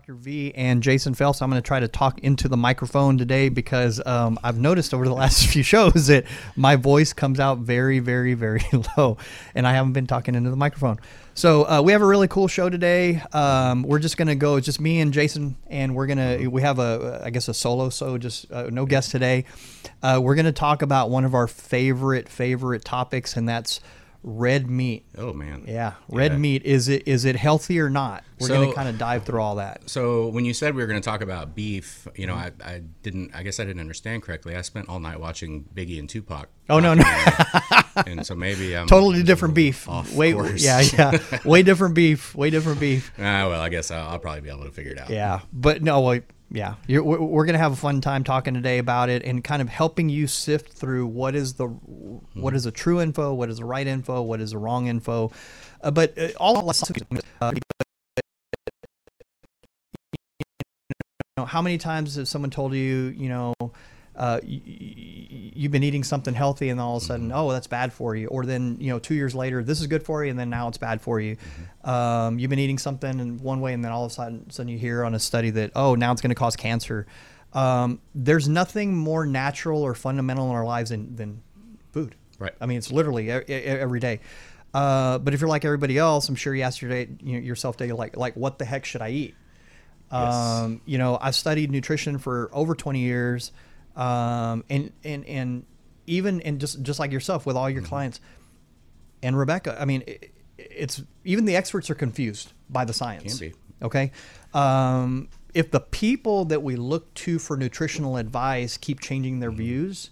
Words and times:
Dr. 0.00 0.14
V 0.14 0.54
and 0.54 0.82
Jason 0.82 1.12
Phelps. 1.12 1.42
I'm 1.42 1.50
going 1.50 1.60
to 1.60 1.66
try 1.66 1.78
to 1.78 1.86
talk 1.86 2.20
into 2.20 2.48
the 2.48 2.56
microphone 2.56 3.18
today 3.18 3.50
because 3.50 4.00
um, 4.06 4.38
I've 4.42 4.58
noticed 4.58 4.94
over 4.94 5.04
the 5.04 5.12
last 5.22 5.46
few 5.48 5.62
shows 5.62 6.06
that 6.06 6.24
my 6.56 6.76
voice 6.76 7.12
comes 7.12 7.38
out 7.38 7.58
very, 7.58 7.98
very, 7.98 8.32
very 8.32 8.62
low, 8.96 9.18
and 9.54 9.66
I 9.66 9.74
haven't 9.74 9.92
been 9.92 10.06
talking 10.06 10.34
into 10.34 10.48
the 10.48 10.56
microphone. 10.56 10.98
So 11.34 11.68
uh, 11.68 11.82
we 11.82 11.92
have 11.92 12.00
a 12.00 12.06
really 12.06 12.28
cool 12.28 12.48
show 12.48 12.70
today. 12.70 13.22
Um, 13.34 13.82
we're 13.82 13.98
just 13.98 14.16
going 14.16 14.28
to 14.28 14.34
go. 14.34 14.56
It's 14.56 14.64
just 14.64 14.80
me 14.80 15.00
and 15.00 15.12
Jason, 15.12 15.58
and 15.68 15.94
we're 15.94 16.06
gonna. 16.06 16.48
We 16.48 16.62
have 16.62 16.78
a, 16.78 17.20
I 17.22 17.28
guess, 17.28 17.48
a 17.48 17.54
solo. 17.54 17.90
So 17.90 18.16
just 18.16 18.50
uh, 18.50 18.70
no 18.70 18.86
guest 18.86 19.10
today. 19.10 19.44
Uh, 20.02 20.18
we're 20.22 20.34
going 20.34 20.46
to 20.46 20.52
talk 20.52 20.80
about 20.80 21.10
one 21.10 21.26
of 21.26 21.34
our 21.34 21.46
favorite, 21.46 22.26
favorite 22.26 22.86
topics, 22.86 23.36
and 23.36 23.46
that's 23.46 23.80
red 24.22 24.68
meat. 24.70 25.04
Oh 25.16 25.32
man. 25.32 25.64
Yeah, 25.66 25.94
red 26.08 26.32
Yeah. 26.32 26.38
meat. 26.38 26.62
Is 26.64 26.88
it 26.88 27.02
is 27.06 27.24
it 27.24 27.36
healthy 27.36 27.80
or 27.80 27.88
not? 27.90 28.24
We're 28.38 28.48
So- 28.48 28.54
going 28.54 28.68
to 28.70 28.74
kind 28.74 28.88
of 28.88 28.98
dive 28.98 29.24
through 29.24 29.40
all 29.40 29.56
that. 29.56 29.88
So 29.88 30.28
when 30.28 30.44
you 30.44 30.54
said 30.54 30.74
we 30.74 30.82
were 30.82 30.86
going 30.86 31.00
to 31.00 31.04
talk 31.04 31.20
about 31.20 31.54
beef, 31.54 32.06
you 32.16 32.26
know, 32.26 32.34
I, 32.34 32.52
I 32.64 32.82
didn't. 33.02 33.34
I 33.34 33.42
guess 33.42 33.60
I 33.60 33.64
didn't 33.64 33.80
understand 33.80 34.22
correctly. 34.22 34.56
I 34.56 34.62
spent 34.62 34.88
all 34.88 34.98
night 35.00 35.20
watching 35.20 35.64
Biggie 35.74 35.98
and 35.98 36.08
Tupac. 36.08 36.48
Oh 36.68 36.78
no, 36.80 36.94
no, 36.94 37.04
and 38.06 38.24
so 38.24 38.34
maybe 38.34 38.76
I'm 38.76 38.86
totally 38.86 39.22
different 39.22 39.54
beef. 39.54 39.88
Off 39.88 40.12
Way, 40.14 40.32
course. 40.32 40.62
yeah, 40.64 40.80
yeah, 40.80 41.18
way 41.44 41.62
different 41.62 41.94
beef. 41.94 42.34
Way 42.34 42.50
different 42.50 42.78
beef. 42.80 43.12
Ah, 43.18 43.48
well, 43.48 43.60
I 43.60 43.68
guess 43.68 43.90
I'll, 43.90 44.08
I'll 44.10 44.18
probably 44.18 44.42
be 44.42 44.50
able 44.50 44.64
to 44.64 44.70
figure 44.70 44.92
it 44.92 44.98
out. 44.98 45.10
Yeah, 45.10 45.40
but 45.52 45.82
no, 45.82 46.00
well, 46.00 46.20
yeah, 46.50 46.74
You're, 46.86 47.04
we're, 47.04 47.20
we're 47.20 47.46
gonna 47.46 47.58
have 47.58 47.72
a 47.72 47.76
fun 47.76 48.00
time 48.00 48.24
talking 48.24 48.54
today 48.54 48.78
about 48.78 49.08
it 49.08 49.24
and 49.24 49.42
kind 49.42 49.62
of 49.62 49.68
helping 49.68 50.08
you 50.08 50.26
sift 50.26 50.72
through 50.72 51.06
what 51.06 51.34
is 51.34 51.54
the 51.54 51.66
what 51.66 52.54
is 52.54 52.64
the 52.64 52.72
true 52.72 53.00
info, 53.00 53.32
what 53.32 53.48
is 53.48 53.58
the 53.58 53.64
right 53.64 53.86
info, 53.86 54.22
what 54.22 54.40
is 54.40 54.50
the 54.50 54.58
wrong 54.58 54.86
info. 54.88 55.30
Uh, 55.80 55.90
but 55.90 56.18
uh, 56.18 56.28
all 56.38 56.58
uh, 57.40 57.52
know, 61.40 61.46
how 61.46 61.62
many 61.62 61.78
times 61.78 62.14
has 62.16 62.28
someone 62.28 62.50
told 62.50 62.74
you, 62.74 63.14
you 63.16 63.28
know, 63.28 63.54
uh, 64.16 64.40
you've 65.60 65.70
been 65.70 65.82
eating 65.82 66.02
something 66.02 66.32
healthy 66.32 66.70
and 66.70 66.80
all 66.80 66.96
of 66.96 67.02
a 67.02 67.04
sudden, 67.04 67.30
oh, 67.32 67.52
that's 67.52 67.66
bad 67.66 67.92
for 67.92 68.16
you. 68.16 68.28
Or 68.28 68.46
then, 68.46 68.78
you 68.80 68.88
know, 68.88 68.98
two 68.98 69.14
years 69.14 69.34
later, 69.34 69.62
this 69.62 69.82
is 69.82 69.88
good 69.88 70.02
for 70.02 70.24
you, 70.24 70.30
and 70.30 70.38
then 70.38 70.48
now 70.48 70.68
it's 70.68 70.78
bad 70.78 71.02
for 71.02 71.20
you. 71.20 71.36
Um, 71.84 72.38
you've 72.38 72.48
been 72.48 72.58
eating 72.58 72.78
something 72.78 73.20
in 73.20 73.36
one 73.42 73.60
way, 73.60 73.74
and 73.74 73.84
then 73.84 73.92
all 73.92 74.06
of 74.06 74.10
a 74.10 74.14
sudden, 74.14 74.48
sudden 74.48 74.72
you 74.72 74.78
hear 74.78 75.04
on 75.04 75.14
a 75.14 75.18
study 75.18 75.50
that, 75.50 75.72
oh, 75.76 75.94
now 75.96 76.12
it's 76.12 76.22
going 76.22 76.30
to 76.30 76.34
cause 76.34 76.56
cancer. 76.56 77.06
Um, 77.52 78.00
there's 78.14 78.48
nothing 78.48 78.96
more 78.96 79.26
natural 79.26 79.82
or 79.82 79.94
fundamental 79.94 80.48
in 80.48 80.56
our 80.56 80.64
lives 80.64 80.88
than, 80.88 81.14
than 81.14 81.42
food. 81.92 82.14
Right. 82.38 82.54
I 82.58 82.64
mean, 82.64 82.78
it's 82.78 82.90
literally 82.90 83.30
every 83.30 84.00
day. 84.00 84.20
Uh, 84.72 85.18
but 85.18 85.34
if 85.34 85.42
you're 85.42 85.50
like 85.50 85.66
everybody 85.66 85.98
else, 85.98 86.30
I'm 86.30 86.36
sure 86.36 86.54
you 86.54 86.62
ask 86.62 86.80
your 86.80 86.90
day, 86.90 87.06
you 87.22 87.34
know, 87.34 87.38
yourself 87.40 87.76
daily, 87.76 87.92
like, 87.92 88.16
like, 88.16 88.34
what 88.34 88.58
the 88.58 88.64
heck 88.64 88.86
should 88.86 89.02
I 89.02 89.10
eat? 89.10 89.34
Yes. 90.10 90.34
Um, 90.34 90.80
you 90.86 90.96
know, 90.96 91.18
I've 91.20 91.34
studied 91.34 91.70
nutrition 91.70 92.16
for 92.16 92.48
over 92.54 92.74
20 92.74 93.00
years, 93.00 93.52
um, 93.96 94.64
and 94.70 94.92
and 95.04 95.24
and 95.26 95.66
even 96.06 96.40
and 96.42 96.60
just 96.60 96.82
just 96.82 96.98
like 97.00 97.12
yourself 97.12 97.46
with 97.46 97.56
all 97.56 97.66
Mm-hmm. 97.66 97.74
your 97.78 97.84
clients, 97.84 98.20
and 99.22 99.36
Rebecca. 99.38 99.76
I 99.80 99.84
mean, 99.84 100.02
it, 100.06 100.32
it's 100.58 101.02
even 101.24 101.44
the 101.44 101.56
experts 101.56 101.90
are 101.90 101.94
confused 101.94 102.52
by 102.68 102.84
the 102.84 102.92
science. 102.92 103.40
Okay, 103.82 104.12
um, 104.54 105.28
if 105.54 105.70
the 105.70 105.80
people 105.80 106.44
that 106.46 106.62
we 106.62 106.76
look 106.76 107.12
to 107.14 107.38
for 107.38 107.56
nutritional 107.56 108.16
advice 108.16 108.76
keep 108.76 109.00
changing 109.00 109.34
Mm-hmm. 109.34 109.40
their 109.40 109.50
views, 109.50 110.10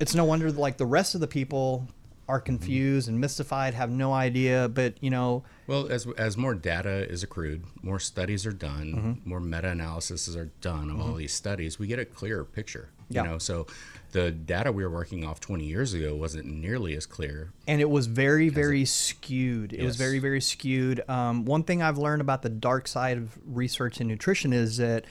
it's 0.00 0.14
no 0.14 0.24
wonder 0.24 0.50
like 0.52 0.76
the 0.78 0.86
rest 0.86 1.14
of 1.14 1.20
the 1.20 1.26
people 1.26 1.88
are 2.28 2.40
confused 2.40 3.08
and 3.08 3.18
mystified, 3.20 3.74
have 3.74 3.90
no 3.90 4.12
idea. 4.12 4.68
But 4.68 4.94
you 5.02 5.10
know, 5.10 5.44
Well, 5.66 5.88
as 5.90 6.06
as 6.18 6.36
more 6.36 6.54
data 6.54 7.08
is 7.10 7.22
accrued, 7.22 7.64
more 7.82 7.98
studies 7.98 8.46
are 8.46 8.52
done, 8.52 8.94
Mm-hmm. 8.94 9.28
more 9.28 9.40
meta 9.40 9.68
analysis 9.70 10.34
are 10.36 10.50
done 10.60 10.90
of 10.90 11.00
all 11.00 11.14
these 11.14 11.32
studies, 11.32 11.78
we 11.78 11.86
get 11.86 11.98
a 11.98 12.04
clearer 12.04 12.44
picture. 12.44 12.90
Yeah. 13.10 13.22
You 13.24 13.30
know, 13.30 13.38
so 13.38 13.66
the 14.12 14.30
data 14.30 14.70
we 14.70 14.82
were 14.84 14.90
working 14.90 15.24
off 15.24 15.40
20 15.40 15.64
years 15.64 15.94
ago 15.94 16.14
wasn't 16.14 16.44
nearly 16.46 16.94
as 16.94 17.06
clear. 17.06 17.52
and 17.66 17.80
it 17.80 17.88
was 17.88 18.06
very 18.06 18.48
very 18.50 18.84
skewed 18.86 19.72
it 19.72 19.82
was 19.84 19.96
very 19.96 20.18
very 20.18 20.40
skewed 20.40 21.02
um, 21.10 21.44
one 21.44 21.62
thing 21.62 21.82
i've 21.82 21.98
learned 21.98 22.22
about 22.22 22.40
the 22.40 22.48
dark 22.48 22.88
side 22.88 23.18
of 23.18 23.38
research 23.46 24.00
in 24.00 24.06
nutrition 24.08 24.52
is 24.54 24.78
that 24.78 25.04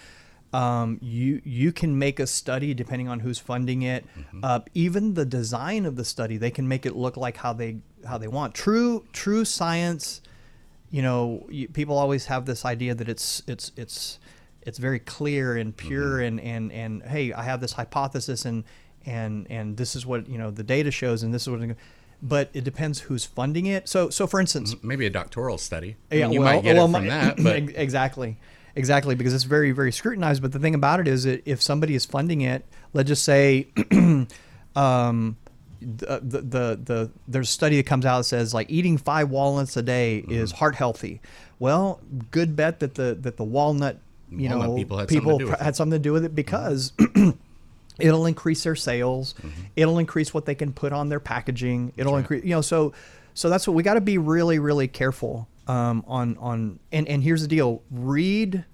um, 0.53 0.97
you 1.01 1.41
you 1.43 1.71
can 1.71 1.97
make 1.99 2.19
a 2.19 2.27
study 2.27 2.73
depending 2.73 3.07
on 3.07 3.19
who's 3.19 3.39
funding 3.39 3.81
it. 3.81 4.05
Uh, 4.41 4.61
even 4.73 5.13
the 5.13 5.25
design 5.25 5.85
of 5.85 5.95
the 5.95 6.05
study 6.05 6.37
they 6.37 6.51
can 6.51 6.67
make 6.67 6.85
it 6.85 6.95
look 6.95 7.17
like 7.17 7.37
how 7.37 7.53
they 7.53 7.77
how 8.05 8.17
they 8.17 8.27
want. 8.27 8.53
True 8.53 9.05
true 9.11 9.45
science 9.45 10.21
you 10.89 11.01
know 11.01 11.45
you, 11.49 11.67
people 11.67 11.97
always 11.97 12.25
have 12.27 12.45
this 12.45 12.63
idea 12.65 12.95
that 12.95 13.09
it's 13.09 13.43
it's 13.47 13.71
it's 13.75 14.19
it's 14.61 14.77
very 14.77 14.99
clear 14.99 15.57
and 15.57 15.75
pure 15.75 16.21
and 16.21 16.39
and 16.39 16.71
and 16.71 17.03
hey 17.03 17.33
i 17.33 17.43
have 17.43 17.59
this 17.59 17.73
hypothesis 17.73 18.45
and 18.45 18.63
and 19.05 19.47
and 19.49 19.75
this 19.77 19.95
is 19.95 20.05
what 20.05 20.27
you 20.29 20.37
know 20.37 20.49
the 20.51 20.63
data 20.63 20.91
shows 20.91 21.23
and 21.23 21.33
this 21.33 21.41
is 21.43 21.49
what 21.49 21.59
but 22.21 22.49
it 22.53 22.63
depends 22.63 23.01
who's 23.01 23.25
funding 23.25 23.65
it. 23.67 23.87
So 23.87 24.09
so 24.09 24.27
for 24.27 24.39
instance 24.39 24.75
Maybe 24.81 25.05
a 25.05 25.09
doctoral 25.09 25.57
study. 25.57 25.97
I 26.11 26.15
yeah, 26.15 26.25
mean, 26.25 26.33
you 26.33 26.41
well, 26.41 26.55
might 26.55 26.63
get 26.63 26.75
well, 26.75 26.85
it 26.85 26.91
from 26.91 27.07
my- 27.07 27.09
that, 27.09 27.37
but 27.37 27.55
exactly, 27.79 28.37
exactly, 28.77 29.15
because 29.15 29.33
it's 29.33 29.43
very, 29.43 29.71
very 29.71 29.91
scrutinized. 29.91 30.41
But 30.41 30.51
the 30.53 30.59
thing 30.59 30.75
about 30.75 30.99
it 30.99 31.07
is 31.07 31.23
that 31.25 31.41
if 31.45 31.61
somebody 31.61 31.95
is 31.95 32.05
funding 32.05 32.41
it, 32.41 32.65
let's 32.93 33.07
just 33.07 33.23
say, 33.23 33.67
um, 34.75 35.37
the, 35.81 36.19
the 36.23 36.41
the 36.41 36.79
the 36.83 37.11
there's 37.27 37.49
a 37.49 37.51
study 37.51 37.77
that 37.77 37.85
comes 37.85 38.05
out 38.05 38.19
that 38.19 38.23
says 38.23 38.53
like 38.53 38.69
eating 38.71 38.97
five 38.97 39.29
walnuts 39.29 39.75
a 39.77 39.81
day 39.81 40.21
Mm-hmm. 40.23 40.31
is 40.33 40.51
heart 40.51 40.75
healthy. 40.75 41.21
Well, 41.59 41.99
good 42.31 42.55
bet 42.55 42.79
that 42.79 42.95
the 42.95 43.17
that 43.21 43.37
the 43.37 43.43
walnut, 43.43 43.97
you 44.31 44.49
Walnut 44.49 44.69
know, 44.69 44.75
people 44.75 44.97
had 44.97 45.07
something 45.09 45.21
to 45.21 45.29
do 45.29 45.33
with 45.43 45.47
pr- 45.47 45.53
it. 45.53 45.55
Mm-hmm. 45.57 45.63
had 45.63 45.75
something 45.75 45.99
to 45.99 46.03
do 46.03 46.13
with 46.13 46.25
it 46.25 46.35
because. 46.35 46.93
It'll 47.99 48.27
increase 48.27 48.63
their 48.63 48.75
sales. 48.75 49.33
Mm-hmm. 49.39 49.61
It'll 49.75 49.97
increase 49.97 50.31
what 50.31 50.45
they 50.45 50.53
can 50.53 50.71
put 50.71 50.93
on 50.93 51.09
their 51.09 51.19
packaging. 51.19 51.93
It'll 51.97 52.17
increase, 52.17 52.43
you 52.43 52.51
know. 52.51 52.61
So, 52.61 52.93
so 53.33 53.49
that's 53.49 53.67
what 53.67 53.73
we 53.73 53.81
got 53.81 53.95
to 53.95 54.01
be 54.01 54.19
really, 54.19 54.59
really 54.59 54.87
careful 54.87 55.47
um, 55.67 56.03
on 56.07 56.37
on. 56.37 56.79
And 56.91 57.07
and 57.07 57.23
here's 57.23 57.41
the 57.41 57.47
deal: 57.47 57.83
read 57.91 58.65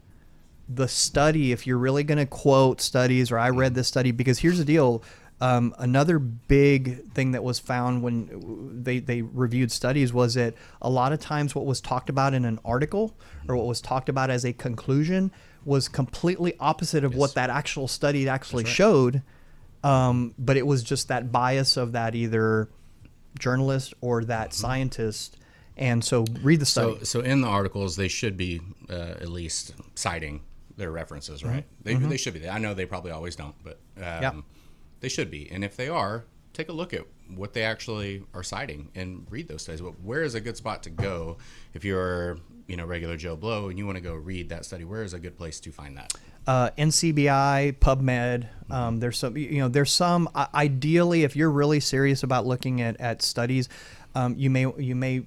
the 0.70 0.88
study 0.88 1.52
if 1.52 1.68
you're 1.68 1.78
really 1.78 2.04
going 2.04 2.18
to 2.18 2.26
quote 2.26 2.82
studies 2.82 3.32
or 3.32 3.38
I 3.38 3.50
read 3.50 3.76
this 3.76 3.88
study 3.88 4.12
because 4.12 4.40
here's 4.40 4.58
the 4.58 4.66
deal. 4.66 5.04
Um, 5.42 5.76
another 5.78 6.20
big 6.20 7.12
thing 7.12 7.32
that 7.32 7.44
was 7.44 7.60
found 7.60 8.02
when 8.02 8.82
they, 8.82 9.00
they 9.00 9.24
reviewed 9.24 9.74
studies 9.74 10.14
was 10.14 10.36
that 10.36 10.54
a 10.82 10.90
lot 10.90 11.12
of 11.12 11.20
times 11.20 11.54
what 11.54 11.66
was 11.66 11.82
talked 11.82 12.10
about 12.10 12.34
in 12.34 12.46
an 12.46 12.60
article 12.64 13.14
or 13.50 13.58
what 13.58 13.66
was 13.66 13.82
talked 13.82 14.08
about 14.08 14.30
as 14.30 14.46
a 14.46 14.54
conclusion 14.54 15.32
was 15.66 15.90
completely 15.90 16.54
opposite 16.62 17.04
of 17.04 17.16
what 17.16 17.34
that 17.34 17.50
actual 17.50 17.90
study 17.90 18.30
actually 18.30 18.64
right. 18.64 18.74
showed. 18.74 19.22
Um, 19.84 20.34
but 20.40 20.56
it 20.56 20.66
was 20.66 20.82
just 20.82 21.10
that 21.10 21.30
bias 21.30 21.76
of 21.76 21.92
that 21.92 22.16
either 22.16 22.70
journalist 23.38 23.94
or 24.00 24.24
that 24.26 24.54
scientist. 24.54 25.38
And 25.78 26.04
so 26.04 26.26
read 26.42 26.60
the 26.60 26.66
study. 26.66 26.98
so 27.00 27.04
so 27.04 27.20
in 27.22 27.42
the 27.42 27.48
articles 27.48 27.96
they 27.96 28.08
should 28.08 28.38
be 28.38 28.62
uh, 28.90 28.94
at 28.94 29.30
least 29.30 29.74
citing 29.96 30.42
their 30.78 30.92
references, 30.92 31.44
right? 31.44 31.66
They, 31.84 31.96
they 31.96 32.18
should 32.18 32.34
be. 32.34 32.48
I 32.50 32.58
know 32.58 32.74
they 32.74 32.86
probably 32.86 33.12
always 33.12 33.36
don't, 33.36 33.56
but 33.64 33.80
um, 33.98 34.04
Mm-hmm. 34.04 34.22
Yeah. 34.24 34.42
they 35.02 35.10
should 35.10 35.30
be. 35.32 35.50
And 35.52 35.64
if 35.64 35.76
they 35.76 35.88
are, 35.90 36.26
take 36.54 36.70
a 36.70 36.74
look 36.74 36.94
at 36.94 37.02
what 37.36 37.54
they 37.54 37.64
actually 37.64 38.24
are 38.34 38.44
citing 38.44 38.90
and 38.96 39.26
read 39.30 39.48
those 39.48 39.62
studies. 39.64 39.82
But 39.82 40.00
where 40.02 40.24
is 40.24 40.36
a 40.36 40.42
good 40.42 40.58
spot 40.58 40.84
to 40.84 40.90
go 40.90 41.38
if 41.74 41.84
you're 41.86 42.38
you 42.68 42.76
know 42.78 42.86
regular 42.86 43.18
Joe 43.18 43.36
Blow 43.36 43.70
and 43.70 43.78
you 43.78 43.86
want 43.86 43.98
to 43.98 44.02
go 44.04 44.14
read 44.16 44.50
that 44.50 44.66
study? 44.66 44.84
Where 44.84 45.04
is 45.04 45.14
a 45.14 45.20
good 45.20 45.38
place 45.38 45.60
to 45.62 45.72
find 45.72 45.98
that? 45.98 46.14
uh, 46.46 46.70
NCBI, 46.78 47.78
PubMed. 47.80 48.48
Um, 48.70 49.00
there's 49.00 49.18
some, 49.18 49.38
you 49.38 49.60
know, 49.60 49.70
there's 49.70 49.92
some. 49.94 50.28
Uh, 50.36 50.48
ideally, 50.54 51.24
if 51.24 51.36
you're 51.38 51.50
really 51.52 51.80
serious 51.80 52.22
about 52.24 52.46
looking 52.46 52.82
at, 52.82 53.00
at 53.00 53.22
studies, 53.22 53.70
um, 54.16 54.36
you 54.38 54.50
may 54.50 54.66
you 54.78 54.96
may 54.96 55.24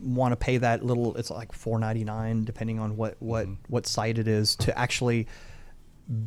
want 0.00 0.32
to 0.32 0.36
pay 0.36 0.58
that 0.58 0.84
little. 0.84 1.16
It's 1.16 1.30
like 1.30 1.52
4.99, 1.52 2.44
depending 2.44 2.78
on 2.78 2.96
what 2.96 3.16
what 3.20 3.46
what 3.68 3.86
site 3.86 4.18
it 4.18 4.28
is, 4.28 4.56
to 4.56 4.76
actually 4.78 5.26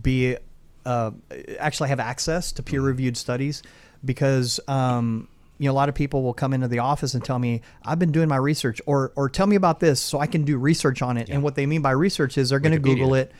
be 0.01 0.37
uh, 0.85 1.11
actually 1.59 1.89
have 1.89 1.99
access 1.99 2.51
to 2.53 2.63
peer 2.63 2.81
reviewed 2.81 3.17
studies, 3.17 3.63
because. 4.03 4.59
Um, 4.67 5.27
you 5.59 5.65
know, 5.67 5.71
a 5.71 5.73
lot 5.73 5.89
of 5.89 5.95
people 5.95 6.21
will 6.23 6.33
come 6.33 6.53
into 6.53 6.67
the 6.67 6.79
office 6.79 7.13
and 7.15 7.23
tell 7.25 7.39
me, 7.39 7.61
"I've 7.83 7.97
been 7.99 8.11
doing 8.11 8.27
my 8.29 8.37
research," 8.37 8.79
or 8.85 9.11
"or 9.15 9.27
tell 9.29 9.47
me 9.47 9.55
about 9.55 9.79
this 9.79 9.99
so 9.99 10.19
I 10.19 10.27
can 10.27 10.43
do 10.43 10.57
research 10.57 11.01
on 11.01 11.17
it." 11.17 11.29
And 11.29 11.41
what 11.43 11.55
they 11.55 11.65
mean 11.65 11.81
by 11.81 11.91
research 11.91 12.37
is 12.37 12.49
they're 12.49 12.59
going 12.59 12.73
to 12.73 12.79
Google 12.79 13.15
it, 13.15 13.31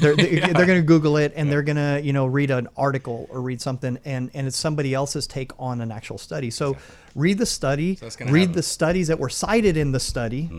they're, 0.00 0.14
they're, 0.16 0.52
they're 0.52 0.66
going 0.66 0.80
to 0.80 0.86
Google 0.86 1.16
it 1.16 1.32
and 1.34 1.50
they're 1.50 1.62
going 1.62 1.76
to, 1.76 2.00
you 2.04 2.12
know, 2.12 2.26
read 2.26 2.50
an 2.50 2.68
article 2.76 3.26
or 3.30 3.40
read 3.40 3.60
something 3.60 3.98
and, 4.04 4.30
and 4.34 4.46
it's 4.46 4.56
somebody 4.56 4.92
else's 4.94 5.26
take 5.26 5.52
on 5.58 5.80
an 5.80 5.90
actual 5.92 6.18
study. 6.18 6.50
So 6.50 6.76
read 7.14 7.38
the 7.38 7.46
study, 7.46 7.94
gonna 8.16 8.30
read 8.32 8.48
have- 8.48 8.54
the 8.54 8.62
studies 8.62 9.08
that 9.08 9.18
were 9.18 9.28
cited 9.30 9.76
in 9.76 9.92
the 9.92 10.00
study 10.00 10.50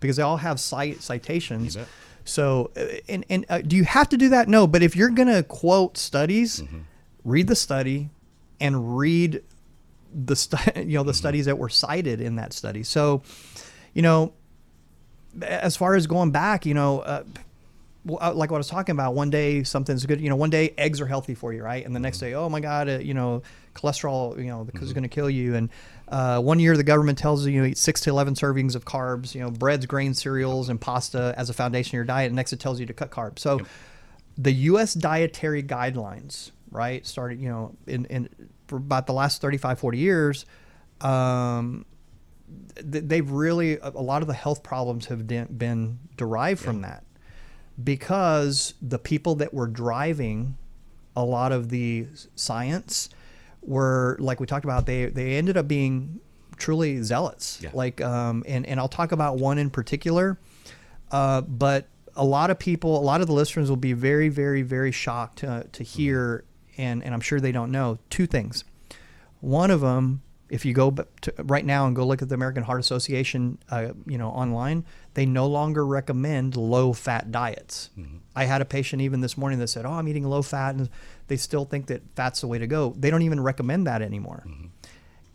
because 0.00 0.16
they 0.16 0.22
all 0.22 0.36
have 0.38 0.58
cite 0.60 1.02
citations. 1.02 1.76
So, 2.24 2.70
uh, 2.76 2.80
and, 3.08 3.24
and 3.30 3.46
uh, 3.48 3.58
do 3.60 3.76
you 3.76 3.84
have 3.84 4.08
to 4.08 4.16
do 4.16 4.30
that? 4.30 4.48
No, 4.48 4.66
but 4.66 4.82
if 4.82 4.96
you're 4.96 5.10
going 5.10 5.28
to 5.28 5.42
quote 5.42 5.96
studies, 5.96 6.60
Mm-hmm. 6.60 6.78
read 7.24 7.46
the 7.46 7.54
study 7.54 8.08
and 8.60 8.96
read 8.98 9.42
the 10.24 10.34
stu- 10.34 10.56
you 10.76 10.84
know 10.94 11.00
Mm-hmm. 11.00 11.08
the 11.08 11.14
studies 11.14 11.44
that 11.46 11.58
were 11.58 11.68
cited 11.68 12.20
in 12.20 12.36
that 12.36 12.52
study. 12.52 12.82
So, 12.82 13.22
you 13.92 14.02
know, 14.02 14.32
as 15.42 15.76
far 15.76 15.94
as 15.94 16.06
going 16.06 16.30
back, 16.30 16.64
you 16.64 16.74
know, 16.74 17.00
uh, 17.00 17.24
uh, 18.08 18.32
like 18.32 18.50
what 18.50 18.56
I 18.56 18.58
was 18.58 18.68
talking 18.68 18.94
about, 18.94 19.14
one 19.14 19.30
day 19.30 19.62
something's 19.64 20.06
good. 20.06 20.20
You 20.20 20.30
know, 20.30 20.36
one 20.36 20.48
day 20.50 20.72
eggs 20.78 21.00
are 21.00 21.06
healthy 21.06 21.34
for 21.34 21.52
you, 21.52 21.62
right? 21.62 21.84
And 21.84 21.94
the 21.94 22.00
next 22.00 22.18
day, 22.18 22.34
oh 22.34 22.48
my 22.48 22.60
God, 22.60 22.88
uh, 22.88 22.98
you 22.98 23.14
know, 23.14 23.42
cholesterol, 23.74 24.38
you 24.38 24.44
know, 24.46 24.64
because 24.64 24.82
it's 24.84 24.92
going 24.92 25.02
to 25.02 25.08
kill 25.08 25.28
you. 25.28 25.54
And 25.56 25.70
uh, 26.08 26.40
one 26.40 26.58
year 26.60 26.76
the 26.76 26.84
government 26.84 27.18
tells 27.18 27.44
you 27.46 27.52
you 27.52 27.64
eat 27.64 27.78
six 27.78 28.00
to 28.02 28.10
eleven 28.10 28.34
servings 28.34 28.74
of 28.76 28.84
carbs, 28.84 29.34
you 29.34 29.40
know, 29.40 29.50
breads, 29.50 29.86
grains, 29.86 30.22
cereals, 30.22 30.68
and 30.68 30.80
pasta 30.80 31.34
as 31.36 31.50
a 31.50 31.52
foundation 31.52 31.90
of 31.90 31.94
your 31.94 32.04
diet. 32.04 32.28
And 32.28 32.36
next 32.36 32.52
it 32.52 32.60
tells 32.60 32.80
you 32.80 32.86
to 32.86 32.94
cut 32.94 33.10
carbs. 33.10 33.40
So 33.40 33.60
the 34.38 34.52
U.S. 34.52 34.94
dietary 34.94 35.62
guidelines, 35.62 36.52
right, 36.70 37.04
started, 37.06 37.40
you 37.40 37.48
know, 37.48 37.74
in, 37.86 38.04
in 38.06 38.28
for 38.66 38.76
about 38.76 39.06
the 39.06 39.12
last 39.12 39.40
35, 39.40 39.78
40 39.78 39.98
years, 39.98 40.46
um, 41.00 41.84
they've 42.82 43.30
really, 43.30 43.78
a 43.78 43.90
lot 43.90 44.22
of 44.22 44.28
the 44.28 44.34
health 44.34 44.62
problems 44.62 45.06
have 45.06 45.26
been 45.26 45.98
derived 46.16 46.60
from 46.60 46.82
that 46.82 47.04
because 47.82 48.74
the 48.80 48.98
people 48.98 49.34
that 49.36 49.52
were 49.52 49.66
driving 49.66 50.56
a 51.14 51.24
lot 51.24 51.52
of 51.52 51.70
the 51.70 52.06
science 52.34 53.08
were, 53.62 54.16
like 54.20 54.40
we 54.40 54.46
talked 54.46 54.64
about, 54.64 54.86
they, 54.86 55.06
they 55.06 55.36
ended 55.36 55.56
up 55.56 55.66
being 55.66 56.20
truly 56.56 57.02
zealots. 57.02 57.58
Yeah. 57.60 57.70
Like, 57.72 58.00
um, 58.00 58.44
and, 58.46 58.66
and 58.66 58.78
I'll 58.78 58.88
talk 58.88 59.12
about 59.12 59.38
one 59.38 59.58
in 59.58 59.70
particular. 59.70 60.38
Uh, 61.10 61.40
but 61.42 61.88
a 62.14 62.24
lot 62.24 62.50
of 62.50 62.58
people, 62.58 62.98
a 62.98 63.02
lot 63.02 63.20
of 63.20 63.26
the 63.26 63.32
listeners 63.32 63.68
will 63.68 63.76
be 63.76 63.92
very, 63.92 64.28
very, 64.28 64.62
very 64.62 64.92
shocked 64.92 65.38
to, 65.38 65.66
to 65.72 65.82
hear, 65.82 66.44
and, 66.76 67.02
and 67.04 67.14
I'm 67.14 67.20
sure 67.20 67.40
they 67.40 67.52
don't 67.52 67.70
know 67.70 67.98
two 68.10 68.26
things. 68.26 68.64
One 69.40 69.70
of 69.70 69.80
them, 69.80 70.22
if 70.48 70.64
you 70.64 70.72
go 70.72 70.90
to, 70.90 71.34
right 71.44 71.64
now 71.64 71.86
and 71.86 71.96
go 71.96 72.06
look 72.06 72.22
at 72.22 72.28
the 72.28 72.34
American 72.34 72.62
Heart 72.62 72.80
Association, 72.80 73.58
uh, 73.70 73.88
you 74.06 74.18
know, 74.18 74.28
online, 74.28 74.84
they 75.14 75.26
no 75.26 75.46
longer 75.46 75.84
recommend 75.84 76.56
low-fat 76.56 77.32
diets. 77.32 77.90
I 78.34 78.44
had 78.44 78.60
a 78.60 78.64
patient 78.64 79.02
even 79.02 79.20
this 79.20 79.36
morning 79.36 79.58
that 79.58 79.68
said, 79.68 79.84
"Oh, 79.84 79.92
I'm 79.92 80.08
eating 80.08 80.24
low 80.24 80.42
fat," 80.42 80.74
and 80.74 80.88
they 81.28 81.36
still 81.36 81.64
think 81.64 81.86
that 81.86 82.02
fat's 82.14 82.40
the 82.40 82.46
way 82.46 82.58
to 82.58 82.66
go. 82.66 82.94
They 82.98 83.10
don't 83.10 83.22
even 83.22 83.40
recommend 83.40 83.86
that 83.86 84.02
anymore. 84.02 84.44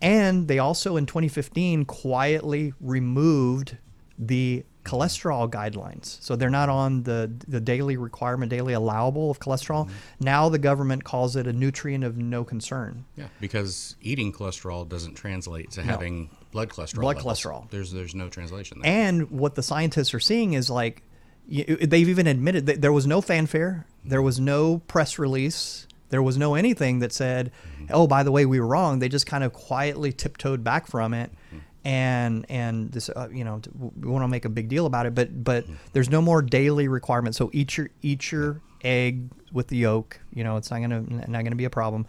And 0.01 0.47
they 0.47 0.59
also 0.59 0.97
in 0.97 1.05
2015 1.05 1.85
quietly 1.85 2.73
removed 2.79 3.77
the 4.17 4.63
cholesterol 4.83 5.49
guidelines. 5.49 6.21
So 6.21 6.35
they're 6.35 6.49
not 6.49 6.69
on 6.69 7.03
the 7.03 7.31
the 7.47 7.59
daily 7.59 7.97
requirement, 7.97 8.49
daily 8.49 8.73
allowable 8.73 9.29
of 9.29 9.39
cholesterol. 9.39 9.85
Mm-hmm. 9.85 9.95
Now 10.19 10.49
the 10.49 10.59
government 10.59 11.03
calls 11.03 11.35
it 11.35 11.47
a 11.47 11.53
nutrient 11.53 12.03
of 12.03 12.17
no 12.17 12.43
concern. 12.43 13.05
Yeah, 13.15 13.27
because 13.39 13.95
eating 14.01 14.33
cholesterol 14.33 14.87
doesn't 14.87 15.15
translate 15.15 15.71
to 15.71 15.83
having 15.83 16.29
blood 16.51 16.69
cholesterol. 16.69 17.01
Blood 17.01 17.17
levels. 17.17 17.41
cholesterol. 17.41 17.69
There's 17.69 17.91
there's 17.91 18.15
no 18.15 18.29
translation 18.29 18.79
there. 18.81 18.91
And 18.91 19.29
what 19.31 19.55
the 19.55 19.63
scientists 19.63 20.13
are 20.13 20.19
seeing 20.19 20.53
is 20.53 20.69
like 20.69 21.03
they've 21.47 22.09
even 22.09 22.27
admitted 22.27 22.65
that 22.67 22.81
there 22.81 22.93
was 22.93 23.05
no 23.05 23.21
fanfare, 23.21 23.85
there 24.05 24.21
was 24.21 24.39
no 24.39 24.79
press 24.87 25.19
release, 25.19 25.87
there 26.09 26.23
was 26.23 26.37
no 26.37 26.55
anything 26.55 26.99
that 26.99 27.11
said, 27.11 27.51
mm-hmm. 27.73 27.85
"Oh, 27.89 28.07
by 28.07 28.23
the 28.23 28.31
way, 28.31 28.45
we 28.45 28.59
were 28.59 28.67
wrong." 28.67 28.99
They 28.99 29.09
just 29.09 29.25
kind 29.25 29.43
of 29.43 29.53
quietly 29.53 30.11
tiptoed 30.11 30.63
back 30.63 30.87
from 30.87 31.13
it. 31.13 31.31
Mm-hmm. 31.47 31.57
And 31.83 32.45
and 32.49 32.91
this 32.91 33.09
uh, 33.09 33.29
you 33.31 33.43
know 33.43 33.59
we 33.75 34.09
want 34.09 34.23
to 34.23 34.27
make 34.27 34.45
a 34.45 34.49
big 34.49 34.69
deal 34.69 34.85
about 34.85 35.07
it, 35.07 35.15
but 35.15 35.43
but 35.43 35.65
there's 35.93 36.09
no 36.09 36.21
more 36.21 36.41
daily 36.41 36.87
requirement. 36.87 37.35
So 37.35 37.49
eat 37.53 37.75
your 37.77 37.89
eat 38.03 38.31
your 38.31 38.61
egg 38.83 39.29
with 39.51 39.67
the 39.67 39.77
yolk. 39.77 40.19
You 40.33 40.43
know 40.43 40.57
it's 40.57 40.69
not 40.69 40.81
gonna 40.81 41.01
not 41.01 41.43
gonna 41.43 41.55
be 41.55 41.65
a 41.65 41.71
problem. 41.71 42.05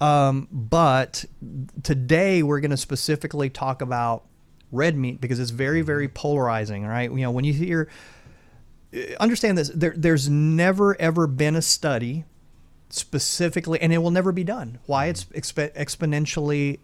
Um, 0.00 0.46
but 0.52 1.24
today 1.82 2.44
we're 2.44 2.60
gonna 2.60 2.76
specifically 2.76 3.50
talk 3.50 3.82
about 3.82 4.24
red 4.70 4.96
meat 4.96 5.20
because 5.20 5.38
it's 5.38 5.50
very 5.50 5.82
very 5.82 6.08
polarizing 6.08 6.84
right 6.84 7.10
you 7.10 7.18
know 7.18 7.30
when 7.30 7.44
you 7.44 7.52
hear 7.52 7.88
uh, 8.94 9.00
understand 9.20 9.56
this 9.56 9.70
there, 9.74 9.94
there's 9.96 10.28
never 10.28 11.00
ever 11.00 11.26
been 11.26 11.56
a 11.56 11.62
study 11.62 12.24
specifically 12.90 13.80
and 13.80 13.92
it 13.92 13.98
will 13.98 14.10
never 14.10 14.32
be 14.32 14.44
done 14.44 14.78
why 14.86 15.06
it's 15.06 15.24
exp- 15.26 15.74
exponentially 15.74 16.78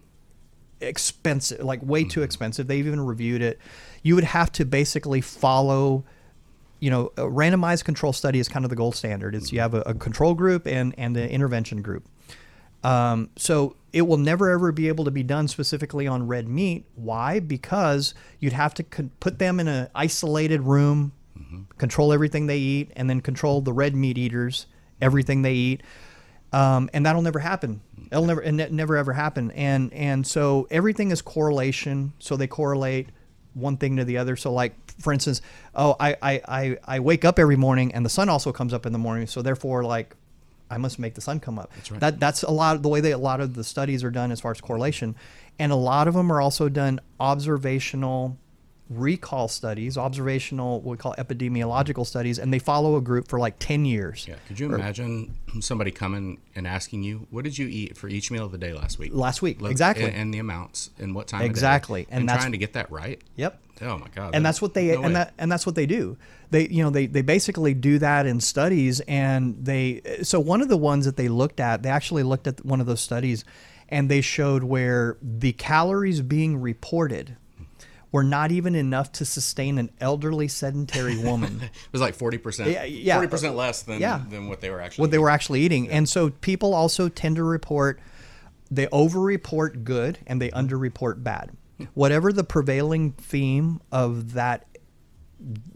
expensive 0.87 1.61
like 1.61 1.81
way 1.83 2.05
too 2.05 2.23
expensive 2.23 2.67
they've 2.67 2.87
even 2.87 3.01
reviewed 3.01 3.43
it 3.43 3.59
you 4.03 4.15
would 4.15 4.25
have 4.25 4.51
to 4.53 4.65
basically 4.65 5.21
follow 5.21 6.05
you 6.81 6.91
know 6.91 7.07
a 7.17 7.23
randomized 7.23 7.85
control 7.85 8.13
study 8.13 8.39
is 8.39 8.49
kind 8.49 8.65
of 8.65 8.69
the 8.71 8.77
gold 8.77 8.95
standard 8.95 9.35
it's 9.35 9.53
you 9.53 9.61
have 9.61 9.75
a, 9.75 9.81
a 9.83 9.95
control 9.95 10.35
group 10.35 10.67
and 10.67 10.95
and 10.99 11.17
the 11.17 11.31
intervention 11.31 11.83
group 11.83 12.07
um, 12.85 13.31
so 13.37 13.77
it 13.95 14.03
will 14.03 14.19
never 14.19 14.51
ever 14.51 14.71
be 14.71 14.89
able 14.89 15.05
to 15.07 15.11
be 15.11 15.23
done 15.23 15.49
specifically 15.49 16.07
on 16.07 16.27
red 16.27 16.47
meat. 16.47 16.85
Why? 16.95 17.41
Because 17.41 18.15
you'd 18.39 18.53
have 18.53 18.75
to 18.75 18.83
con- 18.83 19.11
put 19.21 19.39
them 19.39 19.59
in 19.59 19.67
an 19.67 19.89
isolated 19.95 20.61
room, 20.61 21.13
control 21.79 22.13
everything 22.13 22.47
they 22.47 22.59
eat, 22.59 22.91
and 22.95 23.09
then 23.09 23.23
control 23.23 23.63
the 23.63 23.73
red 23.73 23.97
meat 23.97 24.19
eaters, 24.19 24.67
everything 25.01 25.43
they 25.43 25.55
eat. 25.55 25.83
Um, 26.53 26.91
and 26.93 27.07
that'll 27.07 27.23
never 27.23 27.39
happen. 27.39 27.81
It'll 28.15 28.27
never, 28.27 28.41
and 28.41 28.61
it 28.61 28.73
never 28.73 28.97
ever 28.97 29.13
happen. 29.13 29.51
And 29.51 29.93
and 29.93 30.25
so 30.25 30.69
everything 30.71 31.11
is 31.11 31.21
correlation. 31.21 32.13
So 32.21 32.37
they 32.37 32.47
correlate 32.47 33.09
one 33.55 33.77
thing 33.77 33.97
to 33.97 34.05
the 34.05 34.19
other. 34.19 34.37
So 34.37 34.53
like 34.53 34.75
for 35.01 35.13
instance, 35.13 35.43
oh 35.75 35.97
I 35.99 36.17
I 36.23 36.41
I, 36.47 36.79
I 36.85 37.01
wake 37.01 37.25
up 37.25 37.41
every 37.41 37.57
morning 37.57 37.93
and 37.93 38.07
the 38.07 38.11
sun 38.11 38.29
also 38.29 38.53
comes 38.53 38.73
up 38.73 38.87
in 38.87 38.93
the 38.93 38.99
morning. 38.99 39.27
So 39.27 39.43
therefore 39.43 39.83
like 39.83 40.15
I 40.71 40.79
must 40.79 40.99
make 40.99 41.15
the 41.15 41.21
sun 41.21 41.41
come 41.41 41.59
up. 41.59 41.73
That's 41.75 41.91
right. 41.91 42.01
That 42.01 42.21
that's 42.21 42.45
a 42.45 42.51
lot 42.51 42.77
of 42.77 42.83
the 42.83 42.89
way 42.89 43.01
that 43.01 43.13
a 43.13 43.19
lot 43.19 43.41
of 43.41 43.55
the 43.55 43.65
studies 43.65 44.05
are 44.05 44.11
done 44.11 44.31
as 44.31 44.41
far 44.41 44.53
as 44.53 44.61
correlation, 44.61 45.17
and 45.59 45.73
a 45.73 45.77
lot 45.77 46.07
of 46.07 46.15
them 46.15 46.31
are 46.33 46.41
also 46.41 46.69
done 46.69 47.01
observational 47.19 48.39
recall 48.99 49.49
studies, 49.49 49.97
observational 49.99 50.81
what 50.81 50.93
we 50.93 50.97
call 50.97 51.15
epidemiological 51.19 52.07
studies, 52.07 52.39
and 52.39 52.53
they 52.53 52.59
follow 52.59 52.97
a 52.97 53.01
group 53.01 53.29
for 53.29 53.39
like 53.39 53.59
ten 53.59 53.85
years. 53.85 54.27
yeah, 54.29 54.37
could 54.49 54.59
you 54.59 54.73
imagine 54.75 55.35
somebody 55.61 55.91
coming 55.91 56.39
and 56.55 56.67
asking 56.67 57.03
you, 57.03 57.27
"What 57.31 57.45
did 57.45 57.59
you 57.59 57.67
eat 57.69 57.97
for 57.97 58.09
each 58.09 58.31
meal 58.31 58.45
of 58.47 58.53
the 58.53 58.59
day 58.59 58.73
last 58.73 58.99
week?" 58.99 59.11
Last 59.15 59.43
week, 59.43 59.61
Look- 59.61 59.71
exactly. 59.71 60.05
and, 60.07 60.15
and 60.17 60.35
the 60.35 60.39
amounts 60.39 60.91
and 60.99 61.15
what 61.15 61.27
time. 61.27 61.41
of 61.41 61.47
day, 61.47 61.51
Exactly, 61.51 62.07
and 62.11 62.21
and, 62.21 62.29
that's- 62.29 62.43
trying 62.45 62.53
to 62.53 62.59
get 62.59 62.73
that 62.75 62.91
right. 62.91 63.21
Yep. 63.37 63.61
Oh 63.83 63.99
my 63.99 64.07
god. 64.15 64.37
and 64.37 64.47
that's 64.47 64.63
what 64.63 64.73
they 64.75 64.93
no 64.95 65.01
way. 65.01 65.07
and 65.07 65.17
that 65.17 65.35
and 65.37 65.51
that's 65.51 65.67
what 65.67 65.75
they 65.75 65.85
do 65.85 66.17
they 66.51 66.69
you 66.69 66.85
know 66.85 66.91
they 66.91 67.07
they 67.07 67.23
basically 67.23 67.75
do 67.75 67.99
that 67.99 68.25
in 68.25 68.39
studies 68.39 69.01
and 69.09 69.57
they 69.65 70.01
so 70.23 70.39
one 70.39 70.61
of 70.63 70.69
the 70.69 70.77
ones 70.77 71.07
that 71.07 71.17
they 71.17 71.27
looked 71.27 71.59
at 71.59 71.83
they 71.83 71.89
actually 71.89 72.23
looked 72.23 72.47
at 72.47 72.65
one 72.65 72.81
of 72.81 72.87
those 72.87 73.01
studies 73.01 73.45
and 73.89 74.09
they 74.09 74.21
showed 74.21 74.63
where 74.63 75.17
the 75.21 75.53
calories 75.55 76.21
being 76.21 76.57
reported 76.61 77.37
were 78.15 78.23
not 78.23 78.53
even 78.53 78.77
enough 78.77 79.11
to 79.11 79.25
sustain 79.25 79.77
an 79.77 79.91
elderly 80.01 80.47
sedentary 80.47 81.19
woman 81.25 81.61
it 81.65 81.71
was 81.91 82.01
like 82.01 82.15
forty 82.15 82.39
percent. 82.39 82.71
Yeah, 82.71 82.85
yeah. 82.85 83.15
forty 83.17 83.27
percent 83.29 83.57
less 83.57 83.83
than 83.83 84.01
Yeah. 84.01 84.23
than 84.31 84.49
what 84.49 84.61
they 84.61 84.71
were 84.71 84.81
actually. 84.81 85.03
what 85.03 85.11
they 85.11 85.19
were 85.19 85.31
actually 85.31 85.63
eating 85.63 85.91
and 85.91 86.09
so 86.09 86.31
people 86.31 86.75
also 86.75 87.09
tend 87.09 87.35
to 87.37 87.43
report 87.43 87.99
they 88.71 88.87
overreport 88.93 89.83
good 89.83 90.21
and 90.29 90.41
they 90.41 90.51
underreport 90.51 91.25
bad 91.25 91.51
whatever 91.95 92.33
the 92.33 92.45
prevailing 92.45 93.11
theme 93.15 93.81
of 93.91 94.35
that 94.35 94.65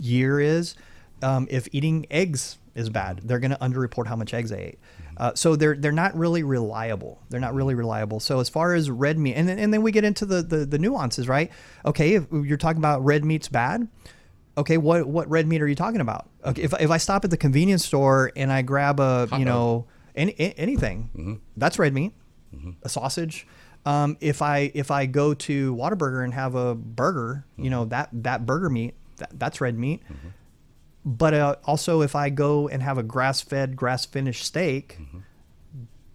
year 0.01 0.39
is 0.39 0.77
um, 1.23 1.49
if 1.51 1.67
eating 1.73 2.07
eggs 2.09 2.57
is 2.77 2.89
bad 2.89 3.21
they're 3.25 3.41
going 3.41 3.51
to 3.51 3.59
underreport 3.59 4.07
how 4.07 4.15
much 4.15 4.33
eggs 4.33 4.51
they 4.51 4.63
ate 4.63 4.79
uh, 5.19 5.35
so 5.35 5.57
they're 5.57 5.77
they're 5.77 5.93
not 5.93 6.17
really 6.17 6.43
reliable. 6.43 7.21
They're 7.29 7.41
not 7.41 7.53
really 7.53 7.75
reliable. 7.75 8.21
So 8.21 8.41
as 8.41 8.49
far 8.49 8.73
as 8.75 8.91
red 8.91 9.19
meat 9.19 9.35
and 9.35 9.49
then, 9.49 9.59
and 9.59 9.75
then 9.75 9.83
we 9.83 9.93
get 9.93 10.05
into 10.05 10.25
the, 10.25 10.43
the 10.43 10.65
the 10.65 10.79
nuances 10.79 11.29
right? 11.29 11.51
Okay 11.85 12.15
if 12.15 12.27
you're 12.33 12.57
talking 12.57 12.79
about 12.79 13.05
red 13.05 13.25
meat's 13.25 13.49
bad 13.49 13.89
okay 14.57 14.77
what 14.77 15.07
what 15.07 15.29
red 15.31 15.47
meat 15.47 15.63
are 15.63 15.69
you 15.69 15.75
talking 15.77 16.01
about? 16.01 16.29
Okay 16.45 16.63
if, 16.63 16.73
if 16.81 16.91
i 16.91 16.97
stop 16.97 17.25
at 17.25 17.31
the 17.31 17.37
convenience 17.37 17.85
store 17.85 18.33
and 18.35 18.53
i 18.53 18.61
grab 18.63 18.99
a 18.99 19.27
Hot 19.27 19.39
you 19.39 19.45
know 19.45 19.87
any, 20.17 20.35
anything 20.57 21.41
that's 21.57 21.79
red 21.79 21.95
meat 21.95 22.13
a 22.83 22.89
sausage. 22.89 23.47
Um, 23.87 24.17
if 24.21 24.43
i 24.43 24.71
if 24.75 24.91
i 24.91 25.07
go 25.07 25.33
to 25.35 25.75
Whataburger 25.77 26.25
and 26.25 26.35
have 26.35 26.55
a 26.57 26.75
burger 26.75 27.45
you 27.57 27.71
know 27.71 27.85
that 27.87 28.09
that 28.13 28.47
burger 28.47 28.69
meat 28.69 28.95
that, 29.19 29.31
that's 29.39 29.61
red 29.61 29.79
meat 29.79 30.03
but 31.05 31.35
uh, 31.35 31.57
also 31.65 32.03
if 32.03 32.15
i 32.15 32.29
go 32.31 32.69
and 32.69 32.83
have 32.83 32.99
a 32.99 33.03
grass-fed 33.03 33.77
grass-finished 33.77 34.45
steak 34.45 34.99
mm-hmm. 35.01 35.19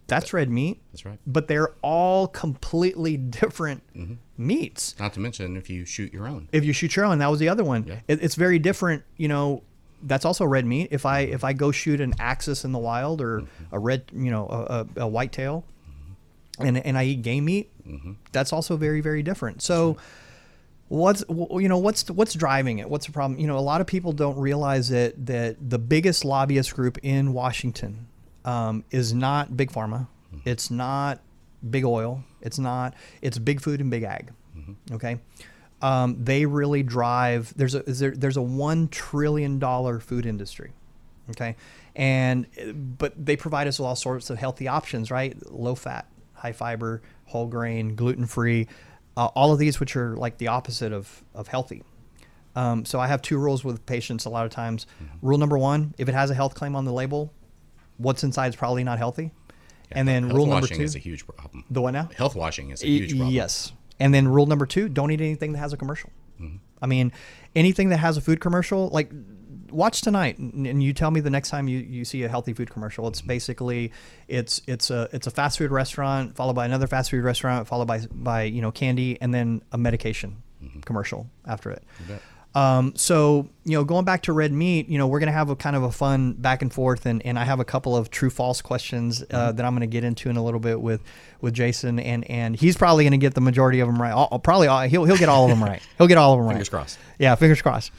that's 0.06 0.32
red 0.32 0.50
meat. 0.50 0.82
That's 0.92 1.04
right. 1.04 1.18
but 1.26 1.48
they're 1.48 1.74
all 1.82 2.28
completely 2.28 3.16
different 3.40 3.82
mm-hmm. 3.96 4.14
meats. 4.36 4.94
Not 4.98 5.14
to 5.14 5.20
mention 5.20 5.56
if 5.56 5.70
you 5.70 5.84
shoot 5.84 6.12
your 6.12 6.26
own. 6.26 6.48
if 6.52 6.64
you 6.64 6.72
shoot 6.72 6.94
your 6.96 7.04
own 7.04 7.18
that 7.18 7.30
was 7.30 7.40
the 7.40 7.48
other 7.48 7.64
one. 7.64 7.84
Yeah. 7.84 8.00
it, 8.08 8.22
it's 8.22 8.34
very 8.34 8.58
different 8.58 9.02
you 9.16 9.28
know 9.28 9.62
that's 10.02 10.24
also 10.24 10.44
red 10.44 10.66
meat. 10.66 10.88
If 10.90 11.06
i 11.06 11.24
mm-hmm. 11.24 11.34
if 11.34 11.44
i 11.44 11.52
go 11.52 11.72
shoot 11.72 12.00
an 12.00 12.14
axis 12.18 12.64
in 12.64 12.72
the 12.72 12.78
wild 12.78 13.20
or 13.20 13.44
a 13.72 13.78
red 13.78 14.04
you 14.12 14.30
know 14.30 14.46
a, 14.48 14.86
a, 15.00 15.04
a 15.04 15.08
whitetail 15.08 15.64
and 16.60 16.78
and 16.78 16.96
i 16.96 17.04
eat 17.04 17.22
game 17.22 17.46
meat 17.46 17.70
that's 18.32 18.52
also 18.52 18.76
very 18.76 19.00
very 19.00 19.22
different. 19.22 19.62
So 19.62 19.96
what's 20.94 21.24
you 21.28 21.68
know 21.68 21.78
what's 21.78 22.10
what's 22.10 22.34
driving 22.34 22.78
it? 22.78 22.88
What's 22.88 23.06
the 23.06 23.12
problem? 23.12 23.38
You 23.38 23.46
know 23.46 23.58
a 23.58 23.60
lot 23.60 23.80
of 23.80 23.86
people 23.86 24.12
don't 24.12 24.38
realize 24.38 24.88
that 24.88 25.26
that 25.26 25.56
the 25.70 25.78
biggest 25.78 26.24
lobbyist 26.24 26.74
group 26.74 26.98
in 27.02 27.32
washington 27.32 28.06
um, 28.44 28.84
is 28.90 29.12
not 29.12 29.56
big 29.56 29.70
pharma. 29.70 30.08
It's 30.44 30.70
not 30.70 31.20
big 31.68 31.84
oil. 31.84 32.24
It's 32.40 32.58
not 32.58 32.94
it's 33.22 33.38
big 33.38 33.60
food 33.60 33.80
and 33.80 33.90
big 33.90 34.02
ag. 34.02 34.32
Okay? 34.92 35.18
Um, 35.82 36.24
they 36.24 36.46
really 36.46 36.82
drive. 36.82 37.52
There's 37.56 37.74
a 37.74 37.88
is 37.88 37.98
there, 37.98 38.12
there's 38.12 38.38
a 38.38 38.42
one 38.42 38.88
trillion 38.88 39.58
dollar 39.58 40.00
food 40.00 40.24
industry, 40.24 40.72
okay, 41.30 41.56
and 41.94 42.46
but 42.96 43.12
they 43.22 43.36
provide 43.36 43.66
us 43.66 43.78
with 43.78 43.86
all 43.86 43.96
sorts 43.96 44.30
of 44.30 44.38
healthy 44.38 44.66
options, 44.66 45.10
right? 45.10 45.36
Low 45.52 45.74
fat, 45.74 46.06
high 46.32 46.52
fiber, 46.52 47.02
whole 47.26 47.46
grain, 47.46 47.96
gluten 47.96 48.24
free, 48.24 48.66
uh, 49.16 49.26
all 49.26 49.52
of 49.52 49.58
these 49.58 49.80
which 49.80 49.96
are 49.96 50.16
like 50.16 50.38
the 50.38 50.48
opposite 50.48 50.92
of 50.92 51.22
of 51.34 51.48
healthy. 51.48 51.82
Um, 52.56 52.84
so 52.84 53.00
I 53.00 53.08
have 53.08 53.20
two 53.20 53.36
rules 53.38 53.64
with 53.64 53.84
patients 53.84 54.24
a 54.26 54.30
lot 54.30 54.46
of 54.46 54.52
times. 54.52 54.86
Rule 55.22 55.38
number 55.38 55.58
one: 55.58 55.94
if 55.98 56.08
it 56.08 56.14
has 56.14 56.30
a 56.30 56.34
health 56.34 56.54
claim 56.54 56.76
on 56.76 56.84
the 56.84 56.92
label, 56.92 57.32
what's 57.96 58.22
inside 58.24 58.48
is 58.48 58.56
probably 58.56 58.84
not 58.84 58.98
healthy. 58.98 59.32
and 59.90 60.06
then 60.06 60.28
rule 60.28 60.46
number 60.46 60.62
washing 60.62 60.78
two: 60.78 60.84
is 60.84 60.94
a 60.94 61.00
huge 61.00 61.26
problem. 61.26 61.64
the 61.70 61.80
what 61.80 61.92
now? 61.92 62.08
Health 62.16 62.34
washing 62.34 62.70
is 62.70 62.82
a 62.82 62.86
huge 62.86 63.10
problem. 63.10 63.30
Yes. 63.30 63.72
And 64.00 64.12
then 64.12 64.28
rule 64.28 64.46
number 64.46 64.66
two: 64.66 64.88
don't 64.88 65.10
eat 65.10 65.20
anything 65.20 65.52
that 65.52 65.58
has 65.58 65.72
a 65.72 65.76
commercial. 65.76 66.10
Mm-hmm. 66.40 66.56
I 66.82 66.86
mean, 66.86 67.12
anything 67.56 67.88
that 67.90 67.98
has 67.98 68.16
a 68.16 68.20
food 68.20 68.40
commercial, 68.40 68.88
like 68.88 69.10
watch 69.74 70.00
tonight, 70.00 70.38
and 70.38 70.82
you 70.82 70.92
tell 70.92 71.10
me 71.10 71.20
the 71.20 71.30
next 71.30 71.50
time 71.50 71.68
you, 71.68 71.78
you 71.78 72.04
see 72.04 72.22
a 72.22 72.28
healthy 72.28 72.52
food 72.52 72.70
commercial. 72.70 73.04
Mm-hmm. 73.04 73.12
It's 73.12 73.20
basically 73.20 73.92
it's 74.28 74.62
it's 74.66 74.90
a 74.90 75.08
it's 75.12 75.26
a 75.26 75.30
fast 75.30 75.58
food 75.58 75.70
restaurant 75.70 76.36
followed 76.36 76.54
by 76.54 76.64
another 76.64 76.86
fast 76.86 77.10
food 77.10 77.24
restaurant 77.24 77.66
followed 77.66 77.86
by 77.88 78.06
by 78.12 78.42
you 78.44 78.62
know 78.62 78.70
candy 78.70 79.18
and 79.20 79.34
then 79.34 79.62
a 79.72 79.78
medication 79.78 80.42
commercial 80.84 81.28
after 81.46 81.70
it. 81.70 81.82
Mm-hmm. 82.02 82.14
Um, 82.56 82.92
so 82.94 83.48
you 83.64 83.76
know, 83.76 83.82
going 83.82 84.04
back 84.04 84.22
to 84.22 84.32
red 84.32 84.52
meat, 84.52 84.88
you 84.88 84.96
know, 84.96 85.08
we're 85.08 85.18
gonna 85.18 85.32
have 85.32 85.50
a 85.50 85.56
kind 85.56 85.74
of 85.74 85.82
a 85.82 85.90
fun 85.90 86.34
back 86.34 86.62
and 86.62 86.72
forth, 86.72 87.04
and, 87.04 87.20
and 87.26 87.36
I 87.36 87.42
have 87.44 87.58
a 87.58 87.64
couple 87.64 87.96
of 87.96 88.10
true 88.10 88.30
false 88.30 88.62
questions 88.62 89.22
uh, 89.22 89.24
Mm-hmm. 89.26 89.56
that 89.56 89.66
I'm 89.66 89.74
gonna 89.74 89.88
get 89.88 90.04
into 90.04 90.30
in 90.30 90.36
a 90.36 90.44
little 90.44 90.60
bit 90.60 90.80
with 90.80 91.02
with 91.40 91.52
Jason, 91.52 91.98
and 91.98 92.30
and 92.30 92.54
he's 92.54 92.76
probably 92.76 93.02
gonna 93.02 93.16
get 93.16 93.34
the 93.34 93.40
majority 93.40 93.80
of 93.80 93.88
them 93.88 94.00
right. 94.00 94.12
I'll, 94.12 94.28
I'll 94.30 94.38
probably 94.38 94.68
all, 94.68 94.82
he'll 94.82 95.04
he'll 95.04 95.16
get 95.16 95.28
all 95.28 95.44
of 95.44 95.50
them 95.50 95.64
right. 95.64 95.82
He'll 95.98 96.06
get 96.06 96.16
all 96.16 96.32
of 96.32 96.38
them 96.38 96.46
right. 96.46 96.52
Fingers 96.52 96.68
crossed. 96.68 96.98
Yeah, 97.18 97.34
fingers 97.34 97.60
crossed. 97.60 97.90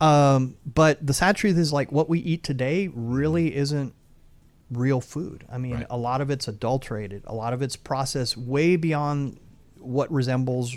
Um, 0.00 0.56
but 0.64 1.04
the 1.06 1.12
sad 1.14 1.36
truth 1.36 1.58
is, 1.58 1.72
like, 1.72 1.92
what 1.92 2.08
we 2.08 2.18
eat 2.20 2.42
today 2.42 2.88
really 2.94 3.54
isn't 3.54 3.94
real 4.70 5.00
food. 5.00 5.44
I 5.50 5.58
mean, 5.58 5.74
Right. 5.74 5.86
a 5.90 5.96
lot 5.98 6.20
of 6.20 6.30
it's 6.30 6.48
adulterated. 6.48 7.22
A 7.26 7.34
lot 7.34 7.52
of 7.52 7.60
it's 7.60 7.76
processed 7.76 8.36
way 8.36 8.76
beyond 8.76 9.38
what 9.78 10.10
resembles 10.12 10.76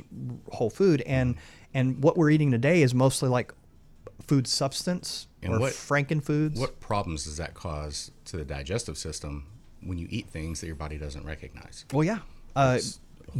whole 0.52 0.70
food, 0.70 1.02
and 1.02 1.36
and 1.76 2.04
what 2.04 2.18
we're 2.18 2.30
eating 2.30 2.52
today 2.52 2.82
is 2.84 2.94
mostly 2.94 3.28
like 3.30 3.52
food 4.22 4.46
substance 4.48 5.28
And 5.42 5.54
or 5.56 5.60
what- 5.60 5.74
frankenfoods. 5.74 6.58
What 6.60 6.80
problems 6.80 7.24
does 7.26 7.38
that 7.38 7.54
cause 7.56 8.12
to 8.26 8.38
the 8.38 8.46
digestive 8.46 8.98
system 8.98 9.46
when 9.82 9.98
you 9.98 10.08
eat 10.10 10.28
things 10.28 10.62
that 10.62 10.68
your 10.68 10.76
body 10.76 10.98
doesn't 10.98 11.26
recognize? 11.26 11.86
Well, 11.92 12.04
yeah. 12.04 12.20
Uh, 12.56 12.80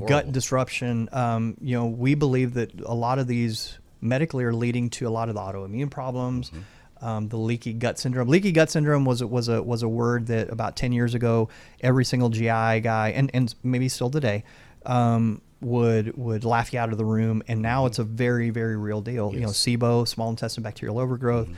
gut 0.08 0.32
disruption. 0.32 1.08
Um, 1.12 1.56
you 1.62 1.76
know, 1.78 1.86
we 1.86 2.16
believe 2.16 2.56
that 2.56 2.72
a 2.82 2.94
lot 2.96 3.20
of 3.20 3.28
these 3.28 3.78
medically 4.04 4.44
are 4.44 4.54
leading 4.54 4.90
to 4.92 5.08
a 5.08 5.10
lot 5.10 5.30
of 5.30 5.36
the 5.36 5.42
autoimmune 5.42 5.90
problems. 5.90 6.50
Mm-hmm. 6.50 6.60
Um, 7.06 7.28
the 7.28 7.38
leaky 7.38 7.74
gut 7.74 8.00
syndrome. 8.00 8.30
Leaky 8.30 8.54
gut 8.54 8.70
syndrome 8.70 9.04
was 9.04 9.20
a, 9.22 9.28
was 9.28 9.50
a 9.50 9.62
was 9.62 9.84
a 9.84 9.90
word 9.90 10.28
that 10.28 10.50
about 10.50 10.78
ten 10.78 10.94
years 10.94 11.14
ago, 11.16 11.50
every 11.82 12.06
single 12.06 12.30
GI 12.30 12.80
guy 12.80 13.14
and, 13.14 13.30
and 13.34 13.54
maybe 13.62 13.90
still 13.90 14.10
today, 14.10 14.46
um, 14.86 15.42
would 15.60 16.16
would 16.16 16.46
laugh 16.46 16.72
you 16.72 16.80
out 16.80 16.94
of 16.94 16.98
the 16.98 17.04
room. 17.04 17.44
And 17.50 17.62
now 17.62 17.88
it's 17.88 18.00
a 18.00 18.06
very 18.06 18.52
very 18.52 18.78
real 18.78 19.02
deal. 19.02 19.34
You 19.34 19.42
know, 19.42 19.50
SIBO, 19.50 20.08
small 20.08 20.30
intestine 20.30 20.64
bacterial 20.64 20.98
overgrowth. 20.98 21.50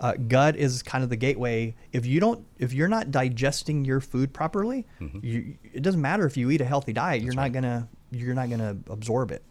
Uh, 0.00 0.14
gut 0.26 0.56
is 0.56 0.82
kind 0.82 1.04
of 1.04 1.10
the 1.10 1.16
gateway. 1.16 1.74
If 1.92 2.04
you 2.06 2.18
don't, 2.18 2.44
if 2.58 2.72
you're 2.72 2.88
not 2.88 3.10
digesting 3.10 3.84
your 3.84 4.00
food 4.00 4.32
properly, 4.32 4.86
you, 5.22 5.56
it 5.72 5.82
doesn't 5.82 6.00
matter 6.00 6.26
if 6.26 6.36
you 6.36 6.50
eat 6.50 6.60
a 6.60 6.64
healthy 6.64 6.92
diet. 6.92 7.22
you're 7.22 7.34
not 7.34 7.52
gonna 7.52 7.88
you're 8.10 8.34
not 8.34 8.48
gonna 8.50 8.76
absorb 8.88 9.30
it. 9.32 9.42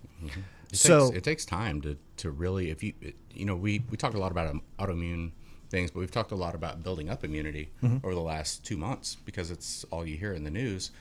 It 0.73 0.77
So 0.77 1.07
takes, 1.07 1.17
it 1.17 1.23
takes 1.23 1.45
time 1.45 1.81
to, 1.81 1.97
to 2.17 2.31
really 2.31 2.69
if 2.71 2.81
you 2.83 2.93
you 3.31 3.45
know 3.45 3.55
we 3.55 3.83
we 3.91 3.97
talk 3.97 4.13
a 4.15 4.17
lot 4.19 4.31
about 4.31 4.47
um, 4.47 4.61
autoimmune 4.79 5.31
things 5.69 5.91
but 5.91 5.99
we've 5.99 6.11
talked 6.11 6.31
a 6.31 6.35
lot 6.35 6.55
about 6.55 6.83
building 6.83 7.09
up 7.09 7.23
immunity 7.23 7.69
Mm-hmm. 7.81 8.05
over 8.05 8.13
the 8.15 8.21
last 8.21 8.63
two 8.63 8.77
months 8.77 9.15
because 9.25 9.49
it's 9.51 9.85
all 9.91 10.05
you 10.05 10.17
hear 10.17 10.33
in 10.33 10.43
the 10.43 10.51
news 10.51 10.91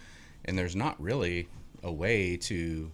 and 0.45 0.57
there's 0.59 0.76
not 0.76 1.00
really 1.00 1.49
a 1.83 1.93
way 1.93 2.37
to 2.37 2.91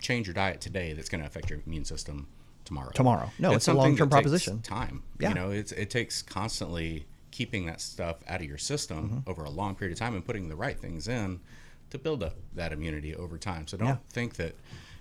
change 0.00 0.26
your 0.26 0.34
diet 0.34 0.60
today 0.60 0.92
that's 0.92 1.08
going 1.08 1.20
to 1.20 1.26
affect 1.26 1.50
your 1.50 1.60
immune 1.66 1.84
system 1.84 2.26
tomorrow 2.64 2.90
Tomorrow. 2.94 3.30
No, 3.38 3.52
it's 3.52 3.68
a 3.68 3.74
long-term 3.74 4.10
proposition. 4.10 4.60
time 4.62 5.02
Yeah. 5.18 5.30
you 5.30 5.34
know 5.34 5.50
it's, 5.50 5.72
it 5.72 5.90
takes 5.90 6.22
constantly 6.22 7.06
keeping 7.30 7.66
that 7.66 7.80
stuff 7.80 8.16
out 8.28 8.40
of 8.40 8.46
your 8.46 8.58
system 8.58 9.00
Mm-hmm. 9.10 9.30
over 9.30 9.44
a 9.44 9.50
long 9.50 9.74
period 9.74 9.92
of 9.92 9.98
time 9.98 10.14
and 10.14 10.24
putting 10.24 10.48
the 10.48 10.56
right 10.56 10.78
things 10.78 11.06
in 11.08 11.40
to 11.90 11.98
build 11.98 12.22
up 12.22 12.34
that 12.54 12.72
immunity 12.72 13.14
over 13.14 13.38
time 13.38 13.66
so 13.66 13.76
don't 13.76 13.88
Yeah. 13.88 13.96
think 14.10 14.34
that 14.36 14.54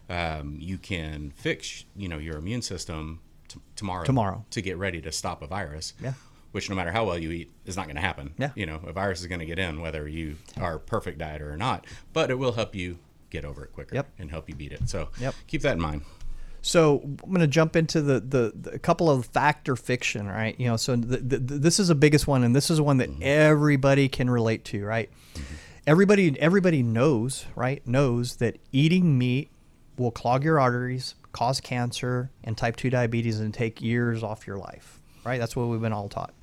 um, 0.10 0.56
you 0.60 0.78
can 0.78 1.32
fix 1.32 1.86
you 1.96 2.08
know 2.08 2.18
your 2.18 2.38
immune 2.38 2.62
system 2.62 3.20
t- 3.48 3.60
tomorrow 3.76 4.06
Tomorrow. 4.06 4.46
to 4.52 4.62
get 4.62 4.78
ready 4.78 5.02
to 5.02 5.12
stop 5.12 5.42
a 5.42 5.48
virus 5.48 5.94
Yeah. 6.02 6.14
which 6.52 6.70
no 6.70 6.76
matter 6.76 6.92
how 6.92 7.06
well 7.06 7.18
you 7.18 7.32
eat 7.32 7.52
is 7.66 7.76
not 7.76 7.86
going 7.86 7.96
to 7.98 8.02
happen 8.02 8.34
Yeah. 8.38 8.52
you 8.56 8.66
know 8.66 8.80
a 8.86 8.94
virus 8.94 9.20
is 9.22 9.28
going 9.28 9.40
to 9.40 9.46
get 9.46 9.60
in 9.60 9.82
whether 9.82 10.08
you 10.08 10.38
are 10.60 10.80
perfect 10.80 11.20
dieter 11.20 11.52
or 11.52 11.58
not 11.58 11.86
but 12.14 12.30
it 12.32 12.38
will 12.40 12.54
help 12.54 12.74
you 12.76 13.00
get 13.30 13.44
over 13.46 13.64
it 13.66 13.74
quicker 13.74 13.96
Yep. 13.96 14.08
and 14.20 14.32
help 14.32 14.48
you 14.50 14.56
beat 14.56 14.72
it 14.72 14.88
so 14.90 15.10
Yep. 15.20 15.36
keep 15.48 15.62
that 15.64 15.74
in 15.74 15.82
mind 15.82 16.02
So 16.62 17.02
I'm 17.04 17.30
going 17.30 17.40
to 17.40 17.48
jump 17.48 17.76
into 17.76 18.02
the, 18.02 18.20
the, 18.20 18.52
the 18.56 18.72
a 18.72 18.80
couple 18.80 19.10
of 19.10 19.26
fact 19.28 19.70
or 19.70 19.76
fiction, 19.78 20.28
right? 20.28 20.54
You 20.60 20.68
know, 20.68 20.76
so 20.78 20.96
the, 20.98 21.18
the, 21.18 21.38
this 21.38 21.80
is 21.80 21.88
the 21.88 21.96
biggest 21.96 22.28
one, 22.28 22.44
and 22.44 22.54
this 22.54 22.70
is 22.70 22.82
one 22.82 22.98
that 22.98 23.10
everybody 23.22 24.10
can 24.10 24.30
relate 24.30 24.66
to, 24.66 24.84
right? 24.84 25.10
Everybody 25.86 26.38
everybody 26.42 26.84
knows, 26.84 27.46
right? 27.56 27.86
Knows 27.88 28.38
that 28.38 28.58
eating 28.74 29.18
meat 29.18 29.50
will 29.98 30.12
clog 30.12 30.44
your 30.44 30.60
arteries, 30.60 31.16
cause 31.32 31.60
cancer, 31.60 32.32
and 32.44 32.58
type 32.58 32.76
two 32.76 32.90
diabetes, 32.90 33.40
and 33.40 33.54
take 33.54 33.82
years 33.82 34.24
off 34.24 34.48
your 34.48 34.58
life, 34.58 35.02
right? 35.26 35.40
That's 35.40 35.56
what 35.56 35.68
we've 35.68 35.82
been 35.82 35.94
all 35.94 36.10
taught. 36.10 36.34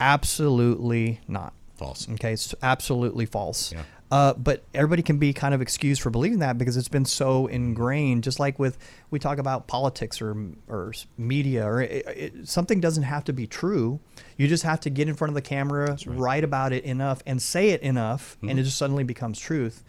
Absolutely 0.00 1.20
not. 1.28 1.52
false 1.76 2.08
Okay, 2.08 2.32
it's 2.32 2.54
absolutely 2.62 3.26
false. 3.26 3.72
Yeah. 3.72 3.82
Uh, 4.10 4.32
but 4.34 4.62
everybody 4.74 5.02
can 5.02 5.18
be 5.18 5.32
kind 5.32 5.54
of 5.54 5.60
excused 5.60 6.00
for 6.00 6.10
believing 6.10 6.38
that 6.38 6.56
because 6.56 6.76
it's 6.76 6.88
been 6.88 7.04
so 7.04 7.46
ingrained. 7.48 8.22
Just 8.22 8.38
like 8.38 8.58
with 8.58 8.78
we 9.10 9.18
talk 9.18 9.38
about 9.38 9.66
politics 9.66 10.22
or 10.22 10.36
or 10.68 10.92
media 11.18 11.66
or 11.66 11.80
it, 11.80 12.06
it, 12.06 12.48
something 12.48 12.80
doesn't 12.80 13.02
have 13.02 13.24
to 13.24 13.32
be 13.32 13.46
true. 13.46 13.98
You 14.36 14.46
just 14.46 14.62
have 14.62 14.78
to 14.80 14.90
get 14.90 15.08
in 15.08 15.14
front 15.14 15.30
of 15.30 15.34
the 15.34 15.42
camera, 15.42 15.96
write 16.06 16.44
about 16.44 16.72
it 16.72 16.84
enough, 16.84 17.22
and 17.26 17.42
say 17.42 17.70
it 17.70 17.80
enough, 17.80 18.36
and 18.42 18.58
it 18.58 18.62
just 18.62 18.76
suddenly 18.76 19.04
becomes 19.04 19.38
truth, 19.38 19.82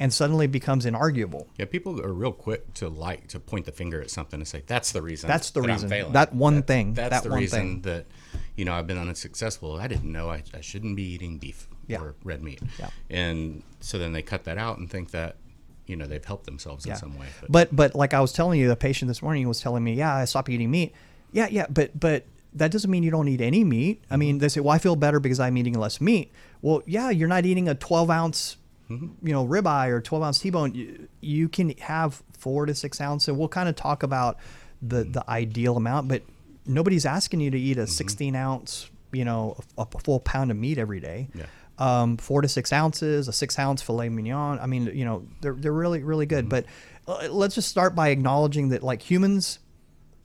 and 0.00 0.12
suddenly 0.12 0.46
becomes 0.48 0.84
inarguable. 0.86 1.46
yeah 1.58 1.66
people 1.66 2.00
are 2.00 2.12
real 2.12 2.32
quick 2.32 2.72
to 2.74 2.88
like 2.88 3.28
to 3.28 3.38
point 3.38 3.66
the 3.66 3.72
finger 3.72 4.00
at 4.00 4.10
something 4.10 4.40
and 4.40 4.48
say 4.48 4.62
that's 4.66 4.90
the 4.92 5.02
reason 5.02 5.28
That's 5.28 5.50
the 5.50 5.60
that 5.60 5.68
reason. 5.68 5.88
failing." 5.88 6.12
That 6.14 6.34
one 6.34 6.54
That's- 6.56 6.66
thing. 6.66 6.94
that's 6.94 7.10
That 7.10 7.22
the 7.22 7.30
one 7.30 7.38
reason 7.40 7.60
thing. 7.60 7.82
that 7.82 8.06
you 8.56 8.64
know 8.64 8.72
i've 8.74 8.86
been 8.86 8.98
unsuccessful 8.98 9.76
i 9.76 9.86
didn't 9.86 10.10
know 10.10 10.30
i, 10.30 10.42
I 10.54 10.60
shouldn't 10.62 10.96
be 10.96 11.04
eating 11.14 11.38
beef 11.38 11.68
Yeah. 11.86 12.00
or 12.02 12.14
red 12.24 12.42
meat 12.42 12.60
Yeah. 12.78 12.88
and 13.08 13.62
so 13.80 13.98
then 13.98 14.12
they 14.12 14.22
cut 14.22 14.44
that 14.44 14.58
out 14.58 14.78
and 14.78 14.90
think 14.90 15.10
that 15.12 15.36
you 15.86 15.96
know 15.96 16.06
they've 16.06 16.24
helped 16.24 16.46
themselves 16.46 16.86
in 16.86 16.96
some 16.96 17.18
way 17.18 17.26
But 17.48 17.74
but 17.74 17.94
like 17.94 18.14
I 18.14 18.20
was 18.20 18.32
telling 18.32 18.58
you, 18.60 18.68
the 18.68 18.76
patient 18.76 19.08
this 19.08 19.22
morning 19.22 19.46
was 19.48 19.60
telling 19.60 19.82
me, 19.82 19.94
yeah, 19.94 20.14
I 20.14 20.24
stopped 20.24 20.48
eating 20.48 20.70
meat. 20.70 20.92
Yeah, 21.32 21.48
yeah, 21.50 21.66
but 21.68 21.98
but 21.98 22.26
that 22.54 22.70
doesn't 22.70 22.90
mean 22.90 23.02
you 23.02 23.10
don't 23.10 23.26
eat 23.28 23.40
any 23.40 23.64
meat. 23.64 24.00
I 24.08 24.14
mm-hmm. 24.14 24.20
mean, 24.20 24.38
they 24.38 24.48
say, 24.48 24.60
well, 24.60 24.72
I 24.74 24.78
feel 24.78 24.94
better 24.94 25.18
because 25.18 25.40
I'm 25.40 25.56
eating 25.56 25.74
less 25.74 26.00
meat. 26.00 26.30
Well, 26.62 26.82
yeah, 26.86 27.10
you're 27.10 27.28
not 27.28 27.44
eating 27.44 27.68
a 27.68 27.74
12 27.74 28.08
ounce, 28.10 28.56
Mm-hmm. 28.90 29.26
you 29.26 29.32
know, 29.32 29.46
ribeye 29.46 29.90
or 29.90 30.00
12 30.00 30.24
ounce 30.24 30.38
T-bone. 30.40 30.74
You, 30.74 31.08
you 31.20 31.48
can 31.48 31.70
have 31.78 32.22
four 32.36 32.66
to 32.66 32.74
six 32.74 33.00
ounce, 33.00 33.28
and 33.28 33.38
we'll 33.38 33.48
kind 33.48 33.68
of 33.68 33.76
talk 33.76 34.02
about 34.02 34.38
the 34.82 35.02
mm-hmm. 35.02 35.12
the 35.12 35.30
ideal 35.30 35.76
amount. 35.76 36.08
But 36.08 36.22
nobody's 36.66 37.06
asking 37.06 37.40
you 37.40 37.50
to 37.50 37.58
eat 37.58 37.78
a 37.78 37.82
mm-hmm. 37.82 37.90
16 37.90 38.36
ounce, 38.36 38.90
you 39.12 39.24
know, 39.24 39.56
a, 39.78 39.82
a 39.82 39.98
full 40.00 40.20
pound 40.20 40.50
of 40.50 40.56
meat 40.56 40.78
every 40.78 41.00
day 41.00 41.28
Yeah. 41.34 41.46
um, 41.78 42.16
four 42.16 42.42
to 42.42 42.48
six 42.48 42.72
ounces, 42.72 43.28
a 43.28 43.32
six 43.32 43.58
ounce 43.58 43.82
filet 43.82 44.08
mignon. 44.08 44.58
I 44.60 44.66
mean, 44.66 44.86
you 44.94 45.04
know, 45.04 45.26
they're, 45.40 45.54
they're 45.54 45.72
really, 45.72 46.02
really 46.02 46.26
good. 46.26 46.48
But 46.48 46.66
uh, 47.06 47.28
let's 47.30 47.54
just 47.54 47.68
start 47.68 47.94
by 47.94 48.08
acknowledging 48.08 48.68
that, 48.70 48.82
like 48.82 49.02
humans, 49.02 49.58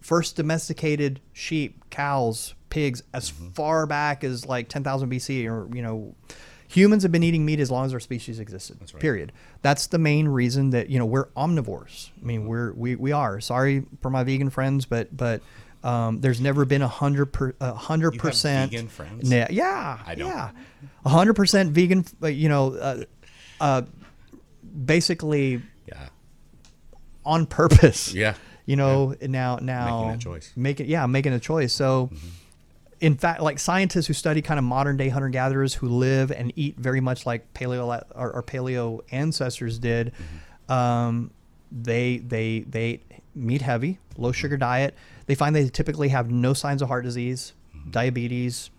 first 0.02 0.36
domesticated 0.36 1.20
sheep, 1.34 1.90
cows, 1.90 2.54
pigs, 2.70 3.02
as 3.14 3.30
far 3.30 3.86
back 3.86 4.24
as 4.24 4.46
like 4.46 4.70
10,000 4.70 5.10
BC, 5.10 5.50
or, 5.50 5.74
you 5.76 5.82
know, 5.82 6.16
humans 6.76 7.04
have 7.04 7.12
been 7.12 7.24
eating 7.24 7.46
meat 7.46 7.60
as 7.60 7.72
long 7.72 7.86
as 7.86 7.94
our 7.94 8.00
species 8.00 8.40
existed. 8.40 8.78
right. 8.82 9.00
Period. 9.00 9.32
That's 9.62 9.88
the 9.88 9.98
main 9.98 10.28
reason 10.28 10.72
that, 10.72 10.90
you 10.90 11.00
know, 11.00 11.06
we're 11.06 11.28
omnivores. 11.30 12.10
I 12.22 12.26
mean, 12.26 12.46
we're, 12.48 12.74
we, 12.74 12.96
we 12.96 13.12
are. 13.12 13.40
Sorry 13.40 13.86
for 14.02 14.10
my 14.10 14.24
vegan 14.24 14.50
friends, 14.50 14.86
but, 14.86 15.16
but, 15.16 15.42
um, 15.84 16.20
there's 16.20 16.42
never 16.42 16.66
been 16.66 16.82
a 16.82 16.88
hundred 16.88 17.28
per, 17.28 17.54
a 17.62 17.74
hundred 17.74 18.18
percent. 18.18 18.72
vegan 18.72 18.88
friends? 18.88 19.32
Yeah, 19.32 19.48
yeah, 19.52 20.00
I 20.04 20.16
don't. 20.16 20.30
yeah, 20.30 20.50
a 21.06 21.10
hundred 21.10 21.36
percent 21.36 21.74
vegan. 21.74 22.04
uh, 22.24 22.28
You 22.28 22.50
know, 22.50 22.74
uh, 22.74 23.04
uh, 23.62 23.82
basically 24.84 25.62
yeah 25.88 26.08
on 27.24 27.46
purpose. 27.46 28.14
Yeah. 28.16 28.34
You 28.66 28.78
know, 28.78 29.14
now 29.22 29.60
now 29.62 30.06
Making 30.08 30.16
a 30.16 30.18
choice. 30.18 30.52
Making 30.56 30.88
yeah, 30.88 31.06
making 31.06 31.34
a 31.34 31.40
choice. 31.40 31.72
So. 31.72 32.10
In 33.06 33.16
fact, 33.16 33.40
like 33.42 33.60
scientists 33.60 34.08
who 34.08 34.14
study 34.14 34.42
kind 34.42 34.58
of 34.58 34.64
modern 34.64 34.98
day 34.98 35.10
hunter 35.10 35.30
gatherers 35.30 35.76
who 35.76 35.88
live 35.88 36.32
and 36.32 36.52
eat 36.56 36.76
very 36.78 37.02
much 37.02 37.26
like 37.28 37.54
paleo 37.54 38.02
our, 38.16 38.34
our 38.34 38.42
paleo 38.42 39.02
ancestors 39.12 39.78
did, 39.78 40.12
um, 40.70 41.30
they 41.72 42.18
they 42.18 42.62
they 42.62 42.82
ate 42.84 43.12
meat 43.36 43.62
heavy, 43.62 44.00
low 44.18 44.32
sugar 44.32 44.58
diet. 44.58 44.96
They 45.28 45.36
find 45.36 45.56
they 45.56 45.70
typically 45.70 46.10
have 46.10 46.32
no 46.32 46.54
signs 46.54 46.82
of 46.82 46.88
heart 46.88 47.04
disease, 47.04 47.54
diabetes, 47.92 48.72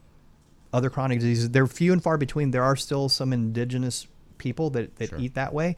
other 0.72 0.90
chronic 0.90 1.20
diseases. 1.20 1.50
They're 1.50 1.68
few 1.68 1.92
and 1.92 2.02
far 2.02 2.18
between. 2.18 2.50
There 2.50 2.64
are 2.64 2.74
still 2.74 3.08
some 3.08 3.32
indigenous 3.32 4.08
people 4.38 4.70
that, 4.70 4.96
that 4.96 5.10
Sure. 5.10 5.18
eat 5.20 5.34
that 5.34 5.52
way. 5.52 5.76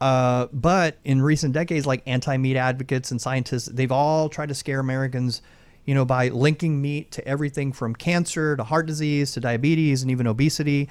Uh, 0.00 0.46
but 0.52 0.98
in 1.04 1.20
recent 1.20 1.52
decades, 1.52 1.84
like 1.86 2.02
anti-meat 2.06 2.56
advocates 2.56 3.10
and 3.10 3.20
scientists, 3.20 3.66
they've 3.66 3.92
all 3.92 4.28
tried 4.28 4.50
to 4.50 4.54
scare 4.54 4.80
Americans, 4.80 5.42
you 5.84 5.94
know, 5.94 6.04
by 6.04 6.28
linking 6.28 6.80
meat 6.80 7.10
to 7.12 7.26
everything 7.26 7.72
from 7.72 7.94
cancer 7.94 8.56
to 8.56 8.62
heart 8.62 8.86
disease 8.86 9.32
to 9.32 9.40
diabetes 9.40 10.02
and 10.02 10.10
even 10.10 10.26
obesity. 10.26 10.88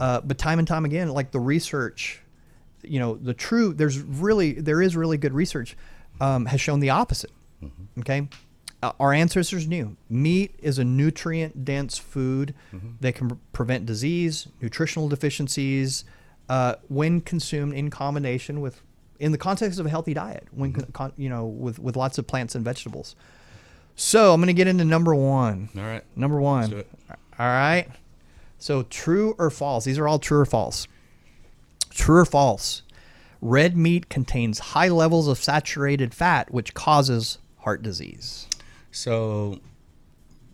Uh, 0.00 0.20
but 0.20 0.38
time 0.38 0.58
and 0.58 0.68
time 0.68 0.84
again, 0.84 1.08
like 1.10 1.30
the 1.30 1.40
research, 1.40 2.22
you 2.82 2.98
know, 2.98 3.16
the 3.16 3.34
true, 3.34 3.72
there's 3.72 3.98
really, 3.98 4.52
there 4.52 4.80
is 4.80 4.96
really 4.96 5.16
good 5.18 5.32
research, 5.34 5.76
um, 6.20 6.46
has 6.46 6.60
shown 6.60 6.80
the 6.80 6.90
opposite. 6.90 7.30
Okay. 7.98 8.28
Uh, 8.82 8.92
our 8.98 9.12
ancestors 9.12 9.68
knew 9.68 9.94
meat 10.08 10.54
is 10.58 10.78
a 10.78 10.84
nutrient 10.84 11.66
dense 11.66 11.98
food 11.98 12.54
that 13.00 13.14
can 13.14 13.28
pre- 13.28 13.38
prevent 13.52 13.84
disease, 13.84 14.48
nutritional 14.62 15.06
deficiencies, 15.08 16.04
uh, 16.48 16.76
when 16.88 17.20
consumed 17.20 17.74
in 17.74 17.90
combination 17.90 18.62
with, 18.62 18.80
in 19.18 19.32
the 19.32 19.38
context 19.38 19.78
of 19.78 19.84
a 19.84 19.90
healthy 19.90 20.14
diet, 20.14 20.48
when, 20.50 20.72
con- 20.72 20.86
con- 20.92 21.12
you 21.18 21.28
know, 21.28 21.44
with, 21.44 21.78
with 21.78 21.94
lots 21.94 22.16
of 22.16 22.26
plants 22.26 22.54
and 22.54 22.64
vegetables. 22.64 23.14
So 24.00 24.32
I'm 24.32 24.40
going 24.40 24.46
to 24.46 24.54
get 24.54 24.66
into 24.66 24.86
number 24.86 25.14
one. 25.14 25.68
All 25.76 25.82
right. 25.82 26.02
Number 26.16 26.40
one. 26.40 26.72
All 26.72 27.16
right. 27.38 27.86
So 28.58 28.82
true 28.84 29.34
or 29.38 29.50
false? 29.50 29.84
These 29.84 29.98
are 29.98 30.08
all 30.08 30.18
true 30.18 30.38
or 30.38 30.46
false. 30.46 30.88
True 31.90 32.20
or 32.20 32.24
false? 32.24 32.80
Red 33.42 33.76
meat 33.76 34.08
contains 34.08 34.58
high 34.58 34.88
levels 34.88 35.28
of 35.28 35.36
saturated 35.36 36.14
fat, 36.14 36.50
which 36.50 36.72
causes 36.72 37.38
heart 37.58 37.82
disease. 37.82 38.48
So, 38.90 39.60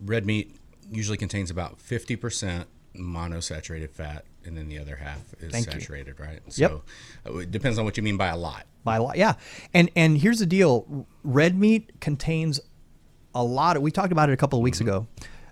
red 0.03 0.25
meat 0.25 0.53
usually 0.91 1.17
contains 1.17 1.49
about 1.49 1.79
50% 1.79 2.65
monosaturated 2.97 3.91
fat, 3.91 4.25
and 4.43 4.57
then 4.57 4.67
the 4.67 4.77
other 4.77 4.97
half 4.97 5.21
is 5.39 5.53
Thank 5.53 5.67
you. 5.67 5.71
saturated, 5.73 6.19
right? 6.19 6.41
Yep. 6.55 6.71
So, 6.71 6.83
uh, 7.25 7.37
it 7.37 7.51
depends 7.51 7.79
on 7.79 7.85
what 7.85 7.95
you 7.95 8.03
mean 8.03 8.17
by 8.17 8.27
a 8.27 8.37
lot. 8.37 8.65
By 8.83 8.97
a 8.97 9.03
lot, 9.03 9.17
yeah. 9.17 9.33
And 9.73 9.89
and 9.95 10.17
here's 10.17 10.39
the 10.39 10.45
deal: 10.45 11.07
red 11.23 11.57
meat 11.57 11.99
contains 11.99 12.61
a 13.35 13.43
lot. 13.43 13.77
Of, 13.77 13.83
we 13.83 13.91
talked 13.91 14.11
about 14.11 14.29
it 14.29 14.33
a 14.33 14.37
couple 14.37 14.59
of 14.59 14.63
weeks 14.63 14.81
ago. 14.81 15.07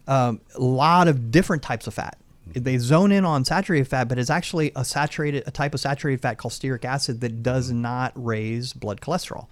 Um, 0.07 0.41
a 0.55 0.59
lot 0.59 1.07
of 1.07 1.31
different 1.31 1.63
types 1.63 1.87
of 1.87 1.93
fat. 1.93 2.17
They 2.53 2.77
zone 2.77 3.11
in 3.11 3.25
on 3.25 3.43
saturated 3.43 3.87
fat, 3.87 4.07
but 4.07 4.19
it's 4.19 4.29
actually 4.29 4.71
a 4.75 4.85
saturated, 4.85 5.43
a 5.47 5.51
type 5.51 5.73
of 5.73 5.79
saturated 5.79 6.21
fat 6.21 6.37
called 6.37 6.53
stearic 6.53 6.85
acid 6.85 7.21
that 7.21 7.41
does 7.41 7.71
not 7.71 8.13
raise 8.15 8.71
blood 8.71 9.01
cholesterol. 9.01 9.47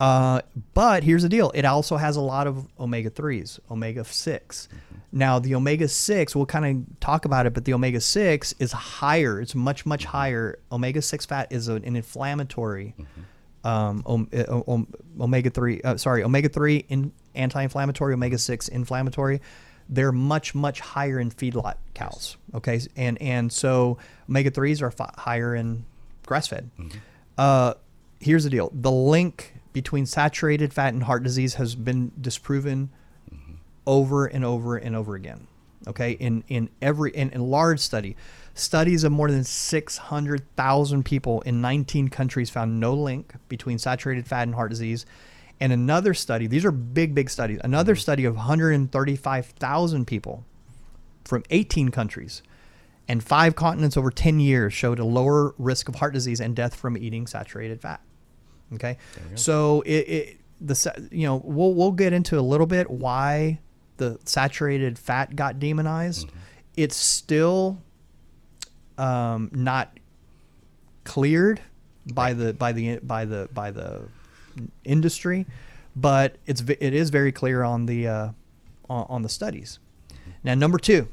Uh, 0.00 0.40
but 0.74 1.04
here's 1.04 1.22
the 1.22 1.28
deal: 1.28 1.52
it 1.54 1.64
also 1.64 1.96
has 1.96 2.16
a 2.16 2.20
lot 2.20 2.46
of 2.46 2.66
omega 2.80 3.10
threes, 3.10 3.60
omega 3.70 4.02
6 4.02 4.68
Now 5.12 5.38
the 5.38 5.54
omega 5.54 5.86
six, 5.88 6.34
we'll 6.34 6.46
kind 6.46 6.64
of 6.66 7.00
talk 7.00 7.26
about 7.26 7.44
it, 7.46 7.52
but 7.52 7.66
the 7.66 7.74
omega 7.74 8.00
six 8.00 8.54
is 8.58 8.72
higher. 8.72 9.40
It's 9.40 9.54
much 9.54 9.84
much 9.84 10.06
higher. 10.06 10.58
Omega 10.72 11.02
six 11.02 11.26
fat 11.26 11.52
is 11.52 11.68
an 11.68 11.84
inflammatory. 11.84 12.94
Um, 13.62 14.02
om, 14.06 14.28
uh, 14.32 14.62
om, 14.66 14.88
omega 15.20 15.50
three, 15.50 15.80
uh, 15.82 15.96
sorry, 15.96 16.24
omega 16.24 16.48
three 16.48 16.84
in 16.88 17.12
anti-inflammatory, 17.34 18.14
omega 18.14 18.38
six 18.38 18.68
inflammatory. 18.68 19.40
They're 19.88 20.12
much 20.12 20.54
much 20.54 20.80
higher 20.80 21.18
in 21.18 21.30
feedlot 21.30 21.74
cows. 21.94 22.36
Okay, 22.54 22.80
and 22.96 23.20
and 23.20 23.52
so 23.52 23.98
omega 24.28 24.50
threes 24.50 24.80
are 24.80 24.90
fi- 24.90 25.12
higher 25.18 25.54
in 25.54 25.84
grass 26.24 26.48
fed. 26.48 26.70
Uh, 27.36 27.74
here's 28.20 28.44
the 28.44 28.50
deal: 28.50 28.70
the 28.72 28.90
link 28.90 29.54
between 29.72 30.06
saturated 30.06 30.72
fat 30.72 30.94
and 30.94 31.02
heart 31.02 31.22
disease 31.22 31.54
has 31.54 31.74
been 31.74 32.12
disproven 32.20 32.90
over 33.86 34.26
and 34.26 34.44
over 34.44 34.76
and 34.76 34.94
over 34.94 35.14
again. 35.14 35.46
Okay, 35.88 36.12
in 36.12 36.44
in 36.48 36.70
every 36.80 37.10
in, 37.10 37.30
in 37.30 37.40
large 37.40 37.80
study, 37.80 38.16
studies 38.54 39.02
of 39.02 39.10
more 39.10 39.30
than 39.30 39.42
six 39.42 39.96
hundred 39.96 40.44
thousand 40.54 41.04
people 41.04 41.40
in 41.40 41.60
nineteen 41.60 42.08
countries 42.08 42.50
found 42.50 42.78
no 42.78 42.94
link 42.94 43.34
between 43.48 43.78
saturated 43.78 44.26
fat 44.28 44.44
and 44.44 44.54
heart 44.54 44.70
disease. 44.70 45.04
And 45.62 45.72
another 45.72 46.12
study, 46.12 46.48
these 46.48 46.64
are 46.64 46.72
big, 46.72 47.14
big 47.14 47.30
studies. 47.30 47.60
Another 47.62 47.94
study 47.94 48.24
of 48.24 48.34
135,000 48.34 50.06
people 50.08 50.44
from 51.24 51.44
18 51.50 51.90
countries 51.90 52.42
and 53.06 53.22
five 53.22 53.54
continents 53.54 53.96
over 53.96 54.10
10 54.10 54.40
years 54.40 54.72
showed 54.72 54.98
a 54.98 55.04
lower 55.04 55.54
risk 55.58 55.88
of 55.88 55.94
heart 55.94 56.14
disease 56.14 56.40
and 56.40 56.56
death 56.56 56.74
from 56.74 56.96
eating 56.96 57.28
saturated 57.28 57.80
fat. 57.80 58.00
Okay, 58.74 58.98
so 59.36 59.82
it, 59.82 60.08
it 60.08 60.40
the 60.60 61.08
you 61.12 61.28
know 61.28 61.40
we'll 61.44 61.74
we'll 61.74 61.92
get 61.92 62.12
into 62.12 62.40
a 62.40 62.42
little 62.42 62.66
bit 62.66 62.90
why 62.90 63.60
the 63.98 64.18
saturated 64.24 64.98
fat 64.98 65.36
got 65.36 65.60
demonized. 65.60 66.32
It's 66.76 66.96
still 66.96 67.80
um, 68.98 69.48
not 69.52 69.96
cleared 71.04 71.60
by 72.12 72.32
the 72.32 72.52
by 72.52 72.72
the 72.72 72.98
by 72.98 73.26
the 73.26 73.48
by 73.52 73.70
the 73.70 74.08
industry, 74.84 75.46
but 75.94 76.36
it's 76.46 76.62
it 76.62 76.94
is 76.94 77.10
very 77.10 77.32
clear 77.32 77.62
on 77.62 77.86
the 77.86 78.06
uh, 78.06 78.28
on, 78.88 79.22
the 79.22 79.28
studies. 79.28 79.78
Now, 80.44 80.54
number 80.54 80.78
two, 80.78 81.08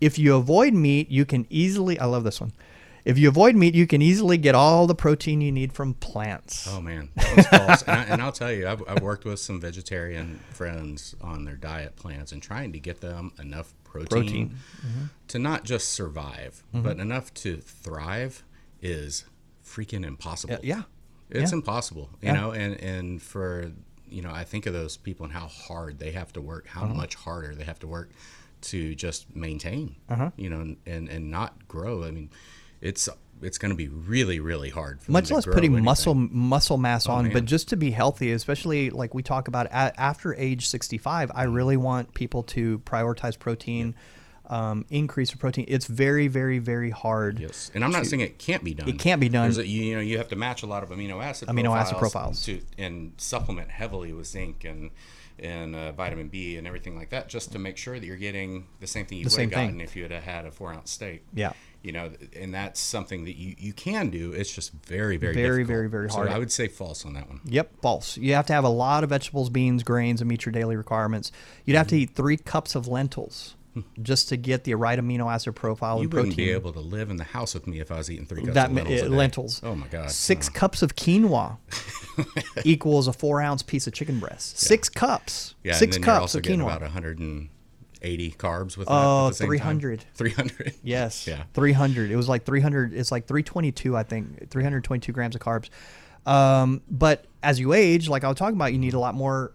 if 0.00 0.18
you 0.18 0.34
avoid 0.36 0.74
meat, 0.74 1.10
you 1.10 1.24
can 1.24 1.46
easily. 1.50 1.98
I 1.98 2.06
love 2.06 2.24
this 2.24 2.40
one. 2.40 2.52
If 3.04 3.18
you 3.18 3.28
avoid 3.28 3.54
meat, 3.54 3.74
you 3.74 3.86
can 3.86 4.00
easily 4.00 4.38
get 4.38 4.54
all 4.54 4.86
the 4.86 4.94
protein 4.94 5.42
you 5.42 5.52
need 5.52 5.74
from 5.74 5.92
plants. 5.94 6.66
Oh 6.70 6.80
man, 6.80 7.10
that 7.16 7.36
was 7.36 7.46
false. 7.48 7.82
and, 7.82 8.00
I, 8.00 8.04
and 8.04 8.22
I'll 8.22 8.32
tell 8.32 8.50
you, 8.50 8.66
I've, 8.66 8.82
I've 8.88 9.02
worked 9.02 9.26
with 9.26 9.38
some 9.38 9.60
vegetarian 9.60 10.40
friends 10.52 11.14
on 11.20 11.44
their 11.44 11.56
diet 11.56 11.96
plans 11.96 12.32
and 12.32 12.42
trying 12.42 12.72
to 12.72 12.80
get 12.80 13.02
them 13.02 13.32
enough 13.38 13.74
protein, 13.84 14.08
Protein. 14.08 14.58
to 15.28 15.38
not 15.38 15.64
just 15.64 15.90
survive, 15.90 16.62
but 16.72 16.98
enough 16.98 17.32
to 17.34 17.58
thrive 17.58 18.42
is 18.80 19.26
freaking 19.64 20.04
impossible. 20.04 20.58
Yeah. 20.62 20.82
It's 21.30 21.52
Yeah. 21.52 21.56
impossible, 21.58 22.10
you 22.20 22.28
Yeah. 22.28 22.34
know, 22.34 22.50
and 22.52 22.80
and 22.80 23.20
for 23.22 23.72
you 24.08 24.22
know, 24.22 24.30
I 24.30 24.44
think 24.44 24.66
of 24.66 24.72
those 24.72 24.96
people 24.96 25.24
and 25.24 25.32
how 25.32 25.46
hard 25.48 25.98
they 25.98 26.12
have 26.12 26.32
to 26.34 26.40
work, 26.40 26.68
how 26.68 26.84
Uh-huh. 26.84 26.94
much 26.94 27.14
harder 27.16 27.54
they 27.54 27.64
have 27.64 27.78
to 27.80 27.86
work 27.88 28.10
to 28.62 28.94
just 28.94 29.34
maintain, 29.34 29.96
Uh-huh. 30.08 30.30
you 30.36 30.48
know, 30.50 30.60
and 30.86 31.08
and 31.08 31.30
not 31.30 31.66
grow. 31.68 32.04
I 32.04 32.10
mean, 32.10 32.30
it's 32.80 33.08
it's 33.42 33.58
going 33.58 33.70
to 33.70 33.76
be 33.76 33.88
really 33.88 34.38
really 34.40 34.70
hard. 34.70 35.00
For 35.00 35.06
them 35.06 35.12
much 35.14 35.30
less 35.30 35.44
putting 35.44 35.72
anything. 35.72 35.84
muscle 35.84 36.14
muscle 36.14 36.78
mass 36.78 37.08
on, 37.08 37.24
man. 37.24 37.32
but 37.32 37.44
just 37.46 37.68
to 37.70 37.76
be 37.76 37.90
healthy, 37.90 38.30
especially 38.30 38.90
like 38.90 39.12
we 39.14 39.22
talk 39.22 39.48
about 39.48 39.66
a 39.66 40.00
after 40.00 40.34
age 40.34 40.68
65, 40.68 41.30
I 41.34 41.44
Mm-hmm. 41.44 41.52
really 41.54 41.76
want 41.76 42.14
people 42.14 42.42
to 42.44 42.78
prioritize 42.80 43.36
protein, 43.38 43.94
um, 44.46 44.84
increase 44.90 45.32
of 45.32 45.38
protein. 45.38 45.64
It's 45.68 45.86
very, 45.86 46.28
very, 46.28 46.58
very 46.58 46.90
hard. 46.90 47.38
Yes, 47.38 47.70
and 47.74 47.84
I'm 47.84 47.90
not 47.92 48.06
saying 48.06 48.20
it 48.20 48.38
can't 48.38 48.62
be 48.62 48.74
done. 48.74 48.88
It 48.88 48.98
can't 48.98 49.20
be 49.20 49.28
done. 49.28 49.50
A, 49.50 49.62
you, 49.62 49.82
you 49.82 49.94
know, 49.94 50.00
you 50.00 50.18
have 50.18 50.28
to 50.28 50.36
match 50.36 50.62
a 50.62 50.66
lot 50.66 50.82
of 50.82 50.90
amino 50.90 51.22
acid 51.22 51.48
Amino 51.48 51.76
acid 51.76 51.96
profiles 51.98 52.44
profiles. 52.44 52.44
to 52.44 52.60
and 52.78 53.12
supplement 53.16 53.70
heavily 53.70 54.12
with 54.12 54.26
zinc 54.26 54.64
and 54.64 54.90
and 55.38 55.74
uh, 55.74 55.90
vitamin 55.92 56.28
B 56.28 56.56
and 56.56 56.66
everything 56.66 56.96
like 56.96 57.10
that, 57.10 57.28
just 57.28 57.52
to 57.52 57.58
make 57.58 57.76
sure 57.76 57.98
that 57.98 58.06
you're 58.06 58.16
getting 58.16 58.66
the 58.80 58.86
same 58.86 59.04
thing 59.06 59.18
you 59.18 59.24
would 59.24 59.32
have 59.36 59.50
gotten 59.50 59.70
thing. 59.72 59.80
if 59.80 59.96
you 59.96 60.04
had 60.04 60.12
had 60.12 60.46
a 60.46 60.50
four 60.50 60.72
ounce 60.72 60.92
steak. 60.92 61.24
Yeah. 61.34 61.54
you 61.82 61.90
know, 61.92 62.12
and 62.36 62.54
that's 62.54 62.78
something 62.80 63.24
that 63.24 63.36
you 63.36 63.54
you 63.58 63.72
can 63.72 64.10
do. 64.10 64.32
It's 64.32 64.52
just 64.54 64.72
very 64.86 65.16
very 65.16 65.34
Very, 65.34 65.64
difficult. 65.64 65.66
very, 65.68 65.88
very 65.88 66.08
hard. 66.08 66.28
So 66.28 66.34
I 66.34 66.38
would 66.38 66.52
say 66.52 66.68
false 66.68 67.04
on 67.04 67.14
that 67.14 67.28
one. 67.28 67.40
Yep, 67.46 67.80
false. 67.82 68.16
You 68.16 68.34
have 68.34 68.46
to 68.46 68.52
have 68.52 68.64
a 68.64 68.68
lot 68.68 69.02
of 69.04 69.10
vegetables, 69.10 69.50
beans, 69.50 69.82
grains, 69.82 70.20
and 70.20 70.28
meet 70.28 70.44
your 70.46 70.52
daily 70.52 70.76
requirements. 70.76 71.32
You'd 71.64 71.76
have 71.76 71.88
to 71.88 71.96
eat 71.98 72.10
three 72.14 72.36
cups 72.36 72.74
of 72.74 72.86
lentils 72.86 73.56
just 74.02 74.28
to 74.28 74.36
get 74.36 74.64
the 74.64 74.74
right 74.74 74.98
amino 74.98 75.32
acid 75.32 75.54
profile 75.56 75.96
You 75.98 76.04
and 76.04 76.12
wouldn't 76.12 76.36
be 76.36 76.50
able 76.50 76.72
to 76.72 76.80
live 76.80 77.10
in 77.10 77.16
the 77.16 77.24
house 77.24 77.54
with 77.54 77.66
me 77.66 77.80
if 77.80 77.90
I 77.90 77.96
was 77.96 78.10
eating 78.10 78.26
three 78.26 78.42
cups 78.42 78.54
that 78.54 78.70
of 78.70 78.76
lentils. 78.76 79.00
uh, 79.00 79.04
day. 79.04 79.08
lentils. 79.08 79.60
Oh 79.64 79.74
my 79.74 79.86
god. 79.88 80.10
Six 80.10 80.48
Uh, 80.48 80.52
cups 80.52 80.82
of 80.82 80.94
quinoa 80.96 81.56
equals 82.64 83.08
a 83.08 83.12
four 83.12 83.40
ounce 83.40 83.62
piece 83.62 83.86
of 83.86 83.92
chicken 83.92 84.20
breast. 84.20 84.58
Six 84.58 84.88
cups. 84.88 85.54
yeah, 85.64 85.74
Six 85.74 85.96
and 85.96 86.04
then 86.04 86.12
you're 86.12 86.20
also 86.20 86.38
of 86.38 86.44
getting 86.44 86.60
quinoa. 86.60 86.64
about 86.76 86.82
180 86.82 88.30
carbs 88.32 88.76
with 88.76 88.88
that. 88.88 88.94
Oh, 88.94 89.30
same 89.32 89.46
300. 89.48 90.04
300. 90.14 90.74
Yes. 90.82 91.26
Yeah. 91.26 91.44
300. 91.54 92.10
It 92.10 92.16
was 92.16 92.28
like 92.28 92.44
300. 92.44 92.92
It's 92.94 93.10
like 93.10 93.26
322, 93.26 93.96
I 93.96 94.02
think. 94.02 94.50
322 94.50 95.12
grams 95.12 95.34
of 95.34 95.40
carbs. 95.40 95.68
Um, 96.26 96.80
but 96.90 97.26
as 97.42 97.58
you 97.60 97.72
age, 97.72 98.08
like 98.08 98.24
I 98.24 98.28
was 98.28 98.36
talking 98.38 98.56
about, 98.56 98.72
you 98.72 98.78
need 98.78 98.94
a 98.94 98.98
lot 98.98 99.14
more 99.14 99.52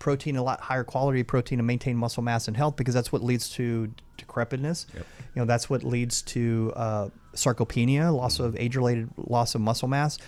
protein, 0.00 0.34
a 0.34 0.42
lot 0.42 0.60
higher 0.60 0.82
quality 0.82 1.22
protein 1.22 1.58
to 1.58 1.62
maintain 1.62 1.96
muscle 1.96 2.24
mass 2.24 2.48
and 2.48 2.56
health 2.56 2.74
because 2.74 2.92
that's 2.92 3.12
what 3.12 3.22
leads 3.22 3.48
to 3.50 3.92
decrepitness. 4.18 4.86
Yep. 4.92 5.06
You 5.34 5.42
know, 5.42 5.46
that's 5.46 5.70
what 5.70 5.84
leads 5.84 6.22
to 6.22 6.72
uh, 6.74 7.08
sarcopenia, 7.34 8.12
loss 8.12 8.38
Mm-hmm. 8.38 8.44
of 8.46 8.56
age-related 8.56 9.10
loss 9.16 9.54
of 9.54 9.60
muscle 9.60 9.86
mass. 9.86 10.18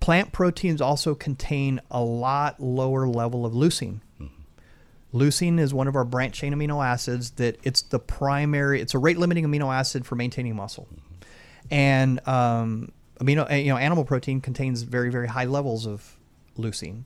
Plant 0.00 0.32
proteins 0.32 0.82
also 0.82 1.14
contain 1.14 1.80
a 1.90 2.02
lot 2.02 2.60
lower 2.60 3.08
level 3.08 3.46
of 3.46 3.54
leucine. 3.54 4.00
Leucine 5.14 5.58
is 5.58 5.72
one 5.72 5.88
of 5.88 5.96
our 5.96 6.04
branch 6.04 6.34
chain 6.34 6.52
amino 6.52 6.84
acids 6.84 7.30
that 7.32 7.58
it's 7.62 7.80
the 7.80 7.98
primary, 7.98 8.82
it's 8.82 8.92
a 8.92 8.98
rate 8.98 9.16
limiting 9.16 9.46
amino 9.46 9.74
acid 9.74 10.04
for 10.04 10.14
maintaining 10.14 10.54
muscle. 10.54 10.86
And 11.70 12.20
um, 12.28 12.92
amino, 13.20 13.48
you 13.64 13.70
know, 13.70 13.78
animal 13.78 14.04
protein 14.04 14.40
contains 14.40 14.82
very, 14.82 15.10
very 15.10 15.28
high 15.28 15.46
levels 15.46 15.86
of 15.86 16.16
leucine. 16.58 17.04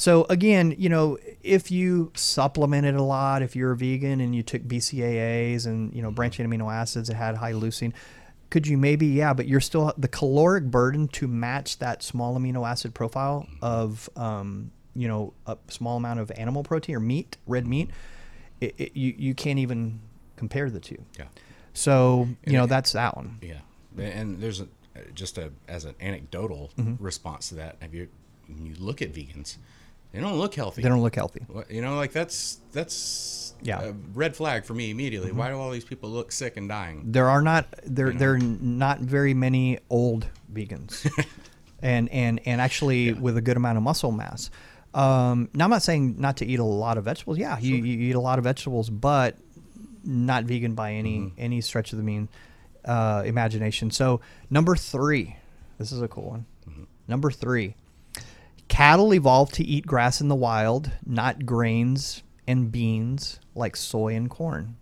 So 0.00 0.24
again, 0.30 0.74
you 0.78 0.88
know, 0.88 1.18
if 1.42 1.70
you 1.70 2.10
supplemented 2.14 2.94
a 2.94 3.02
lot, 3.02 3.42
if 3.42 3.54
you're 3.54 3.72
a 3.72 3.76
vegan 3.76 4.20
and 4.22 4.34
you 4.34 4.42
took 4.42 4.62
BCAAs 4.62 5.66
and 5.66 5.94
you 5.94 6.00
know 6.00 6.10
branched 6.10 6.40
amino 6.40 6.72
acids 6.72 7.08
that 7.08 7.16
had 7.16 7.36
high 7.36 7.52
leucine, 7.52 7.92
could 8.48 8.66
you 8.66 8.78
maybe 8.78 9.06
yeah, 9.08 9.34
but 9.34 9.46
you're 9.46 9.60
still 9.60 9.92
the 9.98 10.08
caloric 10.08 10.64
burden 10.64 11.06
to 11.08 11.28
match 11.28 11.78
that 11.80 12.02
small 12.02 12.38
amino 12.38 12.66
acid 12.66 12.94
profile 12.94 13.46
of 13.60 14.08
um, 14.16 14.70
you 14.94 15.06
know 15.06 15.34
a 15.46 15.58
small 15.68 15.98
amount 15.98 16.18
of 16.18 16.30
animal 16.32 16.62
protein 16.62 16.96
or 16.96 17.00
meat, 17.00 17.36
red 17.46 17.66
meat. 17.66 17.90
It, 18.62 18.74
it, 18.78 18.96
you 18.96 19.14
you 19.18 19.34
can't 19.34 19.58
even 19.58 20.00
compare 20.36 20.70
the 20.70 20.80
two. 20.80 21.04
Yeah. 21.18 21.26
So 21.74 22.26
you 22.46 22.54
know 22.54 22.64
it- 22.64 22.68
that's 22.68 22.92
that 22.92 23.16
one. 23.16 23.38
Yeah, 23.42 23.58
and 23.98 24.40
there's 24.40 24.60
a, 24.60 24.68
just 25.14 25.36
a 25.36 25.52
as 25.68 25.84
an 25.84 25.94
anecdotal 26.00 26.70
Mm-hmm. 26.78 27.04
response 27.04 27.50
to 27.50 27.56
that. 27.56 27.76
Have 27.82 27.92
you 27.92 28.08
when 28.48 28.64
you 28.66 28.74
look 28.78 29.00
at 29.02 29.12
vegans, 29.12 29.58
they 30.12 30.20
don't 30.20 30.38
look 30.38 30.54
healthy. 30.54 30.82
They 30.82 30.88
don't 30.88 31.02
look 31.02 31.14
healthy. 31.14 31.42
You 31.68 31.82
know, 31.82 31.96
like 31.96 32.12
that's 32.12 32.60
that's 32.72 33.54
Yeah. 33.62 33.78
Mm-hmm. 33.78 33.88
a 33.88 34.18
red 34.18 34.34
flag 34.36 34.64
for 34.64 34.74
me 34.74 34.90
immediately. 34.90 35.32
Why 35.32 35.50
do 35.50 35.56
all 35.58 35.70
these 35.70 35.84
people 35.84 36.10
look 36.10 36.32
sick 36.32 36.56
and 36.56 36.68
dying? 36.68 37.02
there 37.12 37.28
are 37.28 37.42
not 37.42 37.66
there 37.84 38.10
there 38.12 38.32
are 38.34 38.38
not 38.38 39.00
very 39.00 39.34
many 39.34 39.78
old 39.90 40.26
vegans 40.52 41.08
and 41.82 42.08
and 42.10 42.40
and 42.46 42.60
actually 42.60 43.12
with 43.12 43.36
a 43.36 43.40
good 43.40 43.56
amount 43.56 43.76
of 43.78 43.82
muscle 43.82 44.10
mass 44.12 44.50
um 44.92 45.48
now 45.54 45.64
i'm 45.64 45.70
not 45.70 45.82
saying 45.82 46.16
not 46.18 46.36
to 46.36 46.44
eat 46.44 46.58
a 46.58 46.64
lot 46.64 46.98
of 46.98 47.04
vegetables 47.04 47.38
yeah 47.38 47.56
you, 47.60 47.76
you 47.76 48.08
eat 48.10 48.16
a 48.16 48.20
lot 48.20 48.38
of 48.38 48.44
vegetables 48.44 48.90
but 48.90 49.36
not 50.04 50.42
vegan 50.44 50.74
by 50.74 50.92
any 50.92 51.32
any 51.38 51.60
stretch 51.60 51.92
of 51.92 51.98
the 51.98 52.02
mean 52.04 52.28
uh 52.86 53.22
imagination 53.24 53.90
so 53.90 54.20
number 54.50 54.74
three 54.74 55.36
this 55.78 55.92
is 55.92 56.02
a 56.02 56.08
cool 56.08 56.30
one 56.30 56.46
number 57.06 57.30
three 57.30 57.76
cattle 58.70 59.12
evolved 59.12 59.52
to 59.54 59.64
eat 59.64 59.86
grass 59.86 60.20
in 60.20 60.28
the 60.28 60.34
wild 60.34 60.90
not 61.04 61.44
grains 61.44 62.22
and 62.46 62.72
beans 62.72 63.38
like 63.54 63.76
soy 63.76 64.14
and 64.14 64.30
corn 64.30 64.76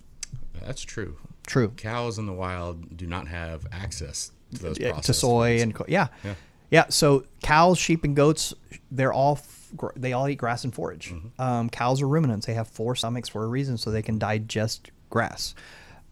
That's 0.65 0.83
true. 0.83 1.17
true 1.47 1.71
Cows 1.77 2.19
in 2.19 2.27
the 2.27 2.33
wild 2.33 2.97
do 2.97 3.07
not 3.07 3.27
have 3.29 3.67
access 3.73 4.31
to 4.55 4.63
those 4.63 4.79
yeah, 4.79 4.93
to 5.01 5.13
soy 5.15 5.55
foods. 5.55 5.63
and 5.63 5.75
co- 5.75 5.85
yeah. 5.89 6.09
Yeah. 6.25 6.35
yeah 6.71 6.85
so 6.91 7.25
cows 7.43 7.79
sheep 7.79 8.05
and 8.05 8.15
goats 8.15 8.55
they're 8.91 9.13
all 9.13 9.37
f- 9.37 9.71
gr- 9.77 9.89
they 9.97 10.13
all 10.13 10.29
eat 10.29 10.37
grass 10.37 10.65
and 10.65 10.75
forage 10.75 11.11
Mm-hmm. 11.13 11.41
um, 11.43 11.69
cows 11.71 12.01
are 12.03 12.09
ruminants 12.09 12.47
they 12.47 12.55
have 12.55 12.69
four 12.69 12.95
stomachs 12.95 13.29
for 13.29 13.43
a 13.45 13.49
reason 13.49 13.77
so 13.79 13.91
they 13.91 14.03
can 14.03 14.19
digest 14.19 14.91
grass 15.11 15.55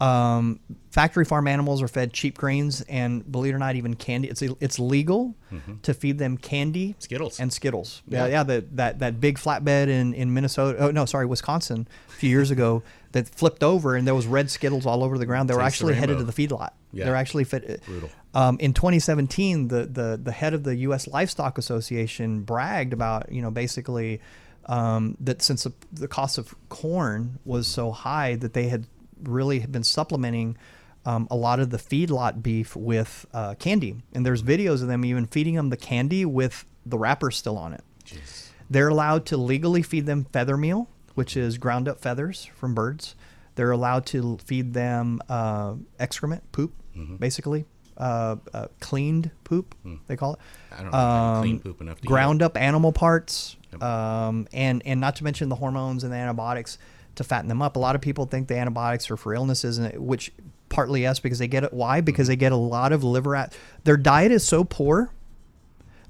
um, 0.00 0.60
factory 0.90 1.24
farm 1.24 1.48
animals 1.48 1.80
are 1.82 1.88
fed 1.88 2.12
cheap 2.12 2.36
grains 2.36 2.82
and 2.82 3.30
believe 3.30 3.52
it 3.54 3.56
or 3.56 3.58
not 3.58 3.76
even 3.76 3.94
candy 3.94 4.28
it's 4.28 4.42
it's 4.42 4.78
legal 4.78 5.34
to 5.82 5.94
feed 5.94 6.18
them 6.18 6.36
candy 6.36 6.88
Mm-hmm. 6.90 7.00
Skittles. 7.00 7.40
and 7.40 7.50
skittles 7.52 8.02
yeah 8.08 8.24
Yeah. 8.26 8.30
yeah 8.32 8.42
that 8.42 8.76
that 8.76 8.98
that 8.98 9.20
big 9.20 9.38
flatbed 9.38 9.88
in 9.88 10.12
in 10.12 10.34
minnesota 10.34 10.78
oh 10.80 10.90
no 10.90 11.06
sorry 11.06 11.24
wisconsin 11.24 11.88
a 12.08 12.12
few 12.12 12.28
years 12.28 12.50
ago 12.50 12.82
that 13.12 13.26
flipped 13.28 13.62
over 13.62 13.96
and 13.96 14.06
there 14.06 14.14
was 14.14 14.26
red 14.26 14.50
skittles 14.50 14.84
all 14.84 15.02
over 15.02 15.16
the 15.16 15.24
ground 15.24 15.48
they 15.48 15.54
were 15.54 15.60
Taste 15.62 15.78
the 15.80 15.86
actually 15.86 15.94
headed 15.94 16.18
to 16.18 16.24
the 16.24 16.32
feedlot 16.32 16.72
Yeah. 16.92 17.06
they're 17.06 17.16
actually 17.16 17.44
fit 17.44 17.82
Brutal. 17.86 18.10
um, 18.34 18.58
in 18.60 18.74
2017, 18.74 19.68
the, 19.68 19.86
the 19.86 20.20
the 20.22 20.32
head 20.32 20.52
of 20.52 20.62
the 20.64 20.76
U.S. 20.88 21.06
Livestock 21.08 21.56
Association 21.56 22.42
bragged 22.42 22.92
about 22.92 23.32
you 23.32 23.40
know 23.40 23.50
basically 23.50 24.20
um, 24.66 25.16
that 25.20 25.40
since 25.42 25.62
the, 25.64 25.72
the 25.92 26.08
cost 26.08 26.36
of 26.38 26.54
corn 26.68 27.38
was 27.44 27.66
so 27.66 27.92
high 27.92 28.34
that 28.36 28.52
they 28.52 28.68
had 28.68 28.86
really 29.22 29.60
have 29.60 29.72
been 29.72 29.84
supplementing 29.84 30.56
um, 31.04 31.28
a 31.30 31.36
lot 31.36 31.60
of 31.60 31.70
the 31.70 31.76
feedlot 31.78 32.42
beef 32.42 32.74
with 32.74 33.26
uh, 33.32 33.54
candy, 33.54 33.96
and 34.12 34.26
there's 34.26 34.42
videos 34.42 34.82
of 34.82 34.88
them 34.88 35.04
even 35.04 35.26
feeding 35.26 35.54
them 35.54 35.70
the 35.70 35.76
candy 35.76 36.24
with 36.24 36.64
the 36.84 36.98
wrapper 36.98 37.30
still 37.30 37.56
on 37.56 37.72
it. 37.72 37.82
Jeez. 38.04 38.48
They're 38.68 38.88
allowed 38.88 39.26
to 39.26 39.36
legally 39.36 39.82
feed 39.82 40.06
them 40.06 40.26
feather 40.32 40.56
meal, 40.56 40.88
which 41.14 41.36
is 41.36 41.58
ground 41.58 41.86
up 41.88 42.00
feathers 42.00 42.50
from 42.56 42.74
birds. 42.74 43.14
They're 43.54 43.70
allowed 43.70 44.04
to 44.06 44.38
feed 44.44 44.74
them 44.74 45.20
uh, 45.28 45.74
excrement, 45.98 46.50
poop, 46.52 46.72
Mm-hmm. 46.96 47.16
basically, 47.16 47.66
uh, 47.98 48.36
uh, 48.54 48.66
cleaned 48.80 49.30
poop, 49.44 49.74
they 50.08 50.16
call 50.16 50.32
it. 50.34 50.40
I 50.72 50.76
don't 50.82 50.86
know 50.86 50.90
can 50.92 51.42
clean 51.42 51.54
Um, 51.56 51.60
poop 51.60 51.80
enough 51.82 52.00
to 52.00 52.06
ground 52.08 52.42
up 52.42 52.56
animal 52.56 52.90
parts, 52.90 53.56
Yep. 53.72 53.82
um, 53.82 54.48
and 54.52 54.82
and 54.86 54.98
not 55.00 55.16
to 55.16 55.24
mention 55.24 55.48
the 55.50 55.56
hormones 55.56 56.04
and 56.04 56.12
the 56.12 56.16
antibiotics 56.16 56.78
to 57.16 57.24
fatten 57.24 57.48
them 57.48 57.62
up. 57.62 57.76
A 57.76 57.78
lot 57.78 57.94
of 57.94 58.00
people 58.00 58.26
think 58.26 58.48
the 58.48 58.56
antibiotics 58.56 59.10
are 59.10 59.16
for 59.16 59.34
illnesses, 59.34 59.78
and 59.78 59.98
which 59.98 60.32
partly 60.68 61.02
yes 61.02 61.18
because 61.18 61.38
they 61.38 61.48
get 61.48 61.64
it. 61.64 61.72
Why? 61.72 62.00
Because 62.00 62.28
they 62.28 62.36
get 62.36 62.52
a 62.52 62.56
lot 62.56 62.92
of 62.92 63.04
liver. 63.04 63.34
At, 63.36 63.56
their 63.84 63.96
diet 63.96 64.32
is 64.32 64.46
so 64.46 64.64
poor 64.64 65.10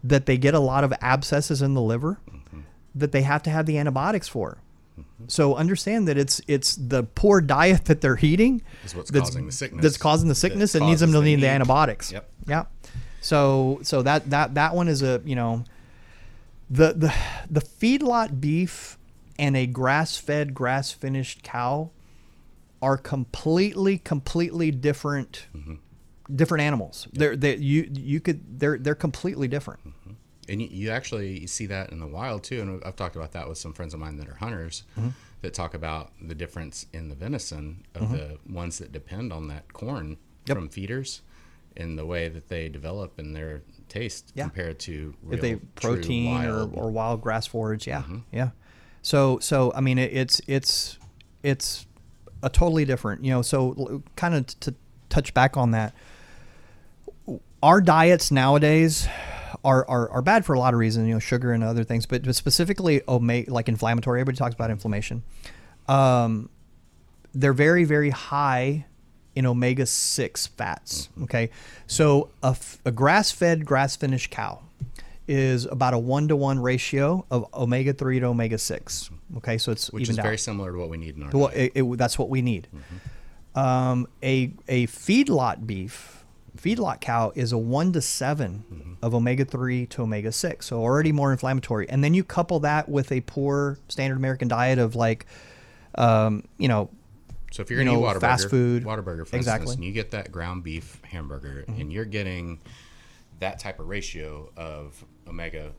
that 0.04 0.26
they 0.26 0.36
get 0.36 0.54
a 0.54 0.60
lot 0.60 0.84
of 0.84 0.92
abscesses 1.00 1.62
in 1.62 1.74
the 1.74 1.82
liver 1.82 2.18
that 2.94 3.12
they 3.12 3.22
have 3.22 3.42
to 3.42 3.50
have 3.50 3.66
the 3.66 3.78
antibiotics 3.78 4.28
for. 4.28 4.58
So 5.28 5.54
understand 5.54 6.08
that 6.08 6.16
it's 6.16 6.40
it's 6.46 6.76
the 6.76 7.02
poor 7.02 7.40
diet 7.40 7.86
that 7.86 8.00
they're 8.00 8.18
eating 8.20 8.62
Is 8.84 8.94
what's 8.94 9.10
that's, 9.10 9.30
causing 9.30 9.46
the 9.46 9.52
sickness. 9.52 9.82
That's 9.82 9.96
causing 9.98 10.28
the 10.28 10.34
sickness 10.34 10.72
that 10.72 10.78
and 10.78 10.88
needs 10.88 11.00
them 11.00 11.12
to 11.12 11.22
need 11.22 11.40
the 11.40 11.48
antibiotics. 11.48 12.12
Yep. 12.12 12.30
Yeah. 12.46 12.64
So 13.20 13.80
so 13.82 14.02
that 14.02 14.30
that 14.30 14.54
that 14.54 14.74
one 14.74 14.88
is 14.88 15.02
a 15.02 15.20
you 15.24 15.34
know 15.34 15.64
the 16.70 16.92
the 16.92 17.14
the 17.50 17.60
feedlot 17.60 18.40
beef 18.40 18.98
and 19.38 19.56
a 19.56 19.66
grass 19.66 20.16
fed 20.16 20.54
grass 20.54 20.92
finished 20.92 21.42
cow 21.42 21.90
are 22.82 22.96
completely 22.96 23.98
completely 23.98 24.70
different 24.70 25.46
mm-hmm. 25.56 25.74
different 26.34 26.62
animals. 26.62 27.08
They're 27.12 27.36
they 27.36 27.56
you 27.56 27.88
you 27.92 28.20
could 28.20 28.60
they're 28.60 28.78
they're 28.78 28.94
completely 28.94 29.48
different. 29.48 29.80
Mm-hmm. 29.86 30.12
And 30.48 30.62
you, 30.62 30.68
you 30.70 30.90
actually 30.90 31.46
see 31.48 31.66
that 31.66 31.90
in 31.90 31.98
the 31.98 32.06
wild 32.06 32.44
too. 32.44 32.60
And 32.60 32.82
I've 32.84 32.94
talked 32.96 33.16
about 33.16 33.32
that 33.32 33.48
with 33.48 33.58
some 33.58 33.72
friends 33.72 33.94
of 33.94 34.00
mine 34.00 34.16
that 34.18 34.28
are 34.28 34.36
hunters 34.36 34.84
Mm-hmm. 34.98 35.08
that 35.40 35.54
talk 35.54 35.74
about 35.74 36.12
the 36.20 36.34
difference 36.34 36.86
in 36.92 37.08
the 37.08 37.14
venison 37.14 37.84
of 37.94 38.02
mm-hmm. 38.02 38.14
the 38.14 38.38
ones 38.48 38.78
that 38.78 38.92
depend 38.92 39.32
on 39.32 39.48
that 39.48 39.72
corn 39.72 40.18
Yep. 40.46 40.56
from 40.56 40.68
feeders 40.68 41.22
and 41.76 41.98
the 41.98 42.06
way 42.06 42.28
that 42.28 42.48
they 42.48 42.68
develop 42.68 43.18
in 43.18 43.32
their 43.32 43.62
taste 43.88 44.30
Yeah. 44.36 44.44
compared 44.44 44.78
to 44.80 45.14
real, 45.22 45.34
if 45.34 45.40
they 45.40 45.56
protein 45.74 46.30
wild. 46.32 46.72
or, 46.72 46.84
or 46.84 46.90
wild 46.90 47.20
grass 47.20 47.46
forage 47.48 47.86
yeah 47.88 48.04
yeah 48.32 48.50
so 49.06 49.38
so 49.38 49.72
i 49.76 49.80
mean 49.80 49.98
it, 49.98 50.12
it's 50.12 50.40
it's 50.48 50.98
it's 51.44 51.86
a 52.42 52.50
totally 52.50 52.84
different 52.84 53.24
you 53.24 53.30
know 53.30 53.40
so 53.40 54.02
kind 54.16 54.34
of 54.34 54.46
to 54.58 54.74
touch 55.08 55.32
back 55.32 55.56
on 55.56 55.70
that 55.70 55.94
our 57.62 57.80
diets 57.80 58.32
nowadays 58.32 59.06
are, 59.64 59.88
are, 59.88 60.10
are 60.10 60.22
bad 60.22 60.44
for 60.44 60.54
a 60.54 60.58
lot 60.58 60.74
of 60.74 60.78
reasons, 60.78 61.08
you 61.08 61.14
know, 61.14 61.18
sugar 61.18 61.52
and 61.52 61.64
other 61.64 61.82
things, 61.82 62.04
but, 62.04 62.22
but 62.22 62.36
specifically 62.36 63.00
omega, 63.08 63.52
like 63.52 63.68
inflammatory. 63.68 64.20
Everybody 64.20 64.36
talks 64.36 64.54
about 64.54 64.70
inflammation. 64.70 65.22
Um, 65.88 66.50
they're 67.34 67.54
very, 67.54 67.84
very 67.84 68.10
high 68.10 68.86
in 69.34 69.46
omega 69.46 69.86
6 69.86 70.46
fats. 70.48 71.08
Okay. 71.22 71.50
So 71.86 72.30
a, 72.42 72.48
f- 72.48 72.78
a 72.84 72.92
grass 72.92 73.32
fed, 73.32 73.64
grass 73.64 73.96
finished 73.96 74.30
cow 74.30 74.62
is 75.28 75.66
about 75.66 75.92
a 75.94 75.98
one 75.98 76.28
to 76.28 76.36
one 76.36 76.58
ratio 76.58 77.24
of 77.30 77.46
omega 77.54 77.92
3 77.92 78.20
to 78.20 78.26
omega 78.26 78.58
6. 78.58 79.10
Okay. 79.38 79.58
So 79.58 79.72
it's 79.72 79.92
which 79.92 80.08
is 80.08 80.18
out. 80.18 80.22
very 80.22 80.38
similar 80.38 80.72
to 80.72 80.78
what 80.78 80.88
we 80.88 80.96
need 80.96 81.16
in 81.16 81.22
our 81.24 81.30
Well, 81.32 81.48
diet. 81.48 81.72
it, 81.74 81.82
it, 81.84 81.98
that's 81.98 82.18
what 82.18 82.28
we 82.28 82.42
need. 82.42 82.68
Um, 83.54 84.06
a 84.22 84.52
a 84.68 84.86
feedlot 84.86 85.66
beef, 85.66 86.24
feedlot 86.58 87.00
cow 87.00 87.32
is 87.34 87.52
a 87.52 87.58
one 87.58 87.92
to 87.94 88.02
7 88.02 88.98
of 89.02 89.14
omega 89.14 89.44
three 89.46 89.86
to 89.86 90.02
omega 90.02 90.30
six, 90.30 90.66
so 90.66 90.80
already 90.80 91.10
more 91.12 91.32
inflammatory. 91.32 91.88
And 91.88 92.04
then 92.04 92.12
you 92.14 92.22
couple 92.22 92.60
that 92.60 92.88
with 92.88 93.10
a 93.12 93.22
poor 93.22 93.78
standard 93.88 94.16
American 94.18 94.48
diet 94.48 94.78
of 94.78 94.94
like, 94.94 95.24
um, 95.96 96.44
you 96.58 96.68
know, 96.68 96.90
So 97.52 97.62
if 97.62 97.70
you're 97.70 97.80
you 97.80 97.86
gonna 97.86 97.98
know, 97.98 98.06
eat 98.06 98.16
Whataburger, 98.16 98.20
fast 98.20 98.50
food. 98.50 98.84
Whataburger, 98.84 99.26
for 99.26 99.36
Exactly. 99.36 99.38
Mm-hmm. 99.38 99.52
instance, 99.62 99.74
and 99.76 99.84
you 99.84 99.92
get 99.92 100.10
that 100.10 100.30
ground 100.30 100.62
beef 100.62 101.00
hamburger, 101.04 101.64
and 101.68 101.90
you're 101.92 102.04
getting 102.04 102.60
that 103.40 103.58
type 103.58 103.80
of 103.80 103.88
ratio 103.88 104.50
of 104.56 105.02
omega 105.28 105.72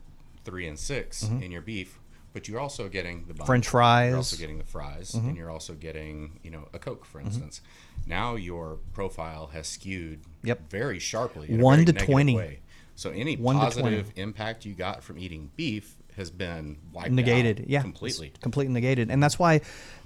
three 0.44 0.66
and 0.66 0.78
6 0.78 1.22
in 1.24 1.50
your 1.50 1.60
beef, 1.60 1.98
but 2.32 2.48
you're 2.48 2.60
also 2.60 2.88
getting 2.88 3.24
the 3.26 3.34
bun, 3.34 3.38
Mm-hmm. 3.38 3.46
French 3.46 3.72
You're. 3.72 4.08
Mm-hmm. 4.08 4.16
also 4.16 4.36
getting 4.36 4.58
the 4.58 4.64
fries, 4.64 5.14
and 5.14 5.36
you're 5.36 5.50
also 5.50 5.74
getting 5.74 6.38
you 6.42 6.50
know 6.50 6.68
a 6.72 6.78
Coke, 6.78 7.04
for 7.04 7.20
instance. 7.20 7.60
Now 8.06 8.36
your 8.36 8.78
profile 8.94 9.48
has 9.52 9.66
skewed 9.66 10.20
Yep. 10.44 10.70
very 10.70 10.98
sharply, 10.98 11.48
One 11.56 11.84
to 11.84 11.92
20. 11.92 12.36
Way. 12.36 12.60
So 12.96 13.10
any 13.10 13.36
One 13.36 13.56
to 13.56 13.60
20. 13.70 13.74
positive 13.96 14.12
impact 14.16 14.64
you 14.64 14.74
got 14.74 15.02
from 15.04 15.18
eating 15.18 15.50
beef 15.56 15.96
has 16.16 16.30
been 16.30 16.78
negated. 17.10 17.64
Yeah, 17.68 17.82
completely. 17.82 18.32
completely 18.40 18.72
negated, 18.72 19.10
and 19.10 19.22
that's 19.22 19.38
why 19.38 19.60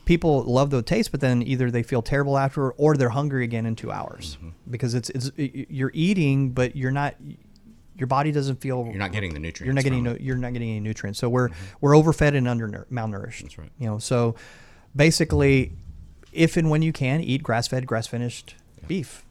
people 0.05 0.43
love 0.45 0.71
the 0.71 0.83
taste, 0.83 1.11
but 1.13 1.21
then 1.21 1.43
either 1.43 1.71
they 1.71 1.83
feel 1.83 2.03
terrible 2.03 2.37
after, 2.37 2.73
or 2.73 2.97
they're 2.97 3.09
hungry 3.11 3.45
again 3.45 3.65
in 3.67 3.77
two 3.77 3.91
hours 3.93 4.37
Mm-hmm. 4.37 4.49
because 4.71 4.95
it's 4.95 5.09
it's 5.11 5.31
you're 5.37 5.93
eating, 5.95 6.51
but 6.51 6.75
you're 6.77 6.91
not. 6.91 7.15
Your 7.99 8.07
body 8.07 8.33
doesn't 8.33 8.57
feel. 8.61 8.87
You're 8.87 8.95
not 8.99 9.13
getting 9.13 9.35
the 9.35 9.39
nutrients. 9.39 9.67
You're 9.67 9.75
not 9.75 9.85
getting 9.85 10.03
no, 10.03 10.17
you're 10.19 10.37
not 10.37 10.53
getting 10.53 10.71
any 10.71 10.81
nutrients. 10.81 11.19
So 11.19 11.29
we're 11.29 11.51
we're 11.81 11.95
overfed 11.97 12.35
and 12.35 12.49
under 12.49 12.87
malnourished. 12.91 13.43
That's 13.43 13.59
right. 13.59 13.71
You 13.79 13.87
know, 13.87 13.99
so 13.99 14.35
basically, 14.97 15.73
if 16.33 16.57
and 16.57 16.71
when 16.71 16.83
you 16.83 16.93
can, 16.93 17.21
eat 17.21 17.43
grass 17.43 17.69
fed, 17.69 17.87
grass 17.87 18.07
finished 18.07 18.55
beef. 18.87 19.25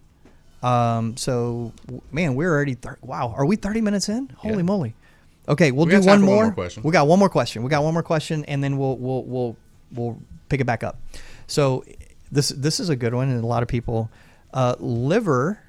Um, 0.63 1.17
so 1.17 1.73
man, 2.11 2.35
we're 2.35 2.51
already 2.51 2.75
thir- 2.75 2.99
wow. 3.01 3.33
Are 3.35 3.45
we 3.45 3.55
30 3.55 3.81
minutes 3.81 4.09
in? 4.09 4.29
Holy 4.37 4.57
Yeah. 4.57 4.61
moly! 4.61 4.93
Okay, 5.49 5.71
we'll 5.71 5.87
We 5.87 5.91
do 5.93 5.97
one 5.97 6.03
for 6.03 6.09
one 6.09 6.21
more. 6.21 6.43
more 6.45 6.53
question. 6.53 6.83
We 6.83 6.91
got 6.91 7.07
one 7.07 7.17
more 7.19 7.29
question. 7.29 7.63
We 7.63 7.69
got 7.69 7.83
one 7.83 7.93
more 7.93 8.03
question, 8.03 8.45
and 8.45 8.63
then 8.63 8.77
we'll 8.77 8.95
we'll 8.97 9.23
we'll 9.23 9.55
we'll 9.91 10.17
pick 10.49 10.61
it 10.61 10.65
back 10.65 10.83
up. 10.83 10.99
So 11.47 11.83
this 12.31 12.49
this 12.49 12.79
is 12.79 12.89
a 12.89 12.95
good 12.95 13.13
one, 13.15 13.29
and 13.29 13.43
a 13.43 13.47
lot 13.47 13.63
of 13.63 13.69
people. 13.69 14.09
Uh, 14.53 14.75
liver 14.79 15.59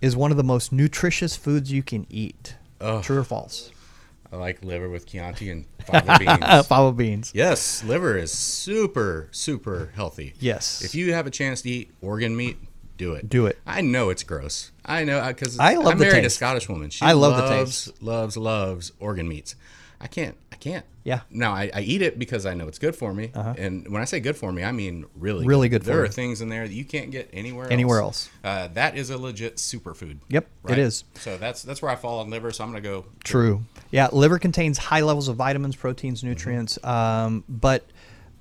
is 0.00 0.16
one 0.16 0.30
of 0.30 0.36
the 0.36 0.44
most 0.44 0.72
nutritious 0.72 1.36
foods 1.36 1.70
you 1.72 1.82
can 1.82 2.06
eat. 2.10 2.56
Ugh. 2.80 3.02
True 3.02 3.18
or 3.18 3.24
false? 3.24 3.70
I 4.32 4.36
like 4.36 4.64
liver 4.64 4.88
with 4.88 5.06
Chianti 5.06 5.50
and 5.50 5.66
fava 5.84 6.16
beans. 6.20 6.66
Fava 6.66 6.92
beans. 6.92 7.32
yes, 7.34 7.82
liver 7.84 8.16
is 8.16 8.30
super, 8.32 9.28
super 9.32 9.90
healthy. 9.94 10.34
Yes. 10.38 10.82
If 10.84 10.94
you 10.94 11.12
have 11.14 11.26
a 11.26 11.30
chance 11.30 11.62
to 11.62 11.70
eat 11.70 11.90
organ 12.00 12.36
meat, 12.36 12.56
do 12.96 13.14
it. 13.14 13.28
Do 13.28 13.46
it. 13.46 13.58
I 13.66 13.80
know 13.80 14.10
it's 14.10 14.22
gross. 14.22 14.70
I 14.84 15.04
know 15.04 15.18
uh, 15.18 15.28
because 15.28 15.58
I 15.58 15.74
love 15.74 15.86
I'm 15.94 15.98
the 15.98 16.04
married 16.04 16.22
taste. 16.22 16.34
a 16.36 16.36
Scottish 16.36 16.68
woman. 16.68 16.90
She 16.90 17.04
I 17.04 17.12
love 17.12 17.36
the 17.36 17.42
loves. 17.42 17.92
Loves, 18.00 18.36
loves 18.36 18.92
organ 19.00 19.26
meats. 19.28 19.56
I 20.00 20.06
can't. 20.06 20.36
I 20.50 20.56
can't. 20.56 20.84
Yeah. 21.04 21.20
Now 21.30 21.52
I, 21.52 21.70
I 21.74 21.80
eat 21.82 22.00
it 22.02 22.18
because 22.18 22.46
I 22.46 22.54
know 22.54 22.68
it's 22.68 22.78
good 22.78 22.96
for 22.96 23.12
me. 23.12 23.30
And 23.34 23.86
when 23.92 24.00
I 24.00 24.04
say 24.06 24.20
good 24.20 24.36
for 24.36 24.50
me, 24.52 24.62
I 24.64 24.72
mean 24.72 25.04
really, 25.14 25.46
Really 25.46 25.68
good 25.68 25.82
for 25.82 25.88
There 25.90 25.98
you. 25.98 26.04
are 26.04 26.08
things 26.08 26.40
in 26.40 26.48
there 26.48 26.66
that 26.66 26.72
you 26.74 26.84
can't 26.84 27.10
get 27.10 27.28
anywhere 27.32 27.70
Anywhere 27.70 28.00
else. 28.00 28.28
Uh, 28.42 28.68
that 28.68 28.96
is 28.96 29.10
a 29.10 29.18
legit 29.18 29.56
superfood. 29.56 30.18
Yep, 30.28 30.44
it 30.44 30.68
right? 30.70 30.78
is. 30.78 31.04
So 31.16 31.36
that's 31.36 31.62
that's 31.62 31.82
where 31.82 31.90
I 31.90 31.96
fall 31.96 32.20
on 32.20 32.30
liver. 32.30 32.50
So 32.50 32.64
I'm 32.64 32.70
gonna 32.70 32.80
go. 32.80 33.04
True. 33.24 33.62
Yeah, 33.90 34.08
liver 34.12 34.38
contains 34.38 34.78
high 34.78 35.00
levels 35.02 35.28
of 35.28 35.36
vitamins, 35.36 35.76
proteins, 35.76 36.20
Mm-hmm. 36.20 36.28
nutrients. 36.28 36.82
Um, 36.84 37.44
but 37.48 37.84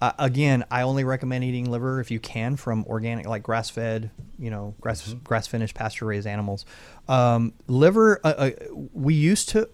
uh, 0.02 0.14
again, 0.20 0.64
I 0.72 0.84
only 0.84 1.04
recommend 1.04 1.44
eating 1.44 1.70
liver 1.70 2.00
if 2.00 2.10
you 2.12 2.20
can 2.22 2.56
from 2.56 2.86
organic, 2.86 3.26
like 3.28 3.44
grass-fed, 3.44 4.12
you 4.38 4.50
know, 4.50 4.76
grass 4.80 5.02
Mm-hmm. 5.10 5.20
grass-finished, 5.24 5.76
pasture-raised 5.76 6.28
animals. 6.28 6.66
Um, 7.10 7.54
liver. 7.68 8.20
Uh, 8.24 8.28
uh, 8.28 8.52
we 8.94 9.14
used 9.14 9.50
to 9.50 9.70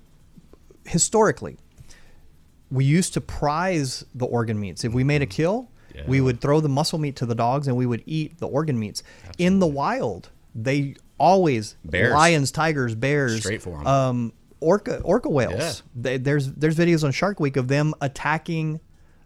historically 0.86 1.58
we 2.71 2.84
used 2.86 3.13
to 3.13 3.21
prize 3.21 4.04
the 4.15 4.25
organ 4.25 4.60
meats. 4.60 4.84
If 4.84 4.93
we 4.93 5.04
made 5.04 5.21
a 5.21 5.25
kill, 5.28 5.69
we 6.08 6.19
would 6.19 6.41
throw 6.41 6.60
the 6.60 6.67
muscle 6.69 6.99
meat 6.99 7.15
to 7.17 7.25
the 7.25 7.36
dogs 7.36 7.67
and 7.69 7.78
we 7.78 7.86
would 7.86 8.04
eat 8.06 8.38
the 8.39 8.47
organ 8.47 8.78
meats. 8.78 9.01
In 9.38 9.60
the 9.60 9.67
wild, 9.67 10.30
they 10.54 10.95
always 11.17 11.78
Bears. 11.86 12.12
lions, 12.13 12.51
tigers, 12.51 12.95
bears, 12.95 13.39
Straight 13.39 13.62
for 13.62 13.80
'em. 13.80 13.88
um, 13.88 14.34
orca 14.60 14.99
orca 15.01 15.30
whales. 15.30 15.54
Yeah. 15.58 15.73
They, 15.95 16.17
there's 16.17 16.51
there's 16.54 16.75
videos 16.75 17.04
on 17.06 17.12
Shark 17.13 17.39
Week 17.39 17.56
of 17.56 17.67
them 17.69 17.93
attacking. 18.01 18.82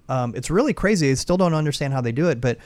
Um, 0.10 0.34
it's 0.36 0.50
really 0.52 0.74
crazy. 0.74 1.10
I 1.10 1.16
still 1.16 1.38
don't 1.38 1.54
understand 1.56 1.94
how 1.94 2.02
they 2.02 2.12
do 2.12 2.30
it, 2.30 2.40
but 2.40 2.58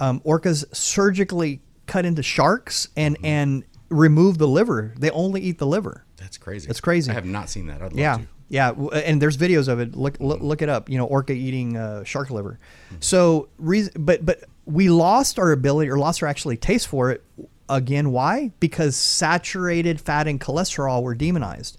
um, 0.00 0.20
orcas 0.20 0.64
surgically 0.74 1.60
cut 1.86 2.04
into 2.04 2.22
sharks 2.22 2.88
and 2.96 3.16
Mm-hmm. 3.16 3.26
and 3.26 3.64
remove 3.90 4.36
the 4.38 4.46
liver. 4.46 4.92
They 4.98 5.10
only 5.10 5.40
eat 5.40 5.58
the 5.58 5.66
liver. 5.66 6.04
That's 6.16 6.36
crazy. 6.38 6.68
It's 6.68 6.80
crazy. 6.80 7.10
I 7.10 7.14
have 7.14 7.24
not 7.24 7.48
seen 7.48 7.66
that. 7.68 7.76
I'd 7.82 7.92
love 7.92 7.98
Yeah, 7.98 8.16
to. 8.18 8.26
Yeah, 8.48 8.70
and 8.70 9.20
there's 9.20 9.36
videos 9.36 9.68
of 9.68 9.78
it. 9.78 9.94
Look, 9.94 10.18
look, 10.20 10.40
look 10.40 10.62
it 10.62 10.68
up. 10.68 10.88
You 10.88 10.96
know, 10.98 11.06
orca 11.06 11.32
eating 11.32 11.76
uh, 11.76 12.04
shark 12.04 12.30
liver. 12.30 12.58
So, 13.00 13.48
reason, 13.58 13.92
but 13.98 14.24
but 14.24 14.44
we 14.64 14.88
lost 14.88 15.38
our 15.38 15.52
ability, 15.52 15.90
or 15.90 15.98
lost 15.98 16.22
our 16.22 16.28
actually 16.28 16.56
taste 16.56 16.88
for 16.88 17.10
it. 17.10 17.22
Again, 17.68 18.10
why? 18.10 18.52
Because 18.60 18.96
saturated 18.96 20.00
fat 20.00 20.26
and 20.26 20.40
cholesterol 20.40 21.02
were 21.02 21.14
demonized. 21.14 21.76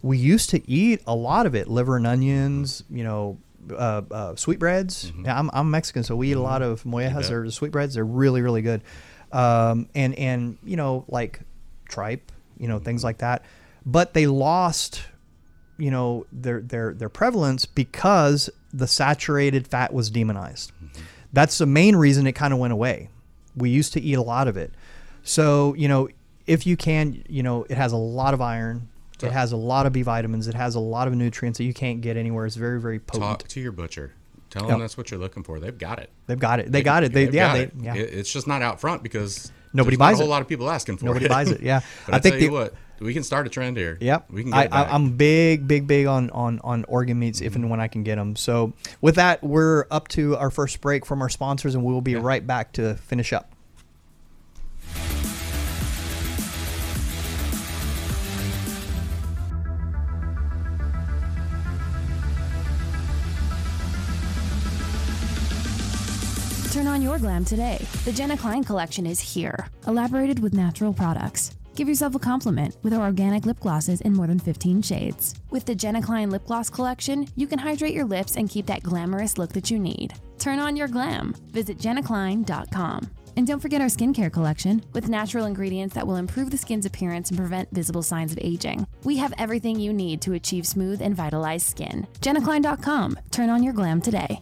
We 0.00 0.16
used 0.16 0.50
to 0.50 0.70
eat 0.70 1.02
a 1.06 1.16
lot 1.16 1.46
of 1.46 1.54
it, 1.54 1.68
liver 1.68 1.96
and 1.96 2.06
onions. 2.06 2.84
You 2.90 3.04
know. 3.04 3.38
Uh, 3.70 4.02
uh, 4.10 4.34
sweetbreads. 4.34 5.12
Yeah, 5.24 5.38
I'm, 5.38 5.48
I'm 5.52 5.70
Mexican, 5.70 6.02
so 6.02 6.16
we 6.16 6.32
eat 6.32 6.36
a 6.36 6.40
lot 6.40 6.62
of 6.62 6.82
mollejas 6.82 7.30
or 7.30 7.48
sweetbreads. 7.48 7.94
They're 7.94 8.04
really, 8.04 8.42
really 8.42 8.60
good. 8.60 8.82
Um, 9.30 9.88
and 9.94 10.16
and 10.16 10.58
you 10.64 10.76
know 10.76 11.04
like 11.06 11.38
tripe, 11.88 12.32
you 12.58 12.66
know 12.66 12.80
things 12.80 13.04
like 13.04 13.18
that. 13.18 13.44
But 13.86 14.14
they 14.14 14.26
lost 14.26 15.04
you 15.78 15.90
know 15.90 16.26
their 16.32 16.60
their 16.60 16.92
their 16.94 17.08
prevalence 17.08 17.66
because 17.66 18.50
the 18.72 18.86
saturated 18.86 19.66
fat 19.66 19.92
was 19.92 20.10
demonized. 20.10 20.72
Mm-hmm. 20.82 21.02
That's 21.32 21.58
the 21.58 21.66
main 21.66 21.96
reason 21.96 22.26
it 22.26 22.32
kind 22.32 22.52
of 22.52 22.58
went 22.58 22.72
away. 22.72 23.08
We 23.56 23.70
used 23.70 23.92
to 23.94 24.00
eat 24.00 24.14
a 24.14 24.22
lot 24.22 24.48
of 24.48 24.56
it. 24.56 24.72
So, 25.22 25.74
you 25.74 25.88
know, 25.88 26.08
if 26.46 26.66
you 26.66 26.76
can, 26.76 27.22
you 27.28 27.42
know, 27.42 27.64
it 27.68 27.76
has 27.76 27.92
a 27.92 27.96
lot 27.96 28.34
of 28.34 28.40
iron, 28.40 28.88
it 29.22 29.30
has 29.30 29.52
a 29.52 29.56
lot 29.56 29.86
of 29.86 29.92
B 29.92 30.02
vitamins, 30.02 30.48
it 30.48 30.54
has 30.54 30.74
a 30.74 30.80
lot 30.80 31.06
of 31.06 31.14
nutrients 31.14 31.58
that 31.58 31.64
you 31.64 31.72
can't 31.74 32.00
get 32.00 32.16
anywhere. 32.16 32.44
It's 32.46 32.56
very 32.56 32.80
very 32.80 32.98
potent. 32.98 33.22
Talk 33.40 33.48
to 33.48 33.60
your 33.60 33.72
butcher. 33.72 34.12
Tell 34.50 34.62
Yep. 34.64 34.70
them 34.70 34.80
that's 34.80 34.96
what 34.98 35.10
you're 35.10 35.20
looking 35.20 35.42
for. 35.42 35.60
They've 35.60 35.76
got 35.78 35.98
it. 35.98 36.10
They've 36.26 36.38
got 36.38 36.60
it. 36.60 36.70
They 36.70 36.82
got 36.82 37.04
it. 37.04 37.12
They 37.12 37.24
yeah, 37.30 37.30
got 37.30 37.52
they 37.54 37.62
it. 37.62 37.72
yeah. 37.80 37.94
It's 37.94 38.30
just 38.30 38.46
not 38.46 38.60
out 38.62 38.80
front 38.80 39.02
because 39.02 39.50
Nobody 39.72 39.96
buys 39.96 40.14
a 40.14 40.16
whole 40.18 40.26
it. 40.26 40.30
lot 40.30 40.42
of 40.42 40.48
people 40.48 40.68
asking 40.70 40.98
for 40.98 41.06
Nobody 41.06 41.24
it. 41.24 41.28
buys 41.30 41.50
it, 41.50 41.62
yeah. 41.62 41.80
but 42.06 42.14
I 42.16 42.18
think 42.18 42.34
tell 42.34 42.42
you 42.42 42.48
the- 42.48 42.52
what, 42.54 42.74
we 43.02 43.12
can 43.12 43.22
start 43.22 43.46
a 43.46 43.50
trend 43.50 43.76
here. 43.76 43.98
Yep. 44.00 44.30
we 44.30 44.42
can 44.42 44.50
get 44.50 44.58
I, 44.58 44.64
it 44.64 44.70
back. 44.70 44.88
I, 44.88 44.94
I'm 44.94 45.16
big, 45.16 45.66
big, 45.66 45.86
big 45.86 46.06
on 46.06 46.30
on 46.30 46.60
on 46.60 46.84
organ 46.84 47.18
meats 47.18 47.40
if 47.40 47.54
and 47.54 47.64
mm-hmm. 47.64 47.70
when 47.70 47.80
I 47.80 47.88
can 47.88 48.02
get 48.02 48.16
them. 48.16 48.36
So 48.36 48.72
with 49.00 49.16
that, 49.16 49.42
we're 49.42 49.86
up 49.90 50.08
to 50.08 50.36
our 50.36 50.50
first 50.50 50.80
break 50.80 51.04
from 51.04 51.22
our 51.22 51.28
sponsors, 51.28 51.74
and 51.74 51.84
we'll 51.84 52.00
be 52.00 52.16
right 52.16 52.46
back 52.46 52.72
to 52.74 52.94
finish 52.94 53.32
up. 53.32 53.52
Turn 66.72 66.86
on 66.86 67.02
your 67.02 67.18
glam 67.18 67.44
today. 67.44 67.86
The 68.06 68.12
Jenna 68.12 68.36
Klein 68.36 68.64
collection 68.64 69.06
is 69.06 69.20
here, 69.20 69.68
elaborated 69.86 70.38
with 70.38 70.54
natural 70.54 70.94
products. 70.94 71.54
Give 71.74 71.88
yourself 71.88 72.14
a 72.14 72.18
compliment 72.18 72.76
with 72.82 72.92
our 72.92 73.06
organic 73.06 73.46
lip 73.46 73.60
glosses 73.60 74.02
in 74.02 74.12
more 74.12 74.26
than 74.26 74.38
15 74.38 74.82
shades. 74.82 75.34
With 75.50 75.64
the 75.64 75.74
Jenna 75.74 76.02
Klein 76.02 76.30
lip 76.30 76.46
gloss 76.46 76.68
collection, 76.68 77.26
you 77.36 77.46
can 77.46 77.58
hydrate 77.58 77.94
your 77.94 78.04
lips 78.04 78.36
and 78.36 78.48
keep 78.48 78.66
that 78.66 78.82
glamorous 78.82 79.38
look 79.38 79.52
that 79.52 79.70
you 79.70 79.78
need. 79.78 80.14
Turn 80.38 80.58
on 80.58 80.76
your 80.76 80.88
glam. 80.88 81.34
Visit 81.50 81.78
jennaklein.com. 81.78 83.21
And 83.36 83.46
don't 83.46 83.60
forget 83.60 83.80
our 83.80 83.88
skincare 83.88 84.32
collection 84.32 84.84
with 84.92 85.08
natural 85.08 85.46
ingredients 85.46 85.94
that 85.94 86.06
will 86.06 86.16
improve 86.16 86.50
the 86.50 86.58
skin's 86.58 86.86
appearance 86.86 87.30
and 87.30 87.38
prevent 87.38 87.70
visible 87.70 88.02
signs 88.02 88.32
of 88.32 88.38
aging. 88.40 88.86
We 89.04 89.16
have 89.18 89.32
everything 89.38 89.80
you 89.80 89.92
need 89.92 90.20
to 90.22 90.34
achieve 90.34 90.66
smooth 90.66 91.00
and 91.02 91.16
vitalized 91.16 91.66
skin. 91.66 92.06
jennaklein.com. 92.20 93.18
Turn 93.30 93.50
on 93.50 93.62
your 93.62 93.72
glam 93.72 94.00
today. 94.00 94.40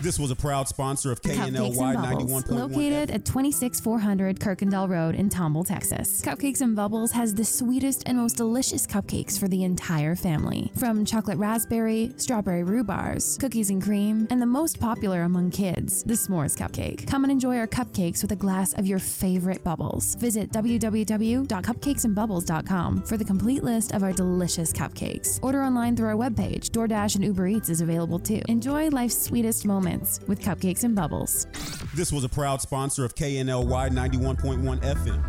This 0.00 0.16
was 0.16 0.30
a 0.30 0.36
proud 0.36 0.68
sponsor 0.68 1.10
of 1.10 1.20
KNLY 1.22 1.94
and 1.94 2.02
Bubbles, 2.02 2.44
91.1. 2.44 2.50
located 2.50 3.10
at 3.10 3.24
26400 3.24 4.38
Kuykendahl 4.38 4.88
Road 4.88 5.16
in 5.16 5.28
Tomball, 5.28 5.66
Texas. 5.66 6.22
Cupcakes 6.22 6.60
and 6.60 6.76
Bubbles 6.76 7.10
has 7.10 7.34
the 7.34 7.44
sweetest 7.44 8.04
and 8.06 8.16
most 8.16 8.36
delicious 8.36 8.86
cupcakes 8.86 9.36
for 9.38 9.48
the 9.48 9.64
entire 9.64 10.14
family. 10.14 10.70
From 10.76 11.04
chocolate 11.04 11.38
raspberry, 11.38 12.12
strawberry 12.16 12.62
rhubars, 12.62 13.40
cookies 13.40 13.70
and 13.70 13.82
cream, 13.82 14.28
and 14.30 14.40
the 14.40 14.46
most 14.46 14.78
popular 14.78 15.22
among 15.22 15.50
kids, 15.50 16.04
the 16.04 16.14
s'mores 16.14 16.56
cupcake. 16.56 17.06
Come 17.08 17.24
and 17.24 17.32
enjoy 17.32 17.56
our 17.56 17.66
cupcakes 17.66 18.22
with 18.28 18.38
a 18.38 18.40
glass 18.40 18.74
of 18.74 18.86
your 18.86 18.98
favorite 18.98 19.64
bubbles. 19.64 20.14
Visit 20.16 20.52
www.cupcakesandbubbles.com 20.52 23.02
for 23.04 23.16
the 23.16 23.24
complete 23.24 23.64
list 23.64 23.94
of 23.94 24.02
our 24.02 24.12
delicious 24.12 24.70
cupcakes. 24.70 25.42
Order 25.42 25.62
online 25.62 25.96
through 25.96 26.08
our 26.08 26.14
webpage. 26.14 26.68
DoorDash 26.70 27.14
and 27.14 27.24
Uber 27.24 27.46
Eats 27.46 27.70
is 27.70 27.80
available 27.80 28.18
too. 28.18 28.42
Enjoy 28.48 28.90
life's 28.90 29.18
sweetest 29.18 29.64
moments 29.64 30.20
with 30.26 30.42
Cupcakes 30.42 30.84
and 30.84 30.94
Bubbles. 30.94 31.46
This 31.94 32.12
was 32.12 32.22
a 32.22 32.28
proud 32.28 32.60
sponsor 32.60 33.06
of 33.06 33.14
KNLY 33.14 33.88
91.1 33.90 34.82
FM. 34.82 35.24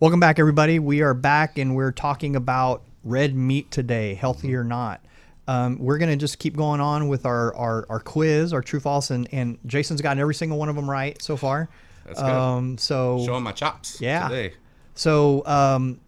Welcome 0.00 0.18
back, 0.20 0.38
everybody. 0.38 0.78
We 0.78 1.00
are 1.00 1.14
back, 1.14 1.56
and 1.56 1.74
we're 1.74 1.92
talking 1.92 2.36
about 2.36 2.82
red 3.04 3.34
meat 3.34 3.70
today, 3.70 4.14
healthy 4.14 4.54
or 4.54 4.64
not. 4.64 5.00
Um, 5.46 5.78
we're 5.78 5.98
gonna 5.98 6.16
just 6.16 6.38
keep 6.38 6.56
going 6.56 6.80
on 6.80 7.08
with 7.08 7.26
our 7.26 7.54
our, 7.54 7.86
our 7.88 8.00
quiz, 8.00 8.52
our 8.52 8.62
true 8.62 8.80
false, 8.80 9.10
and, 9.10 9.28
and 9.30 9.58
Jason's 9.66 10.00
gotten 10.00 10.18
every 10.18 10.34
single 10.34 10.58
one 10.58 10.68
of 10.68 10.76
them 10.76 10.88
right 10.90 11.20
so 11.20 11.36
far. 11.36 11.68
That's 12.06 12.20
good. 12.20 12.30
Um, 12.30 12.78
so 12.78 13.22
Showing 13.24 13.42
my 13.42 13.52
chops. 13.52 14.00
Yeah. 14.00 14.28
Today. 14.28 14.54
So 14.94 15.44
um, 15.46 16.00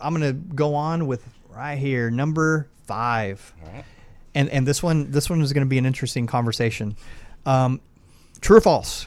I'm 0.00 0.12
gonna 0.12 0.32
go 0.32 0.74
on 0.74 1.06
with 1.06 1.28
right 1.48 1.76
here, 1.76 2.10
number 2.10 2.68
five, 2.86 3.52
All 3.64 3.72
right. 3.72 3.84
and 4.34 4.48
and 4.50 4.66
this 4.66 4.82
one 4.82 5.10
this 5.10 5.28
one 5.28 5.40
is 5.42 5.52
gonna 5.52 5.66
be 5.66 5.78
an 5.78 5.86
interesting 5.86 6.26
conversation. 6.26 6.96
Um, 7.46 7.80
true 8.40 8.58
or 8.58 8.60
false? 8.60 9.06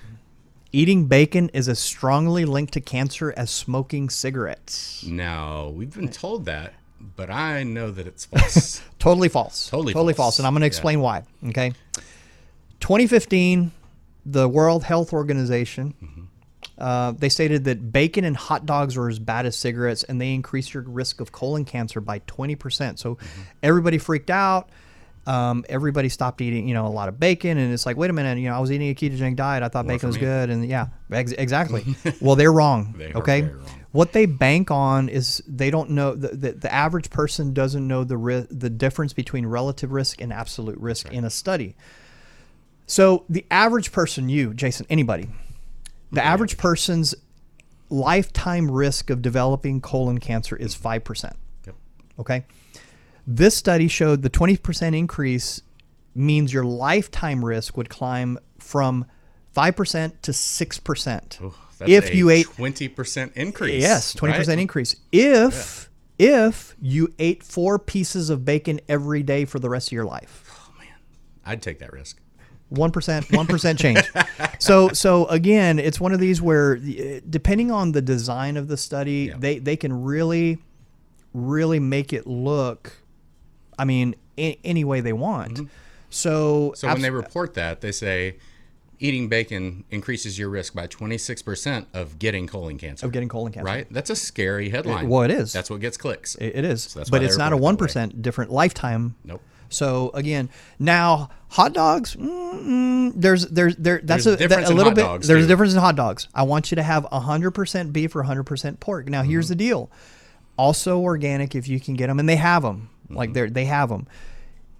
Eating 0.74 1.06
bacon 1.06 1.50
is 1.54 1.70
as 1.70 1.80
strongly 1.80 2.44
linked 2.44 2.74
to 2.74 2.82
cancer 2.82 3.34
as 3.38 3.50
smoking 3.50 4.10
cigarettes. 4.10 5.04
No, 5.08 5.74
we've 5.76 5.94
been 5.96 6.10
told 6.10 6.46
that, 6.46 6.74
but 7.00 7.30
I 7.30 7.64
know 7.64 7.92
that 7.92 8.08
it's 8.08 8.26
false. 8.26 8.82
Totally 9.00 9.30
false. 9.30 9.70
Totally 9.70 9.94
totally 9.94 10.14
false. 10.14 10.36
false. 10.36 10.40
And 10.40 10.48
I'm 10.48 10.54
going 10.54 10.62
to 10.62 10.68
explain 10.68 11.00
why. 11.02 11.24
Okay. 11.50 11.74
2015, 12.80 13.72
the 14.26 14.48
World 14.48 14.84
Health 14.84 15.14
Organization 15.14 15.94
Mm-hmm. 16.04 16.24
uh, 16.78 17.12
they 17.14 17.30
stated 17.30 17.64
that 17.66 17.92
bacon 17.92 18.24
and 18.26 18.36
hot 18.36 18.66
dogs 18.66 18.98
were 18.98 19.10
as 19.10 19.20
bad 19.20 19.46
as 19.46 19.56
cigarettes, 19.56 20.04
and 20.04 20.20
they 20.20 20.34
increase 20.34 20.74
your 20.74 20.84
risk 20.84 21.22
of 21.22 21.32
colon 21.32 21.66
cancer 21.66 22.02
by 22.02 22.20
20%. 22.20 23.00
So 23.00 23.16
Mm-hmm. 23.16 23.42
everybody 23.64 23.98
freaked 23.98 24.30
out. 24.30 24.70
Um, 25.28 25.66
everybody 25.68 26.08
stopped 26.08 26.40
eating, 26.40 26.70
you 26.70 26.74
know, 26.74 26.88
a 26.88 26.90
lot 26.90 27.10
of 27.10 27.20
bacon, 27.20 27.58
and 27.58 27.74
it's 27.74 27.86
like, 27.86 27.98
wait 27.98 28.10
a 28.10 28.13
minute, 28.13 28.38
you 28.38 28.50
know, 28.50 28.56
I 28.56 28.60
was 28.60 28.72
eating 28.72 28.90
a 28.90 28.96
ketogenic 28.96 29.36
diet. 29.36 29.62
I 29.62 29.68
thought 29.68 29.86
bacon 29.86 30.08
was 30.08 30.16
me. 30.16 30.22
good, 30.22 30.50
and 30.50 30.66
yeah, 30.66 30.88
ex- 31.12 31.34
exactly. 31.34 31.86
well, 32.22 32.38
they're 32.38 32.52
wrong. 32.52 32.96
They 32.98 33.13
okay, 33.13 33.42
wrong. 33.42 33.66
what 33.92 34.13
they 34.13 34.26
bank 34.26 34.72
on 34.72 35.10
is 35.10 35.44
they 35.46 35.70
don't 35.70 35.90
know 35.90 36.16
the, 36.16 36.30
the, 36.30 36.52
the 36.54 36.74
average 36.74 37.10
person 37.10 37.54
doesn't 37.54 37.86
know 37.86 38.06
the 38.06 38.16
ri- 38.16 38.48
the 38.50 38.70
difference 38.70 39.12
between 39.12 39.46
relative 39.46 39.92
risk 39.92 40.22
and 40.22 40.32
absolute 40.32 40.80
risk 40.80 41.12
in 41.12 41.26
a 41.26 41.30
study. 41.30 41.76
So 42.86 43.26
the 43.28 43.46
average 43.52 43.92
person, 43.92 44.30
you, 44.30 44.54
Jason, 44.54 44.86
anybody, 44.90 45.28
the 46.13 46.24
average 46.24 46.58
person's 46.58 47.13
lifetime 47.90 48.72
risk 48.72 49.10
of 49.10 49.22
developing 49.22 49.82
colon 49.82 50.20
cancer 50.20 50.56
is 50.56 50.74
five 50.74 51.04
percent. 51.04 51.36
Yep. 51.66 51.76
Okay. 52.20 52.46
This 53.30 53.56
study 53.58 53.88
showed 53.90 54.22
the 54.22 54.30
20% 54.30 54.98
increase 54.98 55.62
means 56.16 56.54
your 56.54 56.63
lifetime 56.63 57.44
risk 57.44 57.76
would 57.76 57.90
climb 57.90 58.40
from 58.58 59.06
5% 59.56 60.13
to 60.22 60.32
6% 60.32 61.42
Ooh, 61.42 61.54
that's 61.78 61.92
if 61.92 62.10
a 62.12 62.16
you 62.16 62.30
ate 62.30 62.46
20% 62.48 63.34
increase. 63.36 63.82
yes 63.82 64.16
20% 64.16 64.48
right? 64.48 64.60
increase 64.60 64.96
if 65.12 65.90
if 66.20 66.76
you 66.82 67.13
ate 67.20 67.44
four 67.44 67.78
pieces 67.78 68.30
of 68.32 68.44
bacon 68.46 68.80
every 68.90 69.22
day 69.24 69.46
for 69.46 69.60
the 69.60 69.70
rest 69.70 69.90
of 69.90 69.92
your 69.92 70.06
life 70.06 70.50
Oh 70.60 70.74
man. 70.80 70.88
I'd 71.46 71.62
take 71.62 71.80
that 71.80 71.92
risk. 71.94 72.20
one 72.70 72.92
percent, 72.92 73.32
one 73.32 73.46
percent 73.48 73.78
change. 73.80 74.02
so, 74.60 74.90
so 74.90 75.26
again, 75.28 75.78
it's 75.80 76.00
one 76.00 76.13
of 76.13 76.20
these 76.20 76.42
where, 76.42 76.76
depending 76.78 77.72
on 77.72 77.92
the 77.94 78.02
design 78.02 78.58
of 78.58 78.68
the 78.68 78.76
study, 78.78 79.28
Yeah. 79.30 79.36
they 79.40 79.60
they 79.60 79.76
can 79.78 80.04
really, 80.04 80.58
really 81.34 81.80
make 81.80 82.12
it 82.13 82.26
look. 82.28 82.94
I 83.78 83.86
mean, 83.86 84.16
a- 84.38 84.60
any 84.63 84.84
way 84.84 85.02
they 85.02 85.13
want. 85.13 85.58
So, 86.10 86.72
Mm-hmm. 86.72 86.74
So 86.76 86.88
when 86.88 87.02
they 87.02 87.10
report 87.12 87.54
that, 87.56 87.82
they 87.82 87.92
say 87.92 88.38
eating 89.00 89.28
bacon 89.30 89.84
increases 89.92 90.40
your 90.40 90.50
risk 90.50 90.74
by 90.74 90.88
26% 90.88 91.86
of 91.94 92.18
getting 92.18 92.48
colon 92.48 92.78
cancer. 92.78 93.06
of 93.06 93.12
getting 93.12 93.30
colon 93.30 93.52
cancer, 93.52 93.66
Right? 93.66 93.88
That's 93.92 94.10
a 94.10 94.16
scary 94.16 94.70
headline. 94.70 95.08
well, 95.10 95.22
it 95.24 95.32
is. 95.32 95.54
That's 95.54 95.70
what 95.70 95.82
gets 95.82 95.98
clicks. 95.98 96.36
It- 96.36 96.56
it 96.56 96.66
is, 96.66 96.94
that's 96.94 97.10
but 97.10 97.22
it's 97.24 97.38
not 97.38 97.54
a 97.54 97.58
one 97.58 97.76
way. 97.78 98.08
different 98.22 98.52
lifetime. 98.52 99.16
Nope. 99.24 99.42
So 99.70 100.12
again, 100.13 100.50
now 100.80 101.30
hot 101.50 101.74
dogs. 101.74 102.16
Mm, 102.16 103.12
there's 103.18 103.46
there's 103.48 103.76
there. 103.76 104.00
That's 104.02 104.24
There's 104.24 104.40
a, 104.42 104.48
that- 104.48 104.63
a 104.63 104.72
in 104.72 104.78
little 104.78 104.92
hot 104.92 104.96
bit. 104.96 105.02
dogs, 105.02 105.28
there's 105.28 105.44
a 105.44 105.48
difference 105.48 105.74
in 105.74 105.80
hot 105.80 105.98
dogs. 105.98 106.30
I 106.34 106.44
want 106.44 106.72
you 106.72 106.76
to 106.76 106.84
have 106.84 107.04
hundred 107.12 107.52
percent 107.52 107.92
beef 107.92 108.16
or 108.16 108.24
hundred 108.24 108.44
percent 108.46 108.80
pork. 108.80 109.10
Now 109.10 109.22
Mm-hmm. 109.24 109.32
here's 109.32 109.50
the 109.50 109.56
deal. 109.56 109.92
Also 110.58 111.00
organic 111.02 111.54
if 111.54 111.68
you 111.68 111.80
can 111.82 111.96
get 111.96 112.08
them, 112.08 112.18
and 112.18 112.28
they 112.30 112.38
have 112.38 112.63
them. 112.63 112.90
Mm-hmm. 113.08 113.15
Like 113.17 113.34
they're 113.34 113.50
they 113.50 113.65
have 113.65 113.89
them. 113.89 114.08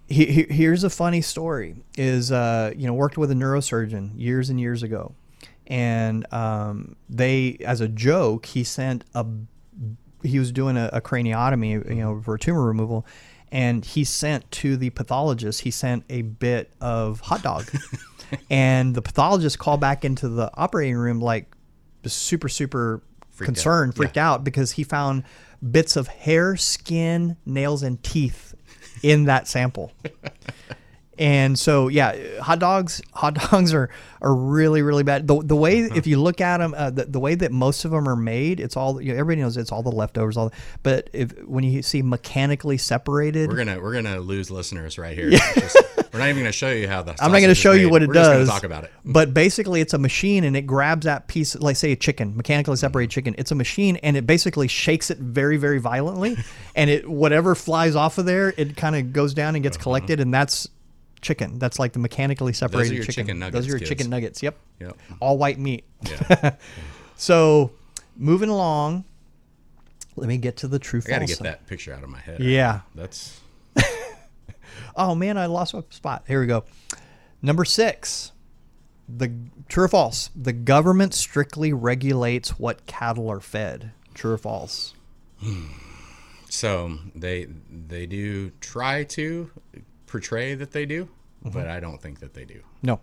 He, 0.08 0.24
he- 0.26 0.46
here's 0.54 0.84
a 0.84 0.90
funny 0.90 1.20
story. 1.20 1.76
Is 1.96 2.32
uh, 2.32 2.72
you 2.76 2.86
know 2.86 2.94
worked 2.94 3.18
with 3.18 3.30
a 3.30 3.34
neurosurgeon 3.34 4.12
years 4.16 4.48
and 4.50 4.58
years 4.60 4.82
ago, 4.82 5.14
and 5.66 6.26
um, 6.32 6.96
they 7.10 7.58
as 7.64 7.80
a 7.80 7.88
joke 7.88 8.46
he 8.46 8.64
sent 8.64 9.04
a 9.14 9.26
he 10.22 10.38
was 10.38 10.50
doing 10.50 10.76
a, 10.76 10.90
a 10.94 11.00
craniotomy, 11.00 11.88
you 11.88 12.02
know, 12.02 12.20
for 12.20 12.36
tumor 12.38 12.64
removal, 12.64 13.06
and 13.52 13.84
he 13.84 14.02
sent 14.02 14.50
to 14.50 14.76
the 14.76 14.90
pathologist. 14.90 15.60
He 15.60 15.70
sent 15.70 16.04
a 16.10 16.22
bit 16.22 16.72
of 16.80 17.20
hot 17.20 17.42
dog, 17.42 17.70
and 18.50 18.94
the 18.94 19.02
pathologist 19.02 19.58
called 19.58 19.80
back 19.80 20.04
into 20.04 20.28
the 20.28 20.50
operating 20.54 20.96
room 20.96 21.20
like 21.20 21.54
super 22.06 22.48
super 22.48 23.02
Freaked 23.30 23.50
out. 23.50 23.54
concerned, 23.54 23.94
freaked 23.96 24.16
Yeah. 24.16 24.30
out 24.32 24.42
because 24.44 24.72
he 24.72 24.82
found 24.82 25.22
bits 25.62 25.96
of 25.96 26.08
hair, 26.08 26.56
skin, 26.56 27.36
nails, 27.46 27.82
and 27.82 28.02
teeth 28.02 28.54
in 29.02 29.24
that 29.24 29.48
sample. 29.48 29.92
And 31.20 31.58
so, 31.58 31.88
yeah, 31.88 32.38
hot 32.40 32.60
dogs, 32.60 33.02
hot 33.12 33.34
dogs 33.34 33.74
are, 33.74 33.90
are 34.22 34.34
really, 34.34 34.82
really 34.82 35.02
bad. 35.02 35.26
The, 35.26 35.42
the 35.42 35.56
way, 35.56 35.80
if 35.80 36.06
you 36.06 36.20
look 36.22 36.40
at 36.40 36.58
them, 36.58 36.74
uh, 36.76 36.90
the, 36.90 37.06
the 37.06 37.18
way 37.18 37.34
that 37.34 37.50
most 37.50 37.84
of 37.84 37.90
them 37.90 38.08
are 38.08 38.14
made, 38.14 38.60
it's 38.60 38.76
all, 38.76 39.00
you 39.00 39.12
know, 39.12 39.18
everybody 39.18 39.42
knows 39.42 39.56
it's 39.56 39.72
all 39.72 39.82
the 39.82 39.90
leftovers, 39.90 40.36
all, 40.36 40.52
but 40.84 41.10
if, 41.12 41.36
when 41.44 41.64
you 41.64 41.82
see 41.82 42.02
mechanically 42.02 42.78
separated, 42.78 43.50
We're 43.50 43.56
gonna 43.56 43.80
we're 43.80 43.94
gonna 43.94 44.20
lose 44.20 44.48
listeners 44.48 44.96
right 44.96 45.16
here. 45.18 45.30
Just- 45.30 45.76
we're 46.12 46.20
not 46.20 46.28
even 46.28 46.42
gonna 46.42 46.52
show 46.52 46.70
you 46.70 46.88
how 46.88 47.02
the. 47.02 47.12
I'm 47.22 47.32
not 47.32 47.38
going 47.38 47.48
to 47.48 47.54
show 47.54 47.72
you 47.72 47.90
what 47.90 48.02
it 48.02 48.08
we're 48.08 48.14
just 48.14 48.30
gonna 48.30 48.38
does. 48.40 48.48
talk 48.48 48.64
about 48.64 48.84
it. 48.84 48.90
Mm. 49.06 49.12
But 49.12 49.34
basically, 49.34 49.80
it's 49.80 49.94
a 49.94 49.98
machine, 49.98 50.44
and 50.44 50.56
it 50.56 50.62
grabs 50.62 51.04
that 51.04 51.28
piece, 51.28 51.54
like 51.56 51.76
say 51.76 51.92
a 51.92 51.96
chicken, 51.96 52.36
mechanically 52.36 52.74
mm. 52.74 52.78
separated 52.78 53.10
chicken. 53.10 53.34
It's 53.38 53.50
a 53.50 53.54
machine, 53.54 53.96
and 53.96 54.16
it 54.16 54.26
basically 54.26 54.68
shakes 54.68 55.10
it 55.10 55.18
very, 55.18 55.56
very 55.56 55.78
violently, 55.78 56.36
and 56.74 56.90
it 56.90 57.08
whatever 57.08 57.54
flies 57.54 57.96
off 57.96 58.18
of 58.18 58.26
there, 58.26 58.54
it 58.56 58.76
kind 58.76 58.96
of 58.96 59.12
goes 59.12 59.34
down 59.34 59.54
and 59.54 59.62
gets 59.62 59.76
uh-huh. 59.76 59.84
collected, 59.84 60.20
and 60.20 60.32
that's 60.32 60.68
chicken. 61.20 61.58
That's 61.58 61.78
like 61.78 61.92
the 61.92 61.98
mechanically 61.98 62.52
separated 62.52 62.94
your 62.94 63.04
chicken. 63.04 63.26
chicken 63.26 63.52
Those 63.52 63.66
are 63.66 63.70
your 63.70 63.78
kids. 63.78 63.88
chicken 63.88 64.10
nuggets. 64.10 64.42
Yep. 64.42 64.56
Yep. 64.80 64.96
All 65.20 65.38
white 65.38 65.58
meat. 65.58 65.84
Yeah. 66.02 66.56
So, 67.20 67.72
moving 68.16 68.48
along. 68.48 69.04
Let 70.14 70.28
me 70.28 70.38
get 70.38 70.58
to 70.58 70.68
the 70.68 70.78
true 70.78 71.00
I 71.04 71.08
gotta 71.08 71.26
false. 71.26 71.38
get 71.38 71.42
that 71.42 71.66
picture 71.66 71.92
out 71.92 72.04
of 72.04 72.08
my 72.08 72.20
head. 72.20 72.38
Yeah. 72.38 72.82
That's 72.94 73.40
Oh 74.98 75.14
man, 75.14 75.38
I 75.38 75.46
lost 75.46 75.72
my 75.72 75.82
spot. 75.90 76.24
Here 76.26 76.40
we 76.40 76.46
go. 76.46 76.64
Number 77.40 77.64
six. 77.64 78.32
The 79.08 79.32
true 79.68 79.84
or 79.84 79.88
false? 79.88 80.28
The 80.36 80.52
government 80.52 81.14
strictly 81.14 81.72
regulates 81.72 82.58
what 82.58 82.84
cattle 82.86 83.30
are 83.30 83.40
fed. 83.40 83.92
True 84.12 84.32
or 84.32 84.38
false? 84.38 84.92
so 86.50 86.98
they 87.14 87.46
they 87.70 88.06
do 88.06 88.50
try 88.60 89.04
to 89.04 89.50
portray 90.06 90.54
that 90.54 90.72
they 90.72 90.86
do, 90.86 91.08
Mm-hmm. 91.44 91.50
but 91.50 91.68
I 91.68 91.78
don't 91.78 92.02
think 92.02 92.18
that 92.20 92.34
they 92.34 92.44
do. 92.44 92.60
No. 92.82 92.98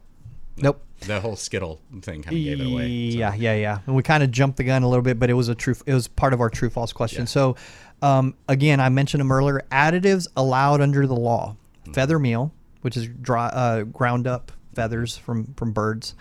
Nope. 0.57 0.81
The 1.01 1.19
whole 1.21 1.35
Skittle 1.37 1.79
thing 2.01 2.21
kind 2.21 2.35
of 2.37 2.43
gave 2.43 2.59
it 2.61 2.65
away. 2.67 3.11
so. 3.11 3.17
Yeah, 3.17 3.33
yeah, 3.35 3.55
yeah. 3.55 3.79
And 3.87 3.95
we 3.95 4.03
kind 4.03 4.23
of 4.23 4.31
jumped 4.31 4.57
the 4.57 4.63
gun 4.65 4.83
a 4.83 4.89
little 4.89 5.03
bit, 5.03 5.17
but 5.19 5.29
it 5.29 5.33
was 5.33 5.47
a 5.49 5.55
true. 5.55 5.75
It 5.85 5.93
was 5.93 6.07
part 6.09 6.33
of 6.33 6.39
our 6.41 6.49
true 6.49 6.69
false 6.69 6.91
question. 6.93 7.21
Yeah. 7.23 7.25
So, 7.27 7.55
um, 8.01 8.35
again, 8.49 8.79
I 8.81 8.89
mentioned 8.89 9.19
them 9.21 9.31
earlier. 9.31 9.61
Additives 9.71 10.27
allowed 10.37 10.81
under 10.81 11.07
the 11.07 11.15
law. 11.15 11.55
Feather 11.93 12.19
meal, 12.19 12.53
which 12.81 12.97
is 12.97 13.07
dry, 13.07 13.47
uh, 13.47 13.83
ground 13.83 14.27
up 14.27 14.51
feathers 14.73 15.15
from 15.17 15.53
from 15.55 15.71
birds, 15.71 16.15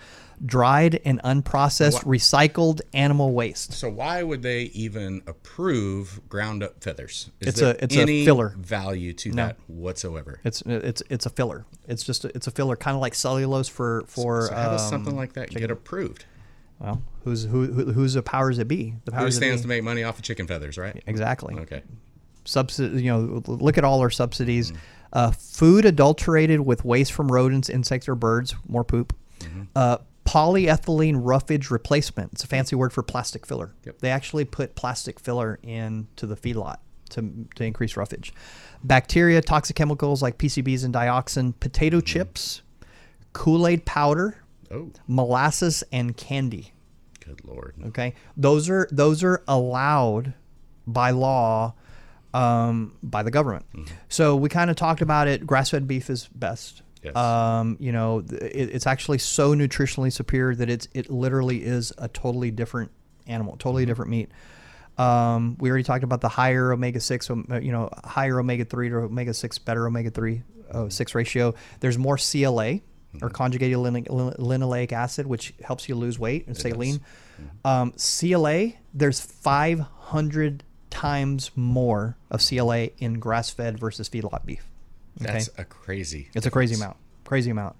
dried 0.45 0.99
and 1.05 1.21
unprocessed 1.23 2.03
recycled 2.05 2.81
animal 2.93 3.33
waste. 3.33 3.73
So 3.73 3.89
why 3.89 4.23
would 4.23 4.41
they 4.41 4.63
even 4.73 5.21
approve 5.27 6.21
ground 6.29 6.63
up 6.63 6.83
feathers? 6.83 7.31
Is 7.41 7.47
It's 7.49 7.61
a- 7.61 7.83
it's 7.83 7.95
a 7.95 8.25
filler. 8.25 8.55
value 8.57 9.13
to 9.13 9.31
that 9.33 9.57
whatsoever? 9.67 10.39
It's 10.43 10.61
it's 10.65 11.03
it's 11.09 11.25
a 11.25 11.29
filler. 11.29 11.65
It's 11.87 12.03
just 12.03 12.25
a, 12.25 12.29
it's 12.35 12.47
a 12.47 12.51
filler, 12.51 12.75
kind 12.75 12.95
of 12.95 13.01
like 13.01 13.15
cellulose 13.15 13.67
for 13.67 14.03
for. 14.07 14.47
so 14.47 14.55
how 14.55 14.71
does 14.71 14.83
um, 14.83 14.89
something 14.89 15.15
like 15.15 15.33
that 15.33 15.49
get 15.49 15.69
approved? 15.71 16.25
well, 16.79 17.01
who's 17.23 17.43
who, 17.45 17.65
who 17.67 17.91
who's 17.93 18.13
the 18.15 18.21
powers 18.23 18.57
that 18.57 18.65
be? 18.65 18.95
The 19.05 19.11
Who 19.11 19.17
powers 19.17 19.35
that 19.35 19.45
stands 19.45 19.61
to 19.61 19.67
make 19.67 19.83
money 19.83 20.03
off 20.03 20.17
of 20.17 20.23
chicken 20.23 20.47
feathers, 20.47 20.77
right? 20.77 21.01
Exactly. 21.07 21.55
Okay. 21.55 21.83
Subsidy. 22.43 23.01
You 23.03 23.11
know, 23.11 23.43
look 23.47 23.77
at 23.77 23.83
all 23.83 24.01
our 24.01 24.09
subsidies. 24.09 24.71
Uh, 25.15 25.31
food 25.31 25.85
adulterated 25.85 26.59
with 26.59 26.83
waste 26.85 27.11
from 27.13 27.31
rodents, 27.31 27.69
insects, 27.69 28.07
or 28.07 28.13
birds. 28.15 28.53
More 28.67 28.83
poop. 28.83 29.15
Uh, 29.75 29.97
polyethylene 30.25 31.15
roughage 31.17 31.71
replacement. 31.71 32.33
It's 32.33 32.43
a 32.43 32.47
fancy 32.47 32.75
word 32.75 32.91
for 32.93 33.01
plastic 33.01 33.45
filler. 33.45 33.73
Yep. 33.85 33.99
They 33.99 34.09
actually 34.11 34.43
put 34.45 34.75
plastic 34.75 35.19
filler 35.19 35.57
into 35.63 36.25
the 36.25 36.35
feedlot 36.35 36.77
to, 37.11 37.47
to 37.55 37.63
increase 37.63 37.95
roughage. 37.95 38.33
Bacteria, 38.83 39.41
toxic 39.41 39.75
chemicals 39.75 40.21
like 40.21 40.37
PCBs 40.37 40.83
and 40.83 40.93
dioxin, 40.93 41.53
potato 41.59 42.01
chips, 42.01 42.61
Kool 43.33 43.67
Aid 43.67 43.85
powder, 43.85 44.37
Oh, 44.71 44.91
molasses, 45.07 45.83
and 45.91 46.17
candy. 46.17 46.73
good 47.23 47.39
lord. 47.45 47.75
Okay, 47.87 48.15
those 48.35 48.69
are 48.69 48.87
those 48.91 49.23
are 49.23 49.43
allowed 49.47 50.33
by 50.87 51.11
law 51.11 51.73
um, 52.35 52.93
by 53.01 53.23
the 53.23 53.31
government. 53.31 53.65
So 54.09 54.35
we 54.35 54.49
kind 54.49 54.69
of 54.69 54.75
talked 54.75 55.01
about 55.01 55.27
it. 55.27 55.47
Grass-fed 55.47 55.87
beef 55.87 56.09
is 56.09 56.27
best. 56.27 56.81
Yes. 57.01 57.15
Um, 57.15 57.77
you 57.79 57.91
know, 57.91 58.19
it, 58.29 58.69
it's 58.73 58.87
actually 58.87 59.19
so 59.19 59.55
nutritionally 59.55 60.11
superior 60.11 60.55
that 60.55 60.69
it's 60.69 60.87
it 60.93 61.09
literally 61.09 61.63
is 61.63 61.93
a 61.97 62.07
totally 62.07 62.51
different 62.51 62.91
animal, 63.27 63.55
totally 63.57 63.85
different 63.85 64.11
meat. 64.11 64.31
Um, 64.97 65.55
we 65.59 65.69
already 65.69 65.83
talked 65.83 66.03
about 66.03 66.21
the 66.21 66.29
higher 66.29 66.71
omega 66.71 66.99
six, 66.99 67.29
um, 67.29 67.47
uh, 67.49 67.59
you 67.59 67.71
know, 67.71 67.89
higher 68.03 68.39
omega 68.39 68.65
three 68.65 68.89
to 68.89 68.95
omega 68.95 69.33
six, 69.33 69.57
better 69.57 69.85
omega 69.85 70.09
three 70.09 70.41
uh, 70.71 70.89
six 70.89 71.13
ratio. 71.15 71.53
There's 71.79 71.97
more 71.97 72.17
CLA 72.17 72.79
or 73.21 73.29
conjugated 73.29 73.77
lin- 73.77 74.07
lin- 74.09 74.33
linoleic 74.33 74.91
acid, 74.91 75.27
which 75.27 75.53
helps 75.63 75.87
you 75.87 75.95
lose 75.95 76.19
weight 76.19 76.47
and 76.47 76.57
stay 76.57 76.73
lean. 76.73 76.99
Um, 77.63 77.93
CLA, 77.93 78.73
there's 78.93 79.21
500 79.21 80.63
times 80.95 81.51
more 81.55 82.15
of 82.31 82.41
CLA 82.41 82.89
in 82.99 83.19
grass 83.19 83.49
fed 83.49 83.77
versus 83.77 84.07
feedlot 84.07 84.45
beef. 84.45 84.65
That's 85.17 85.49
a 85.57 85.65
crazy. 85.65 86.29
It's 86.33 86.45
a 86.45 86.51
crazy 86.51 86.75
amount. 86.75 86.95
Crazy 87.25 87.51
amount. 87.51 87.75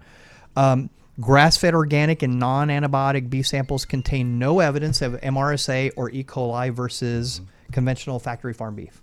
Um, 0.56 0.90
Grass 1.20 1.56
fed 1.56 1.74
organic 1.74 2.24
and 2.24 2.40
non 2.40 2.68
antibiotic 2.68 3.30
beef 3.30 3.48
samples 3.48 3.86
contain 3.86 4.38
no 4.38 4.60
evidence 4.60 5.02
of 5.02 5.14
MRSA 5.14 5.92
or 5.96 6.10
E. 6.10 6.26
coli 6.26 6.74
versus 6.74 7.40
conventional 7.72 8.20
factory 8.20 8.54
farm 8.54 8.76
beef. 8.76 9.02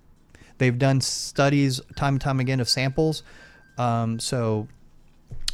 They've 0.58 0.78
done 0.78 1.00
studies 1.00 1.80
time 1.96 2.14
and 2.14 2.20
time 2.20 2.38
again 2.38 2.60
of 2.60 2.68
samples. 2.68 3.22
Um, 3.78 4.18
so 4.18 4.68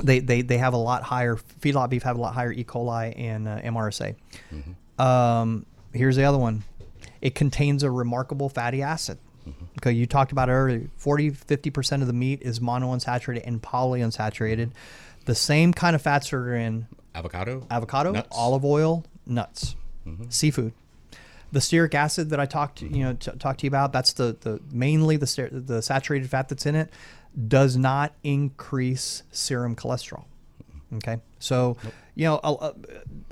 they, 0.03 0.19
they 0.19 0.43
they 0.43 0.59
have 0.59 0.75
a 0.75 0.79
lot 0.79 1.05
higher 1.05 1.37
feedlot 1.37 1.91
beef 1.91 2.03
have 2.03 2.19
a 2.19 2.21
lot 2.21 2.35
higher 2.35 2.51
E. 2.51 2.65
coli 2.65 3.15
and 3.17 3.47
uh, 3.47 3.61
MRSA. 3.61 4.17
Um, 5.01 5.65
here's 5.93 6.17
the 6.17 6.25
other 6.25 6.39
one. 6.39 6.65
It 7.21 7.35
contains 7.35 7.83
a 7.83 7.91
remarkable 7.91 8.49
fatty 8.49 8.83
acid. 8.83 9.19
Okay, 9.79 9.93
you 9.93 10.07
talked 10.07 10.31
about 10.33 10.49
it 10.49 10.53
earlier. 10.53 10.91
40 10.99 11.31
50% 11.31 12.03
of 12.03 12.07
the 12.07 12.12
meat 12.12 12.43
is 12.43 12.61
monounsaturated 12.61 13.47
and 13.47 13.62
polyunsaturated. 13.62 14.73
The 15.25 15.35
same 15.35 15.73
kind 15.73 15.97
of 15.97 16.03
fats 16.03 16.33
are 16.33 16.55
in 16.55 16.87
Avocado. 17.14 17.66
avocado, 17.71 18.12
Nuts. 18.12 18.29
olive 18.31 18.64
oil, 18.64 19.05
nuts, 19.27 19.75
mm-hmm. 20.07 20.25
seafood. 20.29 20.73
The 21.51 21.61
stearic 21.61 21.95
acid 21.95 22.29
that 22.31 22.41
I 22.41 22.45
talked, 22.47 22.83
you 22.83 23.05
know, 23.05 23.14
t- 23.14 23.31
talked 23.39 23.61
to 23.61 23.66
you 23.66 23.69
about, 23.69 23.93
that's 23.93 24.12
the, 24.12 24.37
the 24.41 24.61
mainly 24.71 25.16
the 25.16 25.27
ster- 25.27 25.49
the 25.51 25.81
saturated 25.81 26.29
fat 26.29 26.51
that's 26.51 26.66
in 26.66 26.75
it, 26.75 26.93
does 27.47 27.77
not 27.77 28.14
increase 28.23 29.23
serum 29.31 29.75
cholesterol. 29.77 30.25
Okay, 30.95 31.19
so 31.39 31.77
you 32.14 32.25
know 32.25 32.41
a, 32.43 32.73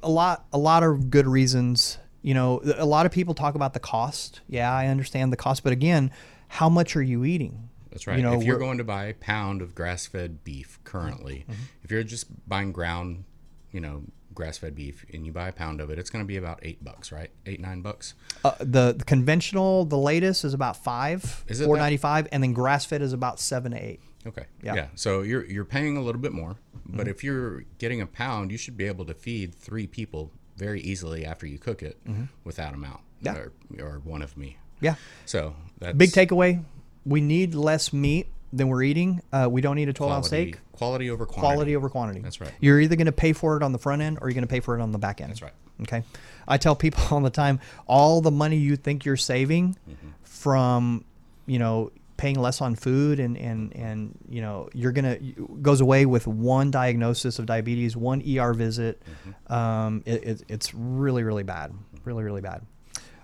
a 0.02 0.08
lot 0.10 0.46
a 0.52 0.58
lot 0.58 0.82
of 0.82 1.10
good 1.10 1.26
reasons. 1.26 1.98
You 2.26 2.34
know, 2.34 2.60
a 2.76 2.84
lot 2.84 3.06
of 3.06 3.12
people 3.12 3.34
talk 3.34 3.54
about 3.54 3.72
the 3.72 3.78
cost. 3.78 4.40
Yeah, 4.48 4.72
I 4.72 4.88
understand 4.88 5.32
the 5.32 5.36
cost, 5.36 5.62
but 5.62 5.72
again, 5.72 6.10
how 6.48 6.68
much 6.68 6.96
are 6.96 7.02
you 7.02 7.24
eating? 7.24 7.68
That's 7.90 8.08
right. 8.08 8.16
You 8.16 8.24
know, 8.24 8.32
if 8.34 8.42
you're 8.42 8.58
going 8.58 8.78
to 8.78 8.84
buy 8.84 9.04
a 9.04 9.14
pound 9.14 9.62
of 9.62 9.76
grass-fed 9.76 10.42
beef 10.42 10.80
currently, 10.82 11.44
Mm-hmm. 11.48 11.62
if 11.84 11.92
you're 11.92 12.02
just 12.02 12.26
buying 12.48 12.72
ground, 12.72 13.22
you 13.70 13.80
know, 13.80 14.02
grass-fed 14.34 14.74
beef, 14.74 15.06
and 15.14 15.24
you 15.24 15.30
buy 15.30 15.46
a 15.46 15.52
pound 15.52 15.80
of 15.80 15.88
it, 15.88 16.00
it's 16.00 16.10
going 16.10 16.24
to 16.24 16.26
be 16.26 16.36
about 16.36 16.58
eight 16.62 16.82
bucks, 16.82 17.12
right? 17.12 17.30
Eight 17.46 17.60
nine 17.60 17.80
bucks. 17.80 18.14
Uh, 18.44 18.54
the, 18.58 18.92
the 18.98 19.04
conventional, 19.04 19.84
the 19.84 19.96
latest 19.96 20.44
is 20.44 20.52
about 20.52 20.76
five, 20.76 21.44
Is 21.46 21.62
four 21.62 21.76
ninety 21.76 21.96
five, 21.96 22.26
and 22.32 22.42
then 22.42 22.52
grass 22.52 22.84
fed 22.84 23.02
is 23.02 23.12
about 23.12 23.38
seven 23.38 23.70
to 23.70 23.78
eight. 23.78 24.00
Okay. 24.26 24.46
Yeah. 24.64 24.74
Mm-hmm. 24.74 24.96
So 24.96 25.22
you're 25.22 25.44
you're 25.46 25.64
paying 25.64 25.96
a 25.96 26.02
little 26.02 26.20
bit 26.20 26.32
more, 26.32 26.56
but 26.84 27.06
if 27.06 27.22
you're 27.22 27.62
getting 27.78 28.00
a 28.00 28.06
pound, 28.06 28.50
you 28.50 28.58
should 28.58 28.76
be 28.76 28.86
able 28.86 29.04
to 29.04 29.14
feed 29.14 29.54
three 29.54 29.86
people 29.86 30.32
very 30.56 30.80
easily 30.80 31.24
after 31.26 31.46
you 31.46 31.58
cook 31.58 31.82
it 31.82 31.98
with 32.44 32.56
that 32.56 32.74
amount. 32.74 33.00
Yeah. 33.20 33.34
Or, 33.36 33.52
or 33.80 34.00
one 34.04 34.22
of 34.22 34.36
me. 34.36 34.58
Yeah. 34.80 34.96
So 35.24 35.54
that's 35.78 35.96
Big 35.96 36.10
takeaway: 36.10 36.62
we 37.04 37.20
need 37.20 37.54
less 37.54 37.92
meat 37.92 38.26
than 38.52 38.68
we're 38.68 38.82
eating. 38.82 39.22
Uh, 39.32 39.48
we 39.50 39.60
don't 39.60 39.76
need 39.76 39.88
a 39.88 39.92
twelve 39.92 40.12
ounce 40.12 40.26
steak. 40.28 40.58
quality 40.72 41.10
over 41.10 41.24
quantity. 41.26 41.40
Quality 41.54 41.76
over 41.76 41.88
quantity. 41.88 42.20
That's 42.20 42.40
right. 42.40 42.52
You're 42.60 42.80
either 42.80 42.94
going 42.96 43.06
to 43.06 43.12
pay 43.12 43.32
for 43.32 43.56
it 43.56 43.62
on 43.62 43.72
the 43.72 43.78
front 43.78 44.02
end 44.02 44.18
or 44.20 44.28
you're 44.28 44.34
going 44.34 44.42
to 44.46 44.48
pay 44.52 44.60
for 44.60 44.78
it 44.78 44.82
on 44.82 44.92
the 44.92 44.98
back 44.98 45.20
end. 45.20 45.30
That's 45.30 45.42
right. 45.42 45.52
Okay. 45.82 46.02
I 46.46 46.58
tell 46.58 46.76
people 46.76 47.02
all 47.10 47.20
the 47.20 47.30
time, 47.30 47.58
all 47.86 48.20
the 48.20 48.30
money 48.30 48.56
you 48.58 48.76
think 48.76 49.04
you're 49.04 49.16
saving 49.16 49.76
Mm-hmm. 49.88 50.08
from, 50.22 51.04
you 51.46 51.58
know, 51.58 51.90
paying 52.16 52.38
less 52.38 52.60
on 52.60 52.74
food 52.74 53.20
and 53.20 53.36
and 53.36 53.74
and 53.76 54.18
you 54.28 54.40
know 54.40 54.68
you're 54.72 54.92
gonna 54.92 55.16
goes 55.62 55.80
away 55.80 56.06
with 56.06 56.26
one 56.26 56.70
diagnosis 56.70 57.38
of 57.38 57.46
diabetes, 57.46 57.96
one 57.96 58.22
ER 58.26 58.52
visit. 58.54 59.02
Mm-hmm. 59.02 59.52
Um, 59.52 60.02
it, 60.06 60.24
it, 60.24 60.42
it's 60.48 60.74
really 60.74 61.22
really 61.24 61.42
bad, 61.42 61.72
really 62.04 62.22
really 62.24 62.40
bad. 62.40 62.62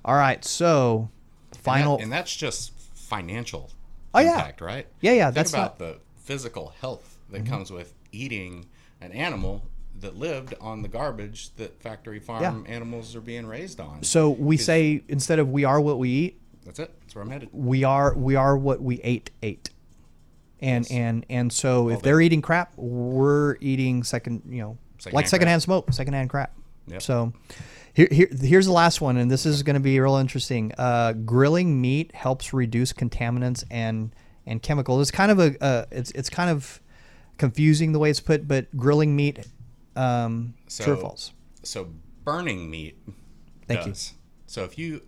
All 0.05 0.15
right, 0.17 0.45
so 0.45 1.09
And, 1.53 1.61
final. 1.61 1.97
that- 1.97 2.03
and 2.03 2.13
that's 2.13 2.35
just 2.35 2.73
financial 2.95 3.71
Oh, 4.15 4.21
yeah. 4.21 4.35
impact, 4.35 4.61
right? 4.61 4.87
Yeah, 5.01 5.13
yeah, 5.13 5.25
Think 5.27 5.35
that's 5.37 5.51
about 5.55 5.63
not- 5.63 5.79
the 5.79 5.99
physical 6.17 6.75
health 6.81 7.19
that 7.31 7.45
Mm-hmm. 7.45 7.53
comes 7.53 7.71
with 7.71 7.95
eating 8.13 8.67
an 9.01 9.13
animal 9.13 9.63
that 10.01 10.17
lived 10.17 10.55
on 10.61 10.83
the 10.83 10.89
garbage 10.89 11.55
that 11.57 11.81
factory 11.81 12.19
farm 12.19 12.65
animals 12.69 13.15
are 13.17 13.21
being 13.21 13.47
raised 13.47 13.81
on. 13.81 14.03
so 14.03 14.31
we 14.31 14.57
say 14.57 15.03
instead 15.09 15.39
of 15.39 15.51
we 15.51 15.65
are 15.65 15.81
what 15.81 15.99
we 15.99 16.09
eat, 16.11 16.41
That's 16.65 16.79
it. 16.79 16.95
That's 17.01 17.15
where 17.15 17.23
I'm 17.25 17.31
headed. 17.31 17.49
we 17.53 17.85
are 17.85 18.15
we 18.17 18.37
are 18.37 18.57
what 18.57 18.81
we 18.81 19.01
ate 19.03 19.31
ate 19.43 19.71
and 20.61 20.87
and 20.91 21.27
and 21.29 21.53
so 21.53 21.89
if 21.91 22.03
they're 22.03 22.21
eating 22.21 22.41
crap 22.41 22.73
we're 22.77 23.57
eating 23.61 24.05
second 24.05 24.43
you 24.49 24.61
know 24.63 24.71
like 24.71 25.27
Secondhand 25.27 25.29
secondhand 25.29 25.63
smoke 25.63 25.93
secondhand 25.93 26.31
crap 26.31 26.55
Yep. 26.87 27.03
so 27.03 27.33
here, 27.95 28.09
here 28.11 28.29
here's 28.41 28.67
the 28.67 28.73
last 28.73 29.01
one 29.01 29.17
and 29.17 29.29
this 29.31 29.45
is 29.47 29.63
going 29.65 29.75
to 29.75 29.81
be 29.81 29.99
real 29.99 30.17
interesting 30.17 30.73
uh, 30.79 31.13
grilling 31.13 31.81
meat 31.81 32.15
helps 32.15 32.53
reduce 32.53 32.93
contaminants 32.93 33.65
and 33.71 34.15
and 34.47 34.63
chemicals 34.63 35.01
it's 35.03 35.11
kind 35.11 35.31
of 35.33 35.39
a 35.41 35.61
uh, 35.65 35.85
it's 35.91 36.11
it's 36.13 36.31
kind 36.31 36.49
of 36.51 36.81
confusing 37.39 37.91
the 37.93 37.99
way 37.99 38.11
it's 38.11 38.21
put 38.21 38.47
but 38.47 38.67
grilling 38.77 39.17
meat 39.17 39.41
um 39.97 40.55
So, 40.69 40.85
true 40.85 40.93
or 40.95 40.97
false 40.99 41.33
So 41.65 41.89
burning 42.25 42.71
meat 42.71 42.97
Thank 43.67 43.87
you. 43.87 43.93
does. 43.93 44.15
So 44.47 44.63
if 44.65 44.79
you 44.79 45.03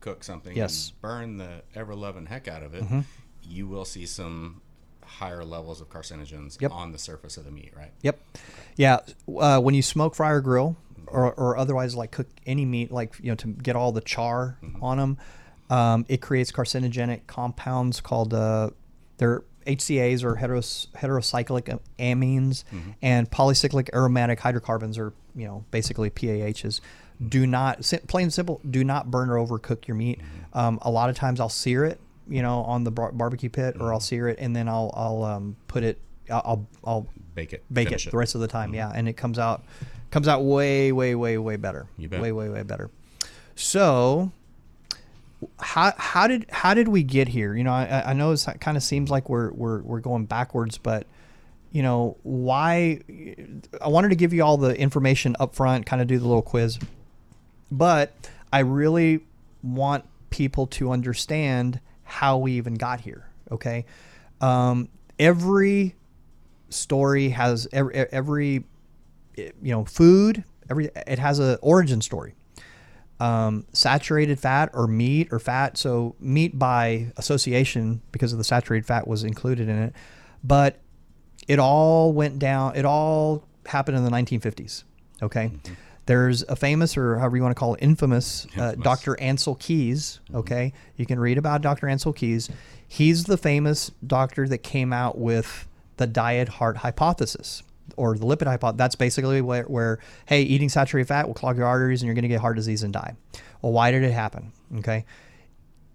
overcook 0.00 0.24
something 0.24 0.56
Yes. 0.56 0.92
Mm-hmm. 0.92 0.94
and 0.94 1.00
burn 1.02 1.36
the 1.38 1.62
ever 1.78 1.94
loving 1.94 2.26
heck 2.26 2.48
out 2.48 2.62
of 2.62 2.74
it, 2.74 2.84
you 3.42 3.66
will 3.66 3.84
see 3.84 4.06
some 4.06 4.60
higher 5.04 5.44
levels 5.44 5.80
of 5.80 5.88
carcinogens 5.90 6.60
Yep. 6.60 6.70
on 6.72 6.92
the 6.92 6.98
surface 6.98 7.36
of 7.36 7.44
the 7.44 7.50
meat, 7.50 7.72
right? 7.76 7.90
Yep. 8.02 8.18
Yeah. 8.76 9.00
Uh, 9.28 9.60
when 9.60 9.74
you 9.74 9.82
smoke, 9.82 10.14
fry, 10.14 10.30
or 10.30 10.40
grill, 10.40 10.76
or, 11.06 11.32
or 11.34 11.56
otherwise 11.56 11.94
like 11.96 12.12
cook 12.12 12.28
any 12.46 12.64
meat, 12.64 12.92
like 12.92 13.14
you 13.20 13.30
know, 13.30 13.34
to 13.36 13.48
get 13.48 13.74
all 13.76 13.90
the 13.92 14.00
char 14.00 14.58
on 14.80 14.98
them, 14.98 15.18
um, 15.68 16.06
it 16.08 16.20
creates 16.20 16.52
carcinogenic 16.52 17.26
compounds 17.26 18.00
called 18.00 18.32
uh, 18.34 18.70
they're 19.18 19.42
HCA's 19.66 20.24
or 20.24 20.36
heteros, 20.36 20.88
heterocyclic 20.92 21.78
amines 21.98 22.64
and 23.02 23.30
polycyclic 23.30 23.90
aromatic 23.92 24.40
hydrocarbons, 24.40 24.96
or 24.98 25.12
you 25.34 25.46
know, 25.46 25.64
basically 25.70 26.10
PAHs. 26.10 26.80
Do 27.28 27.46
not 27.46 27.82
plain 28.06 28.24
and 28.24 28.32
simple. 28.32 28.60
Do 28.68 28.82
not 28.84 29.10
burn 29.10 29.28
or 29.30 29.34
overcook 29.36 29.86
your 29.86 29.94
meat. 29.96 30.20
Um, 30.54 30.78
a 30.82 30.90
lot 30.90 31.10
of 31.10 31.16
times 31.16 31.38
I'll 31.40 31.48
sear 31.50 31.84
it, 31.84 32.00
you 32.28 32.40
know, 32.42 32.60
on 32.62 32.84
the 32.84 32.90
bar- 32.90 33.12
barbecue 33.12 33.50
pit, 33.50 33.76
or 33.78 33.92
I'll 33.92 34.00
sear 34.00 34.28
it 34.28 34.38
and 34.40 34.56
then 34.56 34.68
I'll 34.68 34.90
I'll 34.96 35.22
um, 35.24 35.56
put 35.68 35.84
it. 35.84 35.98
I'll 36.30 36.66
I'll, 36.84 37.06
Bake 37.34 37.52
it. 37.52 37.64
bake 37.72 37.88
finish 37.88 38.06
it, 38.06 38.10
the 38.10 38.16
rest 38.16 38.34
of 38.34 38.40
the 38.40 38.46
Mm-hmm. 38.48 38.56
time. 38.56 38.74
Yeah, 38.74 38.90
and 38.94 39.08
it 39.08 39.14
comes 39.14 39.38
out 39.38 39.64
comes 40.10 40.28
out 40.28 40.42
way 40.44 40.92
way 40.92 41.14
way 41.14 41.36
way 41.38 41.56
better. 41.56 41.86
You 41.98 42.08
bet. 42.08 42.20
Way 42.22 42.32
way 42.32 42.48
way 42.48 42.62
better. 42.62 42.90
So 43.54 44.32
how 45.58 45.92
how 45.96 46.26
did 46.26 46.46
how 46.50 46.74
did 46.74 46.88
we 46.88 47.02
get 47.02 47.28
here? 47.28 47.54
You 47.54 47.64
know, 47.64 47.72
I, 47.72 48.10
I 48.10 48.12
know 48.12 48.32
it 48.32 48.46
kind 48.60 48.76
of 48.76 48.82
seems 48.82 49.10
like 49.10 49.28
we're 49.28 49.50
we're 49.52 49.80
we're 49.82 50.00
going 50.00 50.24
backwards, 50.26 50.78
but 50.78 51.06
you 51.72 51.82
know 51.82 52.16
why? 52.22 53.00
I 53.80 53.88
wanted 53.88 54.08
to 54.10 54.16
give 54.16 54.32
you 54.32 54.42
all 54.44 54.56
the 54.56 54.76
information 54.78 55.36
up 55.40 55.54
front, 55.54 55.86
kind 55.86 56.02
of 56.02 56.08
do 56.08 56.18
the 56.18 56.26
little 56.26 56.42
quiz, 56.42 56.78
but 57.70 58.14
I 58.52 58.60
really 58.60 59.20
want 59.62 60.04
people 60.30 60.66
to 60.66 60.90
understand 60.90 61.80
how 62.04 62.38
we 62.38 62.52
even 62.52 62.74
got 62.74 63.00
here. 63.00 63.28
Okay, 63.50 63.84
um, 64.40 64.88
every 65.18 65.94
story 66.68 67.30
has 67.30 67.68
every, 67.72 67.94
every 67.94 68.64
you 69.36 69.52
know 69.62 69.84
food 69.84 70.44
every 70.70 70.88
it 71.06 71.18
has 71.18 71.38
a 71.38 71.56
origin 71.56 72.00
story. 72.00 72.34
Um, 73.18 73.66
saturated 73.74 74.38
fat 74.38 74.70
or 74.72 74.86
meat 74.86 75.28
or 75.30 75.38
fat 75.38 75.76
so 75.76 76.16
meat 76.20 76.58
by 76.58 77.12
association 77.18 78.00
because 78.12 78.32
of 78.32 78.38
the 78.38 78.44
saturated 78.44 78.86
fat 78.86 79.06
was 79.06 79.24
included 79.24 79.68
in 79.68 79.76
it 79.76 79.94
but 80.42 80.80
it 81.46 81.58
all 81.58 82.14
went 82.14 82.38
down 82.38 82.76
it 82.76 82.86
all 82.86 83.46
happened 83.66 83.98
in 83.98 84.04
the 84.04 84.10
1950s 84.10 84.84
okay 85.22 85.52
there's 86.10 86.42
a 86.42 86.56
famous 86.56 86.96
or 86.96 87.18
however 87.18 87.36
you 87.36 87.42
want 87.42 87.54
to 87.54 87.58
call 87.58 87.74
it 87.74 87.80
infamous, 87.82 88.46
Uh, 88.58 88.74
Infamous. 88.74 88.84
dr 88.84 89.20
ansel 89.20 89.54
keys 89.54 90.20
okay 90.34 90.72
you 90.96 91.06
can 91.06 91.18
read 91.20 91.38
about 91.38 91.62
dr 91.62 91.86
ansel 91.86 92.12
keys 92.12 92.50
he's 92.88 93.24
the 93.24 93.36
famous 93.36 93.90
doctor 94.06 94.48
that 94.48 94.58
came 94.58 94.92
out 94.92 95.16
with 95.18 95.68
the 95.98 96.06
diet 96.06 96.48
heart 96.48 96.78
hypothesis 96.78 97.62
or 97.96 98.16
the 98.16 98.24
lipid 98.24 98.46
hypothesis. 98.46 98.78
That's 98.78 98.94
basically 98.94 99.40
where, 99.42 99.64
where, 99.64 99.98
hey, 100.26 100.42
eating 100.42 100.68
saturated 100.68 101.08
fat 101.08 101.26
will 101.26 101.34
clog 101.34 101.56
your 101.58 101.66
arteries 101.66 102.00
and 102.00 102.06
you're 102.06 102.14
going 102.14 102.22
to 102.22 102.28
get 102.28 102.40
heart 102.40 102.54
disease 102.56 102.82
and 102.84 102.92
die. 102.92 103.14
Well, 103.60 103.72
why 103.72 103.90
did 103.90 104.02
it 104.04 104.12
happen? 104.12 104.52
Okay. 104.78 105.04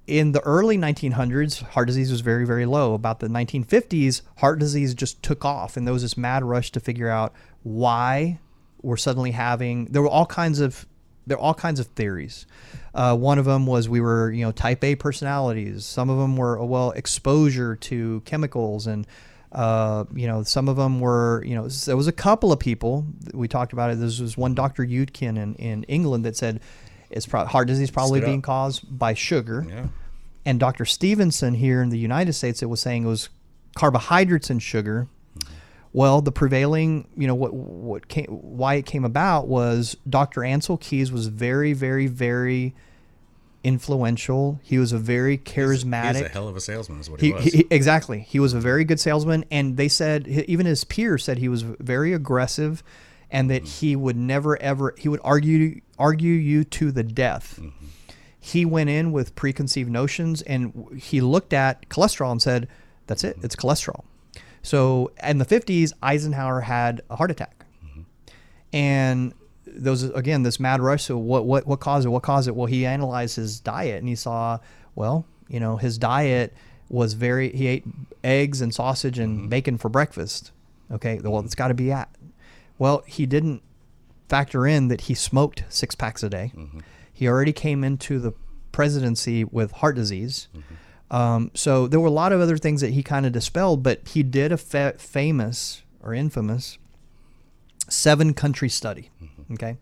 In 0.05 0.33
the 0.33 0.41
early 0.41 0.77
1900s, 0.77 1.61
heart 1.63 1.87
disease 1.87 2.11
was 2.11 2.19
very, 2.21 2.45
very 2.45 2.65
low. 2.65 2.93
About 2.93 3.21
the 3.21 3.27
1950s, 3.29 4.21
heart 4.37 4.59
disease 4.59 4.93
just 4.93 5.23
took 5.23 5.43
off, 5.45 5.77
and 5.77 5.87
there 5.87 5.93
was 5.93 6.03
this 6.03 6.17
mad 6.17 6.43
rush 6.43 6.69
to 6.73 6.79
figure 6.79 7.09
out 7.09 7.33
why 7.63 8.39
we're 8.85 8.97
suddenly 8.97 9.31
having. 9.31 9.85
There 9.85 10.01
were 10.01 10.09
all 10.09 10.25
kinds 10.25 10.59
of 10.59 10.85
there 11.27 11.37
were 11.37 11.43
all 11.43 11.53
kinds 11.55 11.79
of 11.79 11.87
theories. 11.87 12.45
Uh, 12.93 13.15
one 13.17 13.39
of 13.39 13.45
them 13.45 13.65
was 13.65 13.89
we 13.89 13.99
were, 13.99 14.31
you 14.31 14.45
know, 14.45 14.51
type 14.51 14.83
A 14.83 14.95
personalities. 14.95 15.83
Some 15.85 16.09
of 16.09 16.17
them 16.19 16.37
were, 16.37 16.63
well, 16.63 16.91
exposure 16.91 17.75
to 17.77 18.21
chemicals, 18.25 18.85
and 18.87 19.07
uh, 19.51 20.05
you 20.13 20.27
know, 20.27 20.43
some 20.43 20.69
of 20.69 20.75
them 20.77 20.99
were, 20.99 21.43
you 21.45 21.55
know, 21.55 21.67
there 21.67 21.97
was 21.97 22.07
a 22.07 22.11
couple 22.11 22.51
of 22.51 22.59
people 22.59 23.05
we 23.33 23.47
talked 23.47 23.73
about 23.73 23.89
it. 23.91 23.95
There 23.95 24.05
was 24.05 24.37
one 24.37 24.53
Dr. 24.53 24.85
Yudkin 24.85 25.37
in, 25.37 25.55
in 25.55 25.83
England 25.85 26.25
that 26.25 26.37
said 26.37 26.59
it's 27.09 27.25
pro- 27.25 27.45
heart 27.45 27.67
disease 27.67 27.89
probably 27.89 28.19
being 28.21 28.41
caused 28.41 28.83
by 28.97 29.13
sugar, 29.15 29.65
Yeah. 29.67 29.87
and 30.45 30.59
Dr. 30.59 30.85
Stevenson 30.85 31.53
here 31.55 31.81
in 31.81 31.89
the 31.89 31.97
United 31.97 32.33
States, 32.33 32.61
it 32.61 32.67
was 32.67 32.81
saying 32.81 33.03
it 33.03 33.07
was 33.07 33.29
carbohydrates 33.75 34.49
and 34.49 34.61
sugar. 34.61 35.07
Well, 35.95 36.21
the 36.21 36.31
prevailing, 36.33 37.07
you 37.15 37.25
know, 37.25 37.35
what 37.35 37.53
what 37.53 38.09
came, 38.09 38.25
why 38.25 38.73
it 38.73 38.85
came 38.85 39.05
about 39.05 39.47
was 39.47 39.95
Dr. 40.09 40.43
Ansel 40.43 40.75
Keys 40.75 41.09
was 41.09 41.27
very, 41.27 41.71
very, 41.71 42.07
very 42.07 42.75
influential. 43.63 44.59
He 44.61 44.77
was 44.77 44.91
a 44.91 44.97
very 44.97 45.37
charismatic. 45.37 46.15
He's 46.15 46.25
a 46.25 46.27
hell 46.27 46.49
of 46.49 46.57
a 46.57 46.59
salesman, 46.59 46.99
is 46.99 47.09
what 47.09 47.21
he, 47.21 47.27
He, 47.27 47.33
was. 47.33 47.43
he- 47.45 47.67
exactly. 47.71 48.19
He 48.19 48.41
was 48.41 48.53
a 48.53 48.59
very 48.59 48.83
good 48.83 48.99
salesman, 48.99 49.45
and 49.49 49.77
they 49.77 49.87
said 49.87 50.27
even 50.27 50.65
his 50.65 50.83
peers 50.83 51.23
said 51.23 51.37
he 51.37 51.47
was 51.47 51.61
very 51.61 52.11
aggressive, 52.11 52.83
and 53.31 53.49
that 53.49 53.63
mm-hmm. 53.63 53.85
he 53.85 53.95
would 53.95 54.17
never 54.17 54.61
ever 54.61 54.93
he 54.97 55.07
would 55.07 55.21
argue 55.23 55.79
argue 55.97 56.33
you 56.33 56.65
to 56.65 56.91
the 56.91 57.03
death. 57.03 57.57
Mm-hmm. 57.61 57.85
He 58.37 58.65
went 58.65 58.89
in 58.89 59.13
with 59.13 59.33
preconceived 59.35 59.89
notions, 59.89 60.41
and 60.41 60.99
he 61.01 61.21
looked 61.21 61.53
at 61.53 61.87
cholesterol 61.87 62.33
and 62.33 62.41
said, 62.41 62.67
"That's 63.07 63.23
it. 63.23 63.37
Mm-hmm. 63.37 63.45
It's 63.45 63.55
cholesterol." 63.55 64.03
So 64.65 65.11
in 65.23 65.37
the 65.37 65.45
fifties, 65.45 65.93
Eisenhower 66.01 66.61
had 66.61 67.01
a 67.09 67.15
heart 67.15 67.31
attack, 67.31 67.65
and 68.73 69.33
those 69.65 70.03
again 70.03 70.43
this 70.43 70.59
mad 70.59 70.81
rush. 70.81 71.03
So 71.03 71.17
what 71.17 71.45
what 71.45 71.67
what 71.67 71.79
caused 71.79 72.05
it? 72.05 72.09
What 72.09 72.23
caused 72.23 72.47
it? 72.47 72.55
Well, 72.55 72.65
he 72.65 72.85
analyzed 72.85 73.35
his 73.35 73.59
diet 73.59 73.99
and 73.99 74.07
he 74.07 74.15
saw 74.15 74.59
well, 74.95 75.25
you 75.47 75.59
know, 75.59 75.77
his 75.77 75.97
diet 75.97 76.53
was 76.89 77.13
very. 77.13 77.51
He 77.51 77.67
ate 77.67 77.85
eggs 78.23 78.61
and 78.61 78.73
sausage 78.73 79.19
and 79.19 79.39
mm-hmm. 79.39 79.49
bacon 79.49 79.77
for 79.77 79.89
breakfast. 79.89 80.51
Okay, 80.91 81.19
well, 81.19 81.41
it's 81.41 81.55
got 81.55 81.67
to 81.67 81.73
be 81.73 81.91
at. 81.91 82.09
Well, 82.77 83.03
he 83.05 83.25
didn't 83.25 83.61
factor 84.29 84.65
in 84.65 84.87
that 84.87 85.01
he 85.01 85.13
smoked 85.13 85.63
six 85.69 85.95
packs 85.95 86.23
a 86.23 86.29
day. 86.29 86.51
Mm-hmm. 86.55 86.79
He 87.13 87.27
already 87.27 87.53
came 87.53 87.83
into 87.83 88.19
the 88.19 88.33
presidency 88.71 89.43
with 89.43 89.71
heart 89.73 89.95
disease. 89.95 90.47
Mm-hmm. 90.55 90.75
Um, 91.11 91.51
so 91.53 91.87
there 91.87 91.99
were 91.99 92.07
a 92.07 92.11
lot 92.11 92.31
of 92.31 92.41
other 92.41 92.57
things 92.57 92.81
that 92.81 92.91
he 92.91 93.03
kind 93.03 93.25
of 93.25 93.31
dispelled, 93.31 93.83
but 93.83 94.07
he 94.07 94.23
did 94.23 94.51
a 94.51 94.57
fa- 94.57 94.95
famous 94.97 95.83
or 96.01 96.13
infamous 96.13 96.77
seven 97.89 98.33
country 98.33 98.69
study. 98.69 99.11
Okay. 99.53 99.77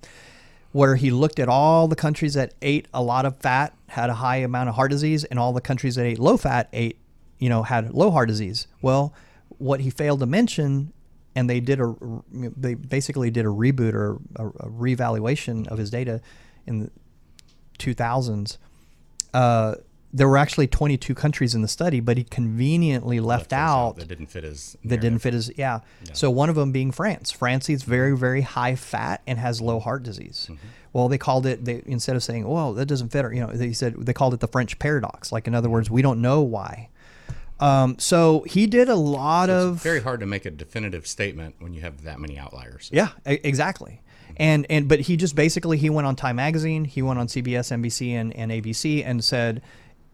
Where 0.72 0.96
he 0.96 1.12
looked 1.12 1.40
at 1.40 1.48
all 1.48 1.88
the 1.88 1.96
countries 1.96 2.34
that 2.34 2.54
ate 2.62 2.88
a 2.94 3.02
lot 3.02 3.26
of 3.26 3.38
fat, 3.38 3.76
had 3.90 4.10
a 4.10 4.16
high 4.16 4.38
amount 4.38 4.70
of 4.70 4.76
heart 4.76 4.92
disease, 4.92 5.24
and 5.24 5.40
all 5.40 5.54
the 5.54 5.62
countries 5.62 5.96
that 5.96 6.06
ate 6.06 6.20
low 6.20 6.36
fat 6.36 6.68
ate, 6.74 6.98
you 7.40 7.50
know, 7.50 7.64
had 7.64 7.94
low 7.94 8.12
heart 8.12 8.28
disease. 8.28 8.68
Well, 8.82 9.14
what 9.60 9.82
he 9.82 9.90
failed 9.90 10.20
to 10.22 10.26
mention, 10.26 10.92
and 11.36 11.50
they 11.50 11.60
did 11.60 11.80
a, 11.80 11.96
they 12.32 12.74
basically 12.74 13.30
did 13.30 13.46
a 13.46 13.50
reboot 13.50 13.94
or 13.94 14.18
a, 14.36 14.48
a 14.48 14.70
reevaluation 14.70 15.68
of 15.68 15.78
his 15.78 15.90
data 15.92 16.22
in 16.66 16.80
the 16.80 16.92
2000s. 17.80 18.58
Uh, 19.34 19.76
there 20.14 20.28
were 20.28 20.38
actually 20.38 20.68
22 20.68 21.16
countries 21.16 21.56
in 21.56 21.64
the 21.64 21.68
study, 21.68 22.00
but 22.00 22.18
he 22.18 22.24
conveniently 22.24 23.20
left, 23.20 23.50
those 23.50 23.58
out 23.58 23.96
that 23.98 24.08
didn't 24.08 24.28
fit 24.28 24.44
his. 24.44 24.78
that 24.86 25.02
didn't 25.02 25.20
fit 25.20 25.34
his 25.34 25.52
yeah. 25.58 25.80
So 26.14 26.30
one 26.30 26.50
of 26.50 26.56
them 26.56 26.72
being 26.72 26.92
France. 26.92 27.32
France 27.32 27.70
eats 27.70 27.84
very 27.84 28.16
very 28.16 28.42
high 28.42 28.76
fat 28.76 29.22
and 29.26 29.40
has 29.40 29.60
low 29.60 29.80
heart 29.80 30.04
disease. 30.04 30.48
Mm-hmm. 30.52 30.68
Well, 30.94 31.10
they 31.10 31.18
called 31.18 31.48
it 31.48 31.66
they 31.66 31.82
instead 31.88 32.16
of 32.16 32.24
saying, 32.24 32.48
"Well, 32.48 32.74
that 32.74 32.86
doesn't 32.86 33.10
fit," 33.10 33.26
or, 33.26 33.34
you 33.34 33.42
know, 33.42 33.52
they 33.52 33.74
said 33.74 33.96
they 33.98 34.14
called 34.14 34.36
it 34.36 34.40
the 34.40 34.48
French 34.48 34.78
paradox. 34.78 35.32
Like 35.32 35.48
in 35.48 35.56
other 35.56 35.70
words, 35.70 35.90
we 35.90 36.04
don't 36.04 36.22
know 36.22 36.42
why. 36.42 36.90
Um, 37.60 37.98
so 37.98 38.44
he 38.48 38.68
did 38.68 38.90
a 38.90 38.96
lot 38.96 39.50
of 39.50 39.76
It's 39.76 39.84
very 39.84 40.02
hard 40.02 40.20
to 40.20 40.26
make 40.26 40.46
a 40.46 40.52
definitive 40.52 41.08
statement 41.08 41.56
when 41.60 41.74
you 41.74 41.82
have 41.82 42.04
that 42.04 42.20
many 42.20 42.38
outliers. 42.38 42.90
yeah, 42.94 43.10
exactly. 43.26 44.02
And 44.38 44.66
and 44.70 44.88
but 44.88 45.02
he 45.02 45.16
just 45.16 45.36
basically 45.36 45.78
he 45.78 45.90
went 45.90 46.08
on 46.08 46.16
Time 46.16 46.36
Magazine, 46.36 46.86
he 46.86 47.02
went 47.02 47.20
on 47.20 47.28
CBS, 47.28 47.72
NBC, 47.72 48.12
and, 48.14 48.36
and 48.36 48.52
ABC, 48.52 49.04
and 49.06 49.24
said 49.24 49.62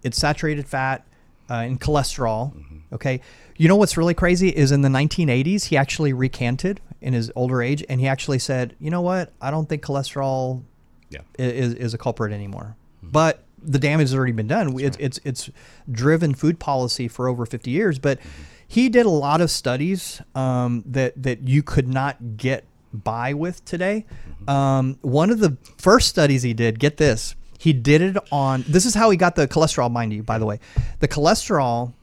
it's 0.04 0.18
saturated 0.18 0.68
fat 0.68 1.06
uh, 1.50 1.56
and 1.56 1.80
cholesterol. 1.80 2.54
Okay, 2.92 3.22
you 3.58 3.68
know 3.68 3.76
what's 3.76 3.98
really 3.98 4.14
crazy 4.16 4.50
is 4.50 4.72
in 4.72 4.82
the 4.82 4.90
1980s 4.90 5.66
he 5.66 5.78
actually 5.78 6.12
recanted 6.14 6.82
in 7.02 7.14
his 7.14 7.32
older 7.36 7.62
age, 7.62 7.84
and 7.88 8.02
he 8.02 8.08
actually 8.08 8.40
said, 8.40 8.76
you 8.80 8.90
know 8.90 9.02
what, 9.02 9.32
I 9.42 9.52
don't 9.52 9.70
think 9.70 9.84
cholesterol 9.84 10.64
Yeah. 11.10 11.22
is, 11.38 11.74
is 11.76 11.94
a 11.94 11.98
culprit 11.98 12.34
anymore. 12.34 12.76
But 13.04 13.44
the 13.62 13.80
damage 13.80 14.06
has 14.10 14.16
already 14.16 14.32
been 14.34 14.48
done. 14.48 14.80
It's, 14.80 14.98
it's 14.98 15.20
it's 15.24 15.50
driven 15.92 16.34
food 16.34 16.60
policy 16.60 17.08
for 17.08 17.28
over 17.28 17.46
50 17.46 17.70
years. 17.72 18.00
But 18.00 18.20
he 18.68 18.90
did 18.90 19.06
a 19.06 19.10
lot 19.10 19.42
of 19.42 19.50
studies 19.52 20.22
um, 20.36 20.84
that 20.86 21.22
that 21.22 21.48
you 21.48 21.62
could 21.64 21.88
not 21.88 22.38
get 22.38 22.64
by 22.94 23.34
with 23.34 23.64
today. 23.66 24.06
Um, 24.48 24.98
one 25.02 25.30
of 25.30 25.40
the 25.40 25.58
first 25.78 26.08
studies 26.10 26.44
he 26.44 26.54
did, 26.54 26.80
get 26.80 26.98
this, 26.98 27.36
he 27.60 27.74
did 27.74 28.02
it 28.02 28.18
on. 28.32 28.64
This 28.68 28.86
is 28.88 28.96
how 28.96 29.12
he 29.12 29.18
got 29.18 29.36
the 29.36 29.48
cholesterol, 29.48 29.92
mind 29.92 30.14
you. 30.14 30.24
By 30.24 30.40
the 30.40 30.46
way, 30.48 30.60
the 31.00 31.08
cholesterol 31.08 31.94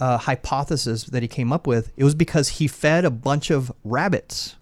uh, 0.00 0.18
hypothesis 0.18 1.04
that 1.04 1.22
he 1.22 1.28
came 1.28 1.52
up 1.52 1.66
with 1.68 1.92
it 1.96 2.02
was 2.02 2.14
because 2.16 2.48
he 2.48 2.66
fed 2.66 3.04
a 3.04 3.10
bunch 3.10 3.50
of 3.50 3.70
rabbits 3.84 4.56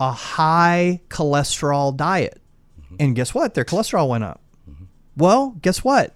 a 0.00 0.12
high 0.12 1.00
cholesterol 1.10 1.94
diet. 1.94 2.40
And 2.98 3.14
guess 3.14 3.34
what? 3.34 3.54
Their 3.54 3.64
cholesterol 3.64 4.08
went 4.08 4.24
up. 4.24 4.40
Well, 5.16 5.56
guess 5.62 5.84
what? 5.84 6.14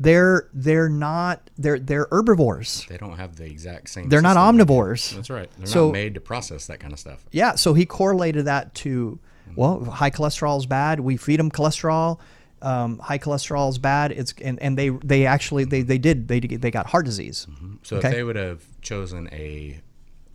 They're 0.00 0.48
they're 0.52 0.88
not 0.88 1.48
they're 1.56 1.78
they're 1.78 2.08
herbivores. 2.10 2.84
They 2.88 2.96
don't 2.96 3.16
have 3.16 3.36
the 3.36 3.44
exact 3.44 3.90
same. 3.90 4.08
They're 4.08 4.20
not 4.20 4.36
omnivores. 4.36 5.14
That's 5.14 5.30
right. 5.30 5.48
They're 5.58 5.66
So- 5.66 5.86
not 5.86 5.92
made 5.92 6.14
to 6.14 6.20
process 6.20 6.66
that 6.66 6.80
kind 6.80 6.92
of 6.92 6.98
stuff. 6.98 7.24
Yeah, 7.30 7.54
so 7.54 7.74
he 7.74 7.86
correlated 7.86 8.46
that 8.46 8.74
to 8.76 9.18
well, 9.54 9.84
high 9.84 10.10
cholesterol 10.10 10.58
is 10.58 10.66
bad. 10.66 10.98
We 11.00 11.16
feed 11.16 11.38
them 11.38 11.50
cholesterol. 11.50 12.18
Um, 12.64 12.98
high 12.98 13.18
cholesterol 13.18 13.68
is 13.68 13.78
bad. 13.78 14.10
It's 14.12 14.34
and, 14.42 14.60
and 14.60 14.78
they 14.78 14.88
they 14.88 15.26
actually 15.26 15.64
they, 15.64 15.82
they 15.82 15.98
did 15.98 16.28
they 16.28 16.40
they 16.40 16.70
got 16.70 16.86
heart 16.86 17.04
disease. 17.04 17.46
Mm-hmm. 17.50 17.74
So 17.82 17.96
Okay. 17.96 18.08
if 18.08 18.14
they 18.14 18.22
would 18.24 18.36
have 18.36 18.62
chosen 18.80 19.28
a 19.32 19.80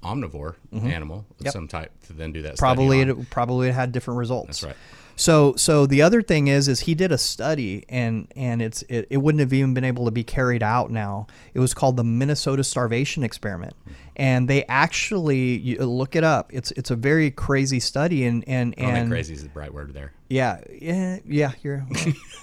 omnivore 0.04 0.56
mm-hmm. 0.74 0.88
animal 0.88 1.26
of 1.40 1.46
Yep. 1.46 1.54
some 1.54 1.68
type 1.68 1.92
to 2.08 2.14
then 2.14 2.32
do 2.32 2.42
that, 2.44 2.58
Probably 2.58 3.02
it 3.02 3.30
probably 3.30 3.72
had 3.72 3.92
different 3.92 4.20
results. 4.20 4.62
That's 4.62 4.64
right. 4.64 4.76
So 5.16 5.54
so 5.58 5.86
the 5.86 6.02
other 6.02 6.22
thing 6.22 6.48
is 6.48 6.70
is 6.70 6.80
he 6.82 6.96
did 6.96 7.12
a 7.12 7.18
study 7.18 7.84
and 7.90 8.32
and 8.38 8.62
it's 8.62 8.84
it, 8.84 9.08
it 9.10 9.18
wouldn't 9.18 9.42
have 9.42 9.52
even 9.52 9.74
been 9.74 9.84
able 9.84 10.06
to 10.06 10.12
be 10.12 10.24
carried 10.24 10.64
out 10.64 10.92
now. 10.92 11.28
It 11.54 11.60
was 11.60 11.74
called 11.74 11.98
the 11.98 12.06
Minnesota 12.06 12.64
starvation 12.64 13.24
experiment. 13.24 13.74
Mm-hmm. 13.82 13.94
And 14.16 14.48
they 14.48 14.64
actually 14.66 15.58
you 15.58 15.78
look 15.78 16.16
it 16.16 16.24
up. 16.24 16.52
It's 16.54 16.72
it's 16.72 16.90
a 16.92 16.96
very 16.96 17.32
crazy 17.32 17.82
study 17.82 18.26
and 18.26 18.48
and 18.48 18.74
I 18.78 18.82
don't 18.82 18.88
think 18.94 18.98
and 18.98 19.12
crazy 19.12 19.34
is 19.34 19.44
the 19.44 19.50
right 19.54 19.74
word 19.74 19.94
there. 19.94 20.14
Yeah, 20.30 20.62
yeah, 20.72 21.20
yeah, 21.26 21.52
you're 21.64 21.86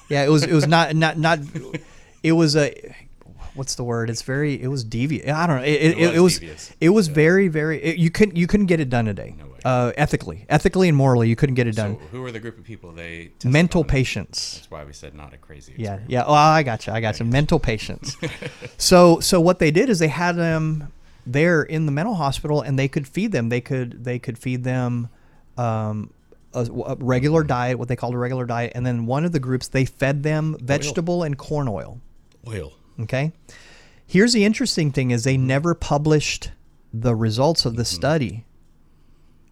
Yeah, 0.08 0.24
it 0.24 0.30
was 0.30 0.42
it 0.44 0.52
was 0.52 0.66
not 0.66 0.94
not 0.94 1.18
not 1.18 1.38
it 2.22 2.32
was 2.32 2.56
a 2.56 2.94
what's 3.54 3.74
the 3.74 3.84
word? 3.84 4.10
It's 4.10 4.22
very 4.22 4.60
it 4.60 4.68
was 4.68 4.84
devious. 4.84 5.28
I 5.28 5.46
don't 5.46 5.56
know. 5.56 5.62
It, 5.62 5.68
it, 5.68 5.98
it, 5.98 6.20
was 6.20 6.38
it 6.38 6.50
was 6.50 6.72
it 6.80 6.88
was 6.90 7.08
very 7.08 7.48
very 7.48 7.82
it, 7.82 7.98
you 7.98 8.10
couldn't 8.10 8.36
you 8.36 8.46
couldn't 8.46 8.66
get 8.66 8.80
it 8.80 8.90
done 8.90 9.06
today. 9.06 9.34
way. 9.38 9.58
Uh, 9.64 9.92
ethically, 9.96 10.44
ethically 10.48 10.88
and 10.88 10.96
morally, 10.96 11.28
you 11.28 11.34
couldn't 11.34 11.56
get 11.56 11.66
it 11.66 11.74
So 11.74 11.82
done. 11.82 11.98
who 12.12 12.24
are 12.24 12.30
the 12.30 12.38
group 12.38 12.56
of 12.56 12.64
people 12.64 12.92
they 12.92 13.32
Mental 13.44 13.82
patients? 13.82 14.58
That's 14.58 14.70
why 14.70 14.84
we 14.84 14.92
said 14.92 15.14
not 15.14 15.34
a 15.34 15.38
crazy. 15.38 15.74
Yeah, 15.76 15.98
yeah. 16.06 16.22
Oh, 16.24 16.32
I 16.32 16.62
got 16.62 16.86
you. 16.86 16.92
I 16.92 17.00
got 17.00 17.18
you. 17.18 17.26
Mental 17.26 17.58
patients. 17.58 18.16
so, 18.78 19.18
so 19.18 19.40
what 19.40 19.58
they 19.58 19.72
did 19.72 19.88
is 19.90 19.98
they 19.98 20.06
had 20.06 20.36
them 20.36 20.92
there 21.26 21.64
in 21.64 21.86
the 21.86 21.92
mental 21.92 22.14
hospital, 22.14 22.60
and 22.60 22.78
they 22.78 22.86
could 22.86 23.08
feed 23.08 23.32
them. 23.32 23.48
They 23.48 23.60
could 23.60 24.04
they 24.04 24.20
could 24.20 24.38
feed 24.38 24.62
them 24.62 25.08
um, 25.58 26.10
a, 26.56 26.72
a 26.72 26.96
regular 26.96 27.44
diet, 27.44 27.78
what 27.78 27.88
they 27.88 27.96
called 27.96 28.14
a 28.14 28.18
regular 28.18 28.46
diet, 28.46 28.72
and 28.74 28.84
then 28.84 29.06
one 29.06 29.24
of 29.24 29.32
the 29.32 29.40
groups 29.40 29.68
they 29.68 29.84
fed 29.84 30.22
them 30.22 30.56
vegetable 30.60 31.22
and 31.22 31.36
corn 31.36 31.68
oil. 31.68 32.00
Oil. 32.46 32.72
Okay. 33.00 33.32
Here's 34.06 34.32
the 34.32 34.44
interesting 34.44 34.90
thing: 34.92 35.10
is 35.10 35.24
they 35.24 35.36
mm-hmm. 35.36 35.46
never 35.46 35.74
published 35.74 36.50
the 36.92 37.14
results 37.14 37.66
of 37.66 37.76
the 37.76 37.82
mm-hmm. 37.82 37.94
study 37.94 38.46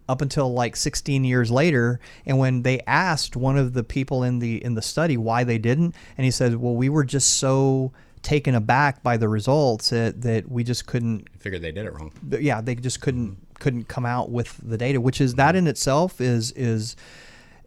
up 0.07 0.21
until 0.21 0.53
like 0.53 0.75
16 0.75 1.23
years 1.23 1.49
later 1.49 1.99
and 2.25 2.37
when 2.37 2.61
they 2.61 2.79
asked 2.81 3.35
one 3.35 3.57
of 3.57 3.73
the 3.73 3.83
people 3.83 4.23
in 4.23 4.39
the 4.39 4.63
in 4.63 4.75
the 4.75 4.81
study 4.81 5.17
why 5.17 5.43
they 5.43 5.57
didn't 5.57 5.95
and 6.17 6.25
he 6.25 6.31
said 6.31 6.55
well 6.57 6.75
we 6.75 6.89
were 6.89 7.03
just 7.03 7.37
so 7.37 7.91
taken 8.21 8.55
aback 8.55 9.03
by 9.03 9.17
the 9.17 9.29
results 9.29 9.89
that, 9.89 10.21
that 10.21 10.49
we 10.49 10.63
just 10.63 10.85
couldn't 10.85 11.27
Figured 11.39 11.61
they 11.61 11.71
did 11.71 11.85
it 11.85 11.93
wrong. 11.93 12.11
yeah 12.39 12.61
they 12.61 12.75
just 12.75 13.01
couldn't 13.01 13.31
mm-hmm. 13.31 13.44
Couldn't 13.59 13.87
come 13.87 14.05
out 14.05 14.29
with 14.31 14.59
the 14.63 14.77
data 14.77 14.99
which 15.01 15.19
is 15.21 15.35
that 15.35 15.55
in 15.55 15.67
itself 15.67 16.19
is 16.21 16.51
is 16.53 16.95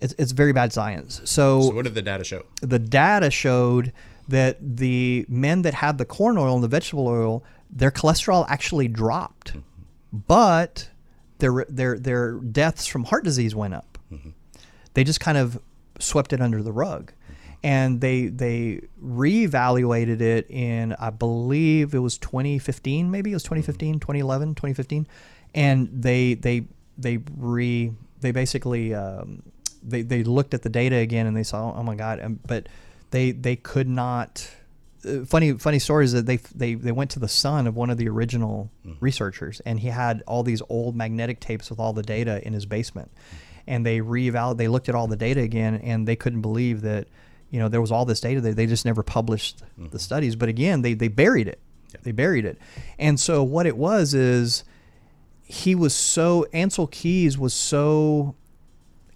it's, 0.00 0.14
it's 0.18 0.32
very 0.32 0.52
bad 0.52 0.72
science 0.72 1.20
So 1.24 1.70
what 1.72 1.84
did 1.84 1.94
the 1.94 2.02
data 2.02 2.24
show? 2.24 2.44
the 2.60 2.78
data 2.78 3.30
showed 3.30 3.92
that 4.28 4.58
the 4.76 5.24
men 5.28 5.62
that 5.62 5.74
had 5.74 5.98
the 5.98 6.04
corn 6.04 6.36
oil 6.38 6.54
and 6.54 6.62
the 6.62 6.68
vegetable 6.68 7.08
oil, 7.08 7.42
their 7.70 7.90
cholesterol 7.90 8.44
actually 8.48 8.86
dropped, 8.86 9.54
but 10.12 10.90
their 11.38 11.64
their 11.68 11.98
their 11.98 12.32
deaths 12.34 12.86
from 12.86 13.04
heart 13.04 13.24
disease 13.24 13.54
went 13.54 13.72
up. 13.74 13.98
They 14.94 15.02
just 15.04 15.20
kind 15.20 15.38
of 15.38 15.58
swept 15.98 16.32
it 16.34 16.40
under 16.42 16.62
the 16.62 16.72
rug, 16.72 17.12
and 17.64 18.00
they 18.02 18.26
they 18.26 18.82
reevaluated 19.02 20.20
it 20.20 20.50
in 20.50 20.94
I 20.98 21.10
believe 21.10 21.94
it 21.94 22.00
was 22.00 22.18
2015, 22.18 23.10
maybe 23.10 23.30
it 23.30 23.34
was 23.34 23.42
2015, 23.44 24.00
2011, 24.00 24.54
2015, 24.56 25.06
and 25.54 25.88
they 25.92 26.34
they 26.34 26.64
they 26.96 27.18
re 27.36 27.92
they 28.20 28.30
basically 28.32 28.94
um, 28.94 29.42
they, 29.82 30.02
they 30.02 30.24
looked 30.24 30.54
at 30.54 30.62
the 30.62 30.68
data 30.68 30.96
again 30.96 31.26
and 31.26 31.36
they 31.36 31.42
saw 31.44 31.72
oh 31.76 31.82
my 31.82 31.94
god 31.94 32.20
um, 32.20 32.40
but 32.46 32.68
they 33.10 33.30
they 33.30 33.56
could 33.56 33.88
not 33.88 34.50
uh, 35.06 35.24
funny 35.24 35.52
funny 35.52 35.78
story 35.78 36.04
is 36.04 36.12
that 36.12 36.26
they 36.26 36.36
they 36.54 36.74
they 36.74 36.92
went 36.92 37.10
to 37.12 37.18
the 37.20 37.28
son 37.28 37.66
of 37.66 37.76
one 37.76 37.88
of 37.90 37.96
the 37.98 38.08
original 38.08 38.70
researchers 39.00 39.60
and 39.64 39.78
he 39.80 39.88
had 39.88 40.22
all 40.26 40.42
these 40.42 40.60
old 40.68 40.96
magnetic 40.96 41.38
tapes 41.40 41.70
with 41.70 41.78
all 41.78 41.92
the 41.92 42.02
data 42.02 42.44
in 42.46 42.52
his 42.52 42.66
basement. 42.66 43.10
And 43.66 43.84
they 43.86 44.00
reevaluated 44.00 44.56
they 44.56 44.68
looked 44.68 44.88
at 44.88 44.94
all 44.94 45.06
the 45.06 45.16
data 45.16 45.40
again 45.40 45.76
and 45.76 46.08
they 46.08 46.16
couldn't 46.16 46.40
believe 46.40 46.80
that 46.82 47.06
you 47.50 47.60
know 47.60 47.68
there 47.68 47.80
was 47.80 47.92
all 47.92 48.04
this 48.06 48.20
data 48.20 48.40
they, 48.40 48.52
they 48.52 48.66
just 48.66 48.84
never 48.84 49.02
published 49.02 49.62
Mm-hmm. 49.78 49.88
the 49.90 49.98
studies. 50.00 50.34
But 50.36 50.48
again 50.48 50.82
they 50.82 50.94
they 50.94 51.08
buried 51.08 51.46
it. 51.48 51.60
They 52.02 52.10
buried 52.12 52.44
it. 52.44 52.58
And 52.98 53.20
so 53.20 53.42
what 53.44 53.66
it 53.66 53.76
was 53.76 54.14
is 54.14 54.64
he 55.50 55.74
was 55.74 55.94
so 55.94 56.44
Ansel 56.52 56.86
Keys 56.88 57.38
was 57.38 57.54
so 57.54 58.34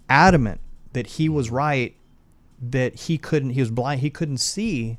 adamant 0.09 0.59
that 0.93 1.07
he 1.07 1.29
was 1.29 1.47
Mm-hmm. 1.47 1.55
right 1.55 1.95
that 2.61 2.95
he 2.95 3.17
couldn't 3.17 3.51
he 3.51 3.59
was 3.59 3.69
blind 3.71 4.01
he 4.01 4.09
couldn't 4.09 4.37
see 4.37 4.97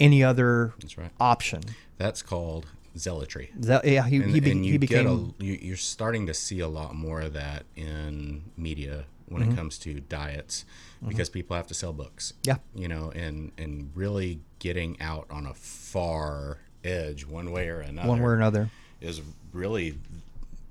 any 0.00 0.24
other 0.24 0.72
That's 0.80 0.96
right. 0.98 1.10
option 1.20 1.60
That's 1.98 2.22
called 2.22 2.66
zealotry. 2.96 3.50
that, 3.56 3.84
yeah 3.84 4.06
he, 4.06 4.16
And, 4.16 4.30
he, 4.30 4.40
be, 4.40 4.50
and 4.50 4.64
you 4.64 4.72
he 4.72 4.78
get 4.78 4.88
became 4.88 5.34
a, 5.38 5.42
you, 5.42 5.58
you're 5.60 5.76
starting 5.76 6.26
to 6.26 6.34
see 6.34 6.60
a 6.60 6.68
lot 6.68 6.94
more 6.94 7.20
of 7.20 7.32
that 7.34 7.64
in 7.76 8.44
media 8.56 9.04
when 9.26 9.42
Mm-hmm. 9.42 9.52
it 9.52 9.56
comes 9.56 9.78
to 9.78 10.00
diets 10.00 10.64
because 11.06 11.28
people 11.28 11.56
have 11.56 11.66
to 11.68 11.74
sell 11.74 11.92
books. 11.92 12.32
Yeah. 12.44 12.56
You 12.74 12.88
know, 12.88 13.10
and 13.14 13.52
and 13.58 13.90
really 13.94 14.40
getting 14.58 15.00
out 15.00 15.26
on 15.30 15.44
a 15.46 15.54
far 15.54 16.58
edge 16.84 17.26
one 17.26 17.50
way 17.50 17.68
or 17.68 17.80
another. 17.80 18.08
one 18.08 18.20
way 18.20 18.26
or 18.26 18.34
another 18.34 18.70
is 19.00 19.20
really 19.52 19.98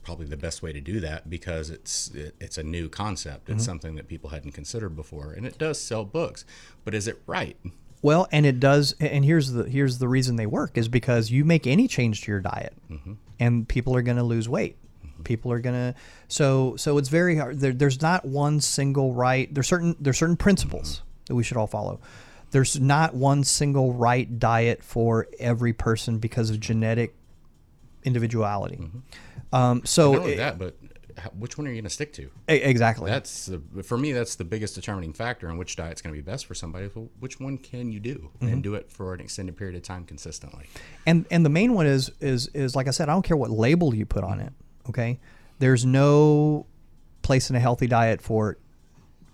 probably 0.03 0.25
the 0.25 0.37
best 0.37 0.61
way 0.61 0.73
to 0.73 0.81
do 0.81 0.99
that 0.99 1.29
because 1.29 1.69
it's 1.69 2.09
it, 2.11 2.35
it's 2.39 2.57
a 2.57 2.63
new 2.63 2.89
concept. 2.89 3.45
Mm-hmm. 3.45 3.53
It's 3.53 3.65
something 3.65 3.95
that 3.95 4.07
people 4.07 4.29
hadn't 4.29 4.51
considered 4.51 4.95
before, 4.95 5.31
and 5.31 5.45
it 5.45 5.57
does 5.57 5.79
sell 5.79 6.05
books. 6.05 6.45
But 6.83 6.93
is 6.93 7.07
it 7.07 7.21
right? 7.25 7.57
Well, 8.01 8.27
and 8.31 8.45
it 8.45 8.59
does. 8.59 8.95
And 8.99 9.23
here's 9.23 9.51
the 9.51 9.63
here's 9.63 9.97
the 9.97 10.07
reason 10.07 10.35
they 10.35 10.45
work 10.45 10.77
is 10.77 10.87
because 10.87 11.31
you 11.31 11.45
make 11.45 11.65
any 11.65 11.87
change 11.87 12.21
to 12.23 12.31
your 12.31 12.41
diet, 12.41 12.73
mm-hmm. 12.91 13.13
and 13.39 13.67
people 13.67 13.95
are 13.95 14.01
going 14.01 14.17
to 14.17 14.23
lose 14.23 14.49
weight. 14.49 14.77
Mm-hmm. 15.05 15.23
People 15.23 15.51
are 15.51 15.59
going 15.59 15.75
to 15.75 15.95
so 16.27 16.75
so 16.75 16.97
it's 16.97 17.09
very 17.09 17.37
hard. 17.37 17.59
There, 17.59 17.73
there's 17.73 18.01
not 18.01 18.25
one 18.25 18.59
single 18.59 19.13
right. 19.13 19.51
There's 19.53 19.67
certain 19.67 19.95
there's 19.99 20.17
certain 20.17 20.37
principles 20.37 20.97
mm-hmm. 20.97 21.25
that 21.27 21.35
we 21.35 21.43
should 21.43 21.57
all 21.57 21.67
follow. 21.67 22.01
There's 22.51 22.79
not 22.79 23.15
one 23.15 23.43
single 23.43 23.93
right 23.93 24.37
diet 24.37 24.83
for 24.83 25.27
every 25.39 25.73
person 25.73 26.19
because 26.19 26.51
of 26.51 26.59
genetic 26.59 27.15
individuality. 28.05 28.79
Um, 29.51 29.81
so 29.85 30.13
Not 30.13 30.21
only 30.21 30.33
it- 30.33 30.37
that, 30.37 30.57
but 30.59 30.77
which 31.37 31.59
one 31.59 31.67
are 31.67 31.69
you 31.69 31.75
going 31.75 31.83
to 31.83 31.89
stick 31.91 32.11
to? 32.13 32.29
exactly. 32.47 33.11
That's 33.11 33.45
the, 33.45 33.61
for 33.83 33.97
me. 33.99 34.13
That's 34.13 34.33
the 34.33 34.43
biggest 34.43 34.73
determining 34.73 35.13
factor 35.13 35.47
on 35.47 35.57
which 35.59 35.75
diet's 35.75 36.01
going 36.01 36.13
to 36.15 36.19
be 36.19 36.25
best 36.25 36.47
for 36.47 36.55
somebody. 36.55 36.89
Well, 36.93 37.07
which 37.19 37.39
one 37.39 37.59
can 37.59 37.91
you 37.91 37.99
do 37.99 38.31
Mm-hmm. 38.39 38.47
and 38.51 38.63
do 38.63 38.73
it 38.73 38.91
for 38.91 39.13
an 39.13 39.19
extended 39.19 39.55
period 39.55 39.75
of 39.75 39.83
time 39.83 40.05
consistently? 40.05 40.65
and 41.05 41.25
and 41.29 41.45
the 41.45 41.49
main 41.51 41.73
one 41.73 41.85
is 41.85 42.09
is 42.19 42.47
is 42.55 42.75
like 42.75 42.87
I 42.87 42.91
said, 42.91 43.09
I 43.09 43.13
don't 43.13 43.21
care 43.21 43.37
what 43.37 43.51
label 43.51 43.93
you 43.93 44.05
put 44.07 44.23
on 44.23 44.39
it. 44.39 44.53
Okay, 44.89 45.19
there's 45.59 45.85
no 45.85 46.65
place 47.21 47.49
in 47.51 47.55
a 47.55 47.59
healthy 47.59 47.85
diet 47.87 48.19
for 48.21 48.57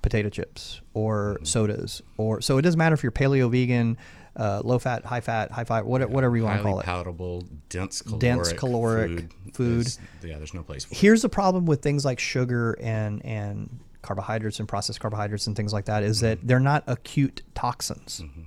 potato 0.01 0.29
chips 0.29 0.81
or 0.93 1.39
sodas 1.43 2.01
or 2.17 2.39
so 2.41 2.57
it 2.57 2.61
doesn't 2.61 2.77
matter 2.77 2.93
if 2.93 3.03
you're 3.03 3.11
paleo 3.11 3.49
vegan, 3.51 3.97
uh, 4.39 4.61
low 4.63 4.79
fat, 4.79 5.05
high 5.05 5.19
fat, 5.19 5.51
high 5.51 5.65
fiber, 5.65 5.85
whatever, 5.85 6.11
whatever 6.11 6.37
you 6.37 6.45
want 6.45 6.57
to 6.57 6.63
call 6.63 6.79
it. 6.79 6.85
palatable, 6.85 7.43
dense 7.67 8.01
caloric, 8.01 8.19
Dense 8.21 8.53
caloric 8.53 9.11
food. 9.53 9.53
food. 9.53 9.87
yeah, 10.23 10.37
there's 10.37 10.53
no 10.53 10.63
place 10.63 10.85
for 10.85 10.93
it. 10.93 10.97
Here's 10.97 11.21
the 11.21 11.29
problem 11.29 11.65
with 11.65 11.81
things 11.81 12.05
like 12.05 12.19
sugar 12.19 12.77
and 12.81 13.23
and 13.25 13.79
carbohydrates 14.01 14.59
and 14.59 14.67
processed 14.67 15.01
carbohydrates 15.01 15.45
and 15.47 15.57
things 15.57 15.73
like 15.73 15.85
that 15.85 16.03
is 16.03 16.21
that 16.21 16.37
mm-hmm. 16.37 16.47
they're 16.47 16.59
not 16.59 16.85
acute 16.87 17.41
toxins. 17.53 18.21
Mm-hmm. 18.23 18.41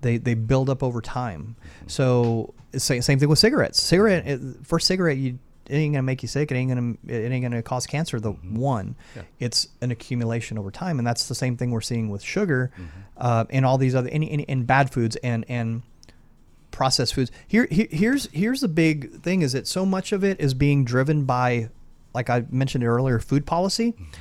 They 0.00 0.16
they 0.16 0.34
build 0.34 0.68
up 0.68 0.82
over 0.82 1.00
time. 1.00 1.54
Mm-hmm. 1.78 1.88
So 1.88 2.54
same, 2.76 3.00
same 3.00 3.20
thing 3.20 3.28
with 3.28 3.38
cigarettes. 3.38 3.80
Cigarette 3.80 4.26
it, 4.26 4.40
first 4.64 4.88
cigarette 4.88 5.18
you 5.18 5.38
it 5.66 5.74
ain't 5.74 5.94
gonna 5.94 6.02
make 6.02 6.22
you 6.22 6.28
sick. 6.28 6.50
It 6.50 6.54
ain't 6.54 6.70
gonna 6.70 6.94
it 7.06 7.30
ain't 7.30 7.42
gonna 7.42 7.62
cause 7.62 7.86
cancer. 7.86 8.18
The 8.18 8.32
mm-hmm. 8.32 8.56
one, 8.56 8.96
it's 9.38 9.68
an 9.80 9.90
accumulation 9.90 10.58
over 10.58 10.70
time, 10.70 10.98
and 10.98 11.06
that's 11.06 11.28
the 11.28 11.34
same 11.34 11.56
thing 11.56 11.70
we're 11.70 11.80
seeing 11.80 12.08
with 12.08 12.22
sugar, 12.22 12.72
mm-hmm. 12.74 13.00
uh, 13.16 13.44
and 13.50 13.64
all 13.64 13.78
these 13.78 13.94
other 13.94 14.08
any, 14.10 14.30
any 14.30 14.48
and 14.48 14.66
bad 14.66 14.92
foods 14.92 15.16
and 15.16 15.44
and 15.48 15.82
processed 16.70 17.14
foods. 17.14 17.30
Here, 17.46 17.68
here 17.70 17.88
here's 17.90 18.26
here's 18.32 18.60
the 18.60 18.68
big 18.68 19.22
thing 19.22 19.42
is 19.42 19.52
that 19.52 19.66
so 19.66 19.86
much 19.86 20.12
of 20.12 20.24
it 20.24 20.40
is 20.40 20.54
being 20.54 20.84
driven 20.84 21.24
by, 21.24 21.70
like 22.12 22.28
I 22.28 22.44
mentioned 22.50 22.84
earlier, 22.84 23.18
food 23.18 23.46
policy. 23.46 23.92
Mm-hmm. 23.92 24.12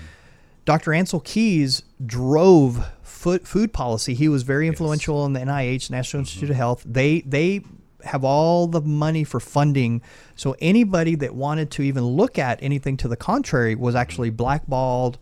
Dr. 0.63 0.93
Ansel 0.93 1.21
Keys 1.21 1.81
drove 2.05 2.85
food 3.01 3.47
food 3.47 3.73
policy. 3.73 4.13
He 4.13 4.29
was 4.29 4.43
very 4.43 4.67
influential 4.67 5.25
in 5.25 5.33
the 5.33 5.39
NIH, 5.39 5.89
National 5.89 6.21
Institute 6.21 6.51
of 6.51 6.55
Health. 6.55 6.83
They 6.85 7.21
they 7.21 7.61
have 8.05 8.23
all 8.23 8.67
the 8.67 8.81
money 8.81 9.23
for 9.23 9.39
funding. 9.39 10.01
So 10.35 10.55
anybody 10.59 11.15
that 11.15 11.35
wanted 11.35 11.71
to 11.71 11.81
even 11.83 12.03
look 12.05 12.37
at 12.39 12.61
anything 12.61 12.97
to 12.97 13.07
the 13.07 13.15
contrary 13.15 13.75
was 13.75 13.95
actually 13.95 14.29
blackballed. 14.29 15.17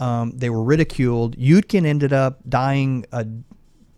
Um, 0.00 0.32
they 0.36 0.50
were 0.50 0.62
ridiculed. 0.64 1.36
Yudkin 1.36 1.84
ended 1.86 2.12
up 2.12 2.40
dying 2.48 3.04
uh, 3.12 3.24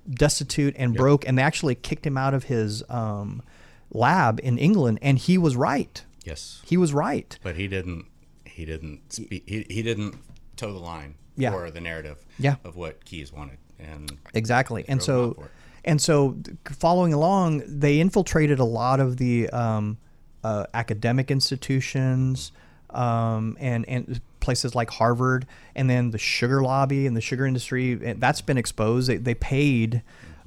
destitute 0.08 0.74
and 0.78 0.94
broke, 0.94 1.26
and 1.26 1.38
they 1.38 1.42
actually 1.42 1.74
kicked 1.74 2.06
him 2.06 2.16
out 2.18 2.34
of 2.34 2.44
his 2.44 2.82
um, 2.88 3.42
lab 3.90 4.40
in 4.42 4.58
England. 4.58 4.98
And 5.02 5.18
he 5.18 5.38
was 5.38 5.56
right. 5.56 6.04
Yes, 6.24 6.62
He 6.64 6.76
was 6.76 6.92
right. 6.94 7.38
but 7.42 7.56
he 7.56 7.68
didn't. 7.68 8.06
He 8.44 8.64
didn't. 8.64 9.12
Speak, 9.12 9.44
he, 9.46 9.66
he 9.68 9.82
didn't 9.82 10.14
toe 10.56 10.72
the 10.72 10.78
line 10.78 11.16
Yeah. 11.36 11.50
for 11.50 11.70
the 11.70 11.80
narrative. 11.80 12.24
Yeah. 12.38 12.56
of 12.64 12.76
what 12.76 13.04
Keys 13.04 13.32
wanted, 13.32 13.58
and 13.78 14.10
Exactly. 14.32 14.84
And 14.88 15.00
drove 15.00 15.18
'em 15.18 15.24
out 15.24 15.28
so, 15.28 15.34
for 15.40 15.44
it. 15.46 15.50
And 15.84 16.00
so, 16.00 16.38
following 16.64 17.12
along, 17.12 17.62
they 17.66 18.00
infiltrated 18.00 18.58
a 18.58 18.64
lot 18.64 19.00
of 19.00 19.18
the 19.18 19.50
um, 19.50 19.98
uh, 20.42 20.64
academic 20.72 21.30
institutions 21.30 22.52
um, 22.90 23.56
and 23.60 23.86
and 23.88 24.20
places 24.40 24.74
like 24.74 24.90
Harvard, 24.90 25.46
and 25.74 25.88
then 25.88 26.10
the 26.10 26.18
sugar 26.18 26.62
lobby 26.62 27.06
and 27.06 27.16
the 27.16 27.20
sugar 27.20 27.46
industry. 27.46 27.94
That's 27.94 28.40
been 28.40 28.58
exposed. 28.58 29.08
They, 29.08 29.16
they 29.16 29.34
paid 29.34 30.02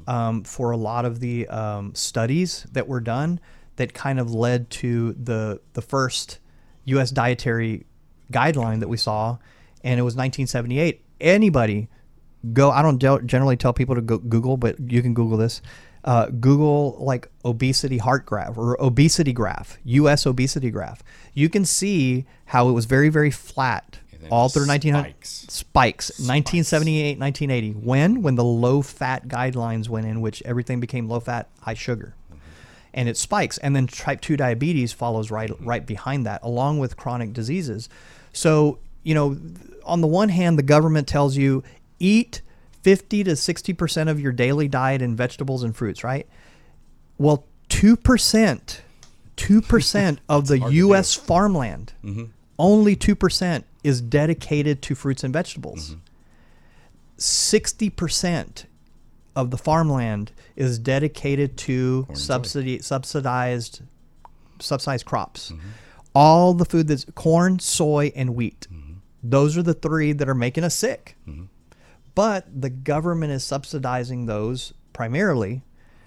um, 0.07 0.43
for 0.43 0.71
a 0.71 0.77
lot 0.77 1.05
of 1.05 1.19
the 1.19 1.47
um, 1.47 1.93
studies 1.93 2.65
that 2.71 2.87
were 2.87 3.01
done 3.01 3.39
that 3.75 3.93
kind 3.93 4.19
of 4.19 4.33
led 4.33 4.69
to 4.71 5.13
the 5.13 5.61
the 5.73 5.81
first 5.81 6.39
U.S. 6.85 7.11
dietary 7.11 7.85
guideline 8.31 8.79
that 8.79 8.89
we 8.89 8.97
saw, 8.97 9.37
and 9.83 9.99
it 9.99 10.03
was 10.03 10.15
1978. 10.15 11.03
Anybody 11.19 11.89
go 12.53 12.71
i 12.71 12.81
don't 12.81 12.99
generally 13.27 13.57
tell 13.57 13.73
people 13.73 13.95
to 13.95 14.01
go 14.01 14.17
google 14.17 14.57
but 14.57 14.79
you 14.79 15.01
can 15.01 15.13
google 15.13 15.37
this. 15.37 15.61
Uh, 16.03 16.27
google 16.39 16.95
like 17.01 17.29
obesity 17.43 17.97
heart 17.97 18.25
graph 18.25 18.57
or 18.57 18.79
obesity 18.81 19.33
graph 19.33 19.77
us 19.85 20.25
obesity 20.25 20.71
graph. 20.71 21.03
You 21.33 21.49
can 21.49 21.65
see 21.65 22.25
how 22.45 22.69
it 22.69 22.71
was 22.71 22.85
very 22.85 23.09
very 23.09 23.31
flat 23.31 23.99
all 24.31 24.49
through 24.49 24.67
1900 24.67 25.09
spikes. 25.25 25.29
spikes. 25.47 26.09
1978 26.19 27.19
1980 27.19 27.71
when 27.85 28.21
when 28.21 28.35
the 28.35 28.43
low 28.43 28.81
fat 28.81 29.27
guidelines 29.27 29.89
went 29.89 30.05
in 30.05 30.21
which 30.21 30.41
everything 30.43 30.79
became 30.79 31.07
low 31.07 31.19
fat 31.19 31.49
high 31.61 31.73
sugar. 31.73 32.15
And 32.93 33.07
it 33.07 33.15
spikes. 33.17 33.59
And 33.59 33.75
then 33.75 33.85
type 33.85 34.21
2 34.21 34.37
diabetes 34.37 34.91
follows 34.91 35.29
right 35.29 35.51
right 35.59 35.85
behind 35.85 36.25
that 36.25 36.41
along 36.43 36.79
with 36.79 36.97
chronic 36.97 37.33
diseases. 37.33 37.89
So 38.33 38.79
you 39.03 39.13
know 39.13 39.37
on 39.85 40.01
the 40.01 40.07
one 40.07 40.29
hand 40.29 40.57
the 40.57 40.63
government 40.63 41.07
tells 41.07 41.37
you 41.37 41.63
eat 41.99 42.41
50 42.83 43.23
to 43.25 43.31
60% 43.31 44.09
of 44.09 44.19
your 44.19 44.31
daily 44.31 44.67
diet 44.67 45.01
in 45.01 45.15
vegetables 45.15 45.63
and 45.63 45.75
fruits 45.75 46.03
right 46.03 46.27
well 47.17 47.45
2% 47.69 48.79
2% 49.35 50.17
of 50.29 50.47
the 50.47 50.59
hard 50.59 50.71
to 50.71 50.75
do. 50.75 50.87
US 50.89 51.13
farmland 51.13 51.93
mm-hmm. 52.03 52.25
only 52.57 52.95
2% 52.95 53.63
is 53.83 54.01
dedicated 54.01 54.81
to 54.83 54.95
fruits 54.95 55.23
and 55.23 55.33
vegetables 55.33 55.91
mm-hmm. 55.91 55.99
60% 57.17 58.65
of 59.35 59.51
the 59.51 59.57
farmland 59.57 60.31
is 60.55 60.79
dedicated 60.79 61.57
to 61.57 62.07
soy. 62.09 62.79
subsidized 62.81 63.81
subsidized 64.59 65.05
crops. 65.05 65.51
Mm-hmm. 65.51 65.67
All 66.15 66.53
the 66.55 66.65
food 66.65 66.87
that's 66.87 67.05
corn, 67.13 67.59
soy, 67.59 68.11
and 68.15 68.35
wheat. 68.35 68.67
Those 69.21 69.57
are 69.57 69.61
the 69.61 69.75
three 69.75 70.13
that 70.13 70.27
are 70.27 70.35
making 70.35 70.63
us 70.63 70.73
sick. 70.73 71.15
But 72.17 72.47
the 72.51 72.71
government 72.71 73.31
is 73.31 73.43
subsidizing 73.43 74.25
those 74.25 74.73
primarily. 74.91 75.61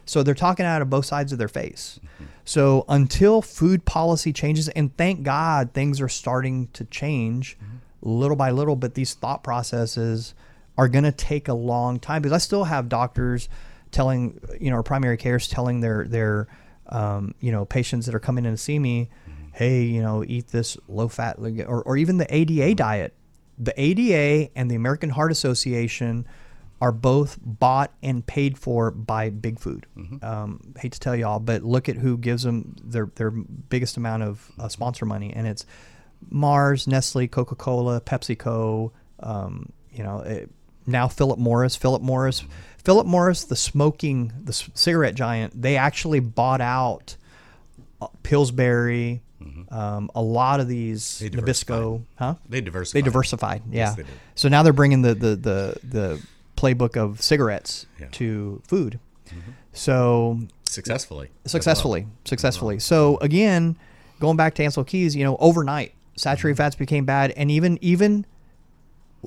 So 0.06 0.24
they're 0.24 0.34
talking 0.34 0.66
out 0.66 0.82
of 0.82 0.90
both 0.90 1.06
sides 1.06 1.30
of 1.30 1.38
their 1.38 1.46
face. 1.46 2.00
Mm-hmm. 2.02 2.24
So 2.44 2.84
until 2.88 3.40
food 3.40 3.84
policy 3.84 4.32
changes, 4.32 4.68
and 4.70 4.96
thank 4.96 5.22
God 5.22 5.72
things 5.72 6.00
are 6.00 6.08
starting 6.08 6.66
to 6.72 6.84
change 6.86 7.56
mm-hmm. 7.56 7.76
little 8.02 8.34
by 8.34 8.50
little, 8.50 8.74
but 8.74 8.94
these 8.94 9.14
thought 9.14 9.44
processes 9.44 10.34
are 10.76 10.88
going 10.88 11.04
to 11.04 11.12
take 11.12 11.46
a 11.46 11.54
long 11.54 12.00
time 12.00 12.22
because 12.22 12.34
I 12.34 12.38
still 12.38 12.64
have 12.64 12.88
doctors 12.88 13.48
telling, 13.92 14.40
you 14.60 14.72
know, 14.72 14.78
or 14.78 14.82
primary 14.82 15.16
cares 15.16 15.46
telling 15.46 15.80
their, 15.80 16.08
their, 16.08 16.48
um, 16.88 17.36
you 17.38 17.52
know, 17.52 17.64
patients 17.66 18.06
that 18.06 18.16
are 18.16 18.20
coming 18.20 18.44
in 18.44 18.50
to 18.50 18.56
see 18.56 18.80
me, 18.80 19.10
mm-hmm. 19.30 19.44
hey, 19.52 19.84
you 19.84 20.02
know, 20.02 20.24
eat 20.26 20.48
this 20.48 20.76
low 20.88 21.06
fat, 21.06 21.36
or, 21.38 21.84
or 21.84 21.96
even 21.96 22.16
the 22.16 22.26
ADA 22.34 22.74
diet. 22.74 23.14
The 23.62 23.74
ADA 23.76 24.50
and 24.56 24.70
the 24.70 24.74
American 24.74 25.10
Heart 25.10 25.32
Association 25.32 26.26
are 26.80 26.92
both 26.92 27.38
bought 27.42 27.92
and 28.02 28.26
paid 28.26 28.56
for 28.56 28.90
by 28.90 29.28
Big 29.28 29.60
Food. 29.60 29.86
Um, 30.22 30.74
hate 30.78 30.92
to 30.92 31.00
tell 31.00 31.14
y'all, 31.14 31.38
but 31.38 31.62
look 31.62 31.88
at 31.90 31.96
who 31.96 32.16
gives 32.16 32.42
them 32.42 32.74
their 32.82 33.10
their 33.16 33.30
biggest 33.30 33.96
amount 33.98 34.22
of 34.22 34.50
uh, 34.58 34.68
sponsor 34.68 35.04
money, 35.04 35.32
and 35.34 35.46
it's 35.46 35.66
Mars, 36.30 36.86
Nestle, 36.86 37.28
Coca 37.28 37.54
Cola, 37.54 38.00
PepsiCo. 38.00 38.92
Um, 39.20 39.72
you 39.92 40.02
know, 40.02 40.20
it, 40.20 40.50
now 40.86 41.06
Philip 41.06 41.38
Morris. 41.38 41.76
Philip 41.76 42.02
Morris, 42.02 42.44
Philip 42.78 43.06
Morris, 43.06 43.44
the 43.44 43.56
smoking, 43.56 44.32
the 44.42 44.52
cigarette 44.52 45.14
giant. 45.14 45.60
They 45.60 45.76
actually 45.76 46.20
bought 46.20 46.62
out 46.62 47.16
uh, 48.00 48.08
Pillsbury, 49.40 49.66
um, 49.70 50.10
a 50.14 50.22
lot 50.22 50.60
of 50.60 50.68
these 50.68 51.02
Mm-hmm. 51.02 51.36
They 51.36 51.42
Nabisco, 51.42 52.02
huh? 52.18 52.34
They 52.48 52.60
diversified. 52.60 52.98
They 52.98 53.02
diversified, 53.04 53.62
yeah. 53.70 53.90
they 53.94 54.02
did. 54.02 54.12
so 54.34 54.48
now 54.48 54.62
they're 54.62 54.72
bringing 54.72 55.02
the 55.02 55.14
the 55.14 55.36
the, 55.36 55.76
the 55.82 56.26
playbook 56.56 56.96
of 56.96 57.22
cigarettes 57.22 57.86
Yeah. 57.98 58.06
Mm-hmm. 58.06 58.10
to 58.12 58.62
food. 58.66 58.98
So 59.72 60.40
successfully. 60.64 61.26
as 61.26 61.30
well. 61.32 61.50
successfully, 61.52 62.06
successfully. 62.24 62.78
So 62.80 63.16
again, 63.18 63.76
going 64.20 64.36
back 64.36 64.54
to 64.56 64.64
Ansel 64.64 64.84
Keys, 64.84 65.14
you 65.16 65.24
know, 65.24 65.36
overnight 65.40 65.94
saturated 66.16 66.54
Mm-hmm. 66.54 66.62
fats 66.64 66.76
became 66.76 67.04
bad, 67.04 67.30
and 67.32 67.50
even 67.50 67.78
even 67.80 68.26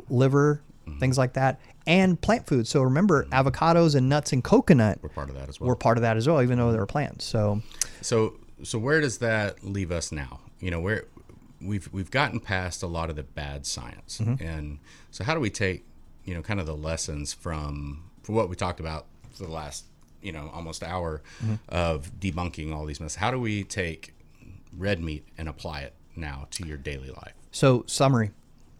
liver, 0.09 0.61
Mm-hmm. 0.85 0.99
things 0.99 1.17
like 1.17 1.31
that, 1.33 1.61
and 1.87 2.19
plant 2.19 2.45
foods. 2.45 2.69
So 2.69 2.81
remember, 2.81 3.23
avocados 3.31 3.95
and 3.95 4.09
nuts 4.09 4.33
and 4.33 4.43
coconut 4.43 4.99
We're 5.01 5.07
part 5.07 5.29
of 5.29 5.35
that 5.35 5.47
as 5.47 5.57
well. 5.57 5.69
were 5.69 5.77
part 5.77 5.97
of 5.97 6.01
that 6.01 6.17
as 6.17 6.27
well, 6.27 6.41
even 6.41 6.57
though 6.57 6.73
they 6.73 6.77
were 6.77 6.85
plants. 6.85 7.23
So 7.23 7.61
So 8.01 8.33
so 8.63 8.79
where 8.79 9.01
does 9.01 9.17
that 9.19 9.63
leave 9.63 9.91
us 9.91 10.11
now? 10.11 10.39
You 10.59 10.71
know, 10.71 10.79
where 10.79 11.05
we've 11.61 11.87
we've 11.93 12.11
gotten 12.11 12.39
past 12.39 12.83
a 12.83 12.87
lot 12.87 13.09
of 13.09 13.15
the 13.15 13.23
bad 13.23 13.65
science. 13.65 14.19
Mm-hmm. 14.21 14.43
And 14.43 14.79
so 15.11 15.23
how 15.23 15.33
do 15.33 15.39
we 15.39 15.49
take, 15.49 15.85
you 16.25 16.33
know, 16.33 16.41
kind 16.41 16.59
of 16.59 16.65
the 16.65 16.75
lessons 16.75 17.33
from 17.33 18.03
from 18.23 18.35
what 18.35 18.49
we 18.49 18.55
talked 18.55 18.79
about 18.79 19.05
for 19.33 19.43
the 19.43 19.51
last, 19.51 19.85
you 20.21 20.31
know, 20.31 20.49
almost 20.53 20.83
hour 20.83 21.21
Mm-hmm. 21.43 21.55
of 21.69 22.11
debunking 22.19 22.73
all 22.73 22.85
these 22.85 22.99
myths? 22.99 23.15
How 23.15 23.31
do 23.31 23.39
we 23.39 23.63
take 23.63 24.13
red 24.77 24.99
meat 25.01 25.25
and 25.37 25.47
apply 25.49 25.81
it 25.81 25.93
now 26.15 26.47
to 26.51 26.65
your 26.67 26.77
daily 26.77 27.09
life? 27.09 27.33
So 27.51 27.83
summary: 27.87 28.31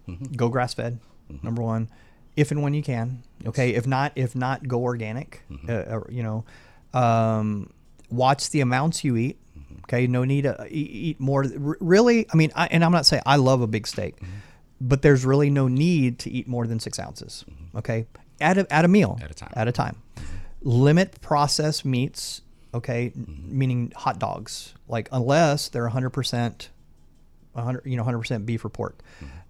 Mm-hmm. 0.07 0.33
go 0.35 0.49
grass 0.49 0.73
fed. 0.73 0.99
Number 1.41 1.63
one, 1.63 1.89
if 2.35 2.51
and 2.51 2.61
when 2.61 2.73
you 2.75 2.83
can. 2.83 3.23
Okay. 3.45 3.73
If 3.73 3.87
not, 3.87 4.11
if 4.15 4.35
not, 4.35 4.67
go 4.67 4.81
organic. 4.83 5.41
Mm-hmm. 5.49 5.69
Uh, 5.69 5.73
uh, 5.97 6.01
you 6.09 6.21
know, 6.21 6.45
um, 6.93 7.71
watch 8.11 8.49
the 8.51 8.61
amounts 8.61 9.03
you 9.03 9.15
eat. 9.17 9.37
Mm-hmm. 9.73 9.85
Okay. 9.85 10.07
No 10.07 10.23
need 10.23 10.43
to 10.43 10.65
eat, 10.69 11.19
more. 11.19 11.43
Really, 11.43 12.25
I 12.31 12.35
mean, 12.35 12.51
I, 12.55 12.67
and 12.67 12.83
I'm 12.83 12.91
not 12.91 13.05
saying 13.05 13.23
I 13.25 13.35
love 13.37 13.61
a 13.61 13.67
big 13.67 13.87
steak, 13.87 14.15
Mm-hmm. 14.17 14.31
but 14.81 15.01
there's 15.01 15.25
really 15.25 15.49
no 15.49 15.67
need 15.67 16.19
to 16.19 16.29
eat 16.31 16.47
more 16.47 16.67
than 16.67 16.79
six 16.79 16.99
ounces. 16.99 17.45
Okay. 17.75 18.05
At 18.41 18.57
a, 18.57 18.73
at 18.73 18.85
a 18.85 18.87
meal. 18.87 19.19
At 19.21 19.31
a 19.31 19.33
time. 19.33 19.51
At 19.55 19.67
a 19.67 19.71
time. 19.71 20.01
Limit 20.61 21.21
processed 21.21 21.85
meats. 21.85 22.41
Okay. 22.73 23.11
Mm-hmm. 23.17 23.57
Meaning 23.57 23.93
hot 23.95 24.19
dogs. 24.19 24.73
Like 24.87 25.09
unless 25.11 25.69
they're 25.69 25.83
100 25.83 26.09
percent 26.11 26.69
100 27.53 27.83
you 27.85 27.95
know 27.97 28.03
100% 28.03 28.45
beef 28.47 28.65
or 28.65 28.69
pork 28.69 28.97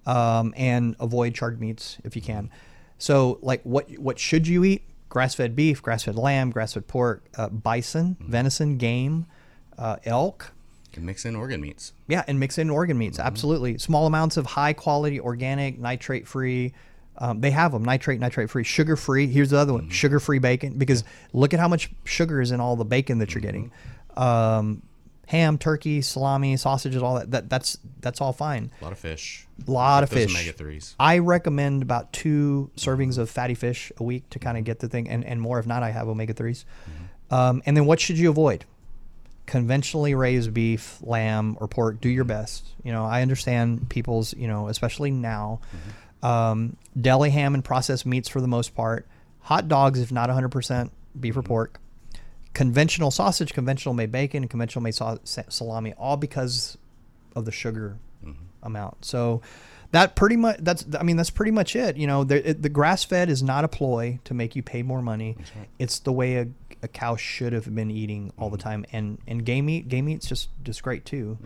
um, 0.06 0.54
and 0.58 0.96
avoid 1.00 1.34
charred 1.34 1.62
meats 1.62 1.98
if 2.04 2.18
you 2.18 2.22
can 2.22 2.50
so 2.98 3.40
like 3.42 3.62
what 3.64 3.90
what 3.98 4.20
should 4.20 4.46
you 4.46 4.66
eat 4.66 4.84
grass-fed 5.08 5.56
beef 5.56 5.82
grass-fed 5.82 6.16
lamb 6.18 6.52
grass-fed 6.52 6.86
pork 6.86 7.24
uh, 7.38 7.48
bison 7.48 8.18
venison 8.20 8.78
game 8.78 9.26
uh, 9.78 9.98
elk. 10.06 10.52
And 10.96 11.06
mix 11.06 11.26
in 11.26 11.36
organ 11.36 11.60
meats. 11.60 11.94
yeah 12.08 12.24
and 12.28 12.40
mix 12.40 12.58
in 12.60 12.70
organ 12.70 12.98
meats 12.98 13.18
absolutely. 13.20 13.78
Small 13.80 14.06
amounts 14.06 14.38
of 14.38 14.46
high 14.46 14.74
quality 14.74 15.20
organic 15.20 15.80
nitrate 15.80 16.28
free 16.28 16.74
um, 17.18 17.42
they 17.42 17.52
have 17.52 17.72
them 17.72 17.84
nitrate 17.84 18.20
nitrate 18.20 18.50
free 18.50 18.64
sugar 18.64 18.96
free 18.96 19.28
here's 19.28 19.50
the 19.52 19.58
other 19.58 19.74
one 19.74 19.90
sugar 19.90 20.20
free 20.20 20.40
bacon 20.40 20.78
because 20.78 21.04
look 21.32 21.54
at 21.54 21.60
how 21.60 21.68
much 21.68 21.92
sugar 22.06 22.42
is 22.42 22.52
in 22.52 22.60
all 22.60 22.76
the 22.76 22.86
bacon 22.86 23.18
that 23.20 23.34
you're 23.34 23.42
getting. 23.42 23.72
Um, 24.16 24.84
ham 25.28 25.58
turkey 25.58 26.02
salami 26.02 26.58
sausages 26.58 27.02
all 27.02 27.16
that, 27.16 27.32
that 27.32 27.50
that's 27.50 27.78
that's 28.02 28.20
all 28.22 28.34
fine. 28.34 28.70
A 28.82 28.84
lot 28.84 28.92
of 28.94 29.00
fish. 29.00 29.48
a 29.68 29.72
lot 29.72 30.04
of 30.04 30.10
fish. 30.10 30.30
omega 30.30 30.52
threes. 30.52 30.96
I 31.00 31.20
recommend 31.20 31.82
about 31.82 32.12
two 32.14 32.70
servings 32.78 33.18
of 33.18 33.30
fatty 33.30 33.56
fish 33.56 33.92
a 33.98 34.04
week 34.04 34.30
to 34.32 34.40
kind 34.40 34.58
of 34.58 34.64
get 34.64 34.80
the 34.80 34.88
thing, 34.90 35.10
and, 35.10 35.24
and 35.26 35.42
more 35.42 35.58
if 35.60 35.66
not, 35.66 35.82
I 35.82 35.92
have 35.92 36.08
omega 36.08 36.34
3s 36.34 36.66
Um, 37.32 37.64
and 37.66 37.76
then 37.76 37.86
what 37.86 38.00
should 38.00 38.18
you 38.18 38.30
avoid? 38.30 38.66
Conventionally 39.46 40.16
raised 40.16 40.54
beef, 40.54 41.00
lamb, 41.02 41.58
or 41.60 41.68
pork. 41.68 42.00
Do 42.02 42.10
your 42.10 42.24
mm-hmm. 42.24 42.30
best. 42.30 42.68
You 42.84 42.91
know, 42.91 43.06
I 43.06 43.22
understand 43.22 43.89
people's, 43.89 44.34
you 44.34 44.48
know, 44.48 44.68
especially 44.68 45.12
now, 45.12 45.60
mm-hmm. 45.76 46.26
um, 46.26 46.78
deli 47.00 47.30
ham 47.30 47.54
and 47.54 47.64
processed 47.64 48.06
meats 48.06 48.30
for 48.30 48.41
the 48.41 48.48
most 48.48 48.76
part. 48.76 49.08
Hot 49.41 49.68
dogs, 49.68 50.00
if 50.00 50.12
not 50.12 50.30
100% 50.30 50.89
beef 51.20 51.36
or 51.36 51.41
mm-hmm. 51.41 51.48
pork. 51.48 51.80
Conventional 52.54 53.10
sausage, 53.10 53.54
conventional 53.54 53.96
made 53.96 54.12
bacon, 54.12 54.48
conventional 54.48 54.84
made 54.84 54.96
sa- 54.96 55.18
sa- 55.24 55.44
salami, 55.50 55.94
all 55.94 56.18
because 56.18 56.78
of 57.36 57.46
the 57.46 57.52
sugar 57.52 57.98
amount. 58.64 59.06
So 59.06 59.41
that 59.91 60.16
pretty 60.16 60.38
much 60.38 60.58
that's 60.60 60.86
I 61.00 61.04
mean 61.04 61.18
that's 61.18 61.30
pretty 61.30 61.52
much 61.52 61.76
it. 61.76 61.98
You 61.98 62.08
know, 62.08 62.24
the, 62.24 62.54
the 62.54 62.70
grass 62.70 63.04
fed 63.04 63.30
is 63.30 63.44
not 63.44 63.64
a 63.64 63.68
ploy 63.68 64.20
to 64.24 64.34
make 64.34 64.56
you 64.56 64.64
pay 64.64 64.82
more 64.82 65.02
money. 65.02 65.38
It's 65.78 66.00
the 66.00 66.12
way 66.12 66.38
a, 66.38 66.48
a 66.84 66.88
cow 66.88 67.16
should 67.16 67.54
have 67.54 67.74
been 67.74 67.90
eating 67.90 68.32
all 68.38 68.50
the 68.50 68.58
time. 68.58 68.86
And 68.92 69.18
and 69.28 69.44
game 69.46 69.66
meat, 69.66 69.88
game 69.88 70.06
meat's 70.06 70.28
just 70.28 70.50
just 70.64 70.84
great 70.84 71.06
too. 71.06 71.38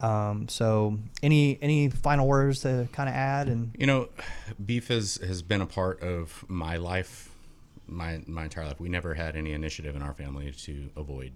Um, 0.00 0.48
so 0.48 0.98
any 1.22 1.58
any 1.60 1.90
final 1.90 2.26
words 2.26 2.60
to 2.62 2.88
kind 2.92 3.08
of 3.08 3.14
add 3.14 3.48
and 3.48 3.74
You 3.78 3.86
know, 3.86 4.08
beef 4.64 4.88
has 4.88 5.16
has 5.16 5.42
been 5.42 5.60
a 5.60 5.66
part 5.66 6.02
of 6.02 6.44
my 6.48 6.76
life, 6.76 7.30
my 7.86 8.22
my 8.26 8.44
entire 8.44 8.64
life. 8.64 8.80
We 8.80 8.88
never 8.88 9.14
had 9.14 9.36
any 9.36 9.52
initiative 9.52 9.94
in 9.94 10.02
our 10.02 10.14
family 10.14 10.52
to 10.52 10.90
avoid 10.96 11.32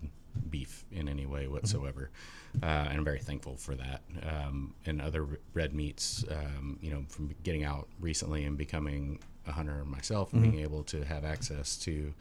beef 0.51 0.85
in 0.91 1.09
any 1.09 1.27
way 1.27 1.47
whatsoever, 1.47 2.11
uh, 2.63 2.67
and 2.67 2.99
I'm 2.99 3.05
very 3.05 3.21
thankful 3.21 3.57
for 3.57 3.75
that. 3.75 4.01
Um, 4.23 4.75
and 4.87 5.01
other 5.01 5.27
red 5.53 5.75
meats, 5.75 6.25
um, 6.31 6.79
you 6.81 6.91
know, 6.91 7.05
from 7.09 7.35
getting 7.43 7.65
out 7.65 7.87
recently 8.01 8.45
and 8.45 8.57
becoming 8.57 9.21
a 9.47 9.53
hunter 9.53 9.85
myself, 9.85 10.33
and 10.33 10.43
being 10.43 10.61
able 10.61 10.83
to 10.85 11.05
have 11.05 11.25
access 11.25 11.77
to 11.81 12.15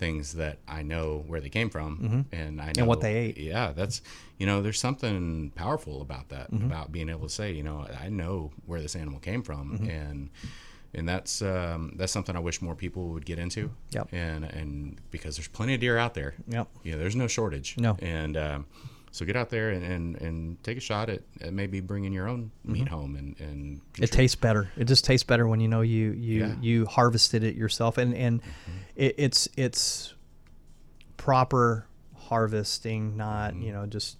things 0.00 0.32
that 0.34 0.58
I 0.66 0.82
know 0.82 1.22
where 1.28 1.40
they 1.40 1.50
came 1.50 1.70
from 1.70 2.26
and 2.32 2.60
I 2.60 2.72
know 2.76 2.86
what 2.86 3.00
they 3.02 3.14
ate. 3.16 3.36
yeah, 3.38 3.70
that's 3.72 4.02
you 4.38 4.46
know, 4.46 4.62
there's 4.62 4.80
something 4.80 5.52
powerful 5.54 6.00
about 6.02 6.30
that, 6.30 6.50
Mm-hmm. 6.50 6.66
about 6.66 6.90
being 6.90 7.08
able 7.10 7.26
to 7.28 7.34
say, 7.40 7.52
you 7.52 7.62
know, 7.62 7.86
I 8.04 8.08
know 8.08 8.50
where 8.66 8.80
this 8.80 8.96
animal 8.96 9.20
came 9.20 9.42
from, 9.42 9.64
Mm-hmm. 9.78 9.90
and 9.90 10.30
and 10.92 11.08
that's 11.08 11.40
um, 11.42 11.92
that's 11.98 12.10
something 12.12 12.34
I 12.34 12.40
wish 12.40 12.60
more 12.62 12.74
people 12.74 13.02
would 13.10 13.24
get 13.24 13.38
into. 13.38 13.70
Yep. 13.92 14.08
And 14.12 14.44
and 14.44 14.96
because 15.12 15.36
there's 15.36 15.46
plenty 15.48 15.74
of 15.74 15.80
deer 15.80 15.96
out 15.98 16.14
there. 16.14 16.34
Yep. 16.48 16.66
You 16.82 16.92
know, 16.92 16.98
there's 16.98 17.14
no 17.14 17.28
shortage. 17.28 17.76
No. 17.78 17.96
And 18.00 18.36
um, 18.36 18.66
so 19.12 19.24
get 19.24 19.34
out 19.36 19.50
there 19.50 19.70
and, 19.70 19.84
and, 19.84 20.16
and 20.20 20.62
take 20.62 20.76
a 20.76 20.80
shot 20.80 21.08
at, 21.10 21.22
at 21.40 21.52
maybe 21.52 21.80
bringing 21.80 22.12
your 22.12 22.28
own 22.28 22.50
meat 22.64 22.88
home 22.88 23.16
and 23.16 23.38
and 23.40 23.80
Mm-hmm. 23.80 24.04
it 24.04 24.12
tastes 24.12 24.36
better. 24.36 24.70
It 24.76 24.84
just 24.84 25.04
tastes 25.04 25.24
better 25.24 25.46
when 25.48 25.60
you 25.60 25.68
know 25.68 25.80
you 25.80 26.12
you 26.12 26.40
Yeah. 26.40 26.54
you 26.60 26.86
harvested 26.86 27.42
it 27.44 27.56
yourself, 27.56 27.98
and 27.98 28.14
and 28.14 28.40
it, 28.96 29.14
it's 29.18 29.48
it's 29.56 30.14
proper 31.16 31.86
harvesting, 32.16 33.16
not 33.16 33.54
you 33.56 33.72
know 33.72 33.86
just 33.86 34.16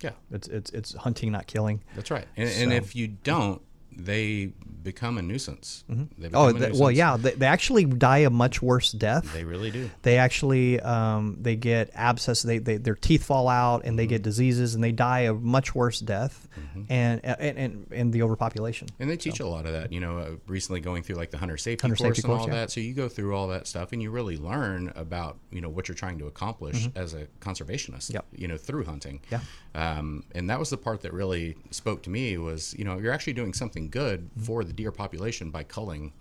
yeah. 0.00 0.10
it's 0.30 0.48
it's 0.48 0.70
it's 0.70 0.94
hunting, 0.94 1.32
not 1.32 1.46
killing. 1.46 1.82
That's 1.94 2.10
right. 2.10 2.26
And, 2.36 2.48
and 2.48 2.72
if 2.72 2.94
you 2.96 3.08
don't, 3.08 3.60
they 3.96 4.52
become 4.82 5.16
a 5.16 5.22
nuisance. 5.22 5.84
They 5.88 6.26
become 6.28 6.34
Oh, 6.34 6.48
a 6.48 6.52
th- 6.54 6.74
well, 6.74 6.90
yeah, 6.90 7.16
they, 7.16 7.32
they 7.34 7.46
actually 7.46 7.84
die 7.84 8.18
a 8.18 8.30
much 8.30 8.60
worse 8.60 8.90
death. 8.90 9.32
They 9.32 9.44
really 9.44 9.70
do. 9.70 9.88
They 10.02 10.18
actually 10.18 10.80
um, 10.80 11.36
they 11.40 11.54
get 11.54 11.90
abscess. 11.94 12.42
They, 12.42 12.58
they 12.58 12.78
their 12.78 12.96
teeth 12.96 13.24
fall 13.24 13.48
out 13.48 13.82
and 13.84 13.98
they 13.98 14.02
Mm-hmm. 14.04 14.10
get 14.10 14.22
diseases 14.22 14.74
and 14.74 14.82
they 14.82 14.90
die 14.90 15.20
a 15.20 15.34
much 15.34 15.74
worse 15.74 16.00
death, 16.00 16.48
and, 16.88 17.24
and 17.24 17.58
and 17.58 17.86
and 17.92 18.12
the 18.12 18.22
overpopulation. 18.22 18.88
And 18.98 19.08
they 19.08 19.16
teach 19.16 19.38
a 19.38 19.46
lot 19.46 19.66
of 19.66 19.72
that, 19.72 19.92
you 19.92 20.00
know, 20.00 20.18
uh, 20.18 20.30
recently 20.48 20.80
going 20.80 21.04
through 21.04 21.16
like 21.16 21.30
the 21.30 21.38
hunter 21.38 21.56
safety 21.56 21.82
Hunter 21.82 21.96
course 21.96 22.16
safety 22.16 22.22
and 22.28 22.36
course, 22.36 22.48
all 22.48 22.54
yeah. 22.54 22.60
that. 22.62 22.70
So 22.72 22.80
you 22.80 22.94
go 22.94 23.08
through 23.08 23.36
all 23.36 23.46
that 23.48 23.68
stuff 23.68 23.92
and 23.92 24.02
you 24.02 24.10
really 24.10 24.36
learn 24.36 24.92
about, 24.96 25.38
you 25.52 25.60
know, 25.60 25.68
what 25.68 25.86
you're 25.86 25.94
trying 25.94 26.18
to 26.18 26.26
accomplish 26.26 26.88
as 26.96 27.14
a 27.14 27.26
conservationist, 27.40 28.08
Mm-hmm. 28.10 28.14
Yep. 28.14 28.24
you 28.36 28.48
know, 28.48 28.56
through 28.56 28.84
hunting. 28.84 29.20
Yeah. 29.30 29.40
Um, 29.74 30.24
and 30.34 30.50
that 30.50 30.58
was 30.58 30.70
the 30.70 30.76
part 30.76 31.00
that 31.02 31.12
really 31.12 31.56
spoke 31.70 32.02
to 32.02 32.10
me 32.10 32.36
was, 32.36 32.74
you 32.78 32.84
know, 32.84 32.98
you're 32.98 33.12
actually 33.12 33.32
doing 33.34 33.52
something 33.54 33.81
good 33.88 34.30
Mm-hmm. 34.30 34.42
for 34.44 34.64
the 34.64 34.72
deer 34.72 34.90
population 34.92 35.50
by 35.50 35.62
culling, 35.64 36.12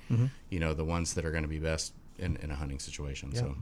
you 0.50 0.60
know, 0.60 0.74
the 0.74 0.86
ones 0.86 1.14
that 1.16 1.26
are 1.26 1.32
going 1.32 1.44
to 1.44 1.50
be 1.50 1.60
best 1.60 1.94
in, 2.20 2.38
in 2.38 2.52
a 2.52 2.56
hunting 2.56 2.80
situation. 2.80 3.34
So 3.36 3.56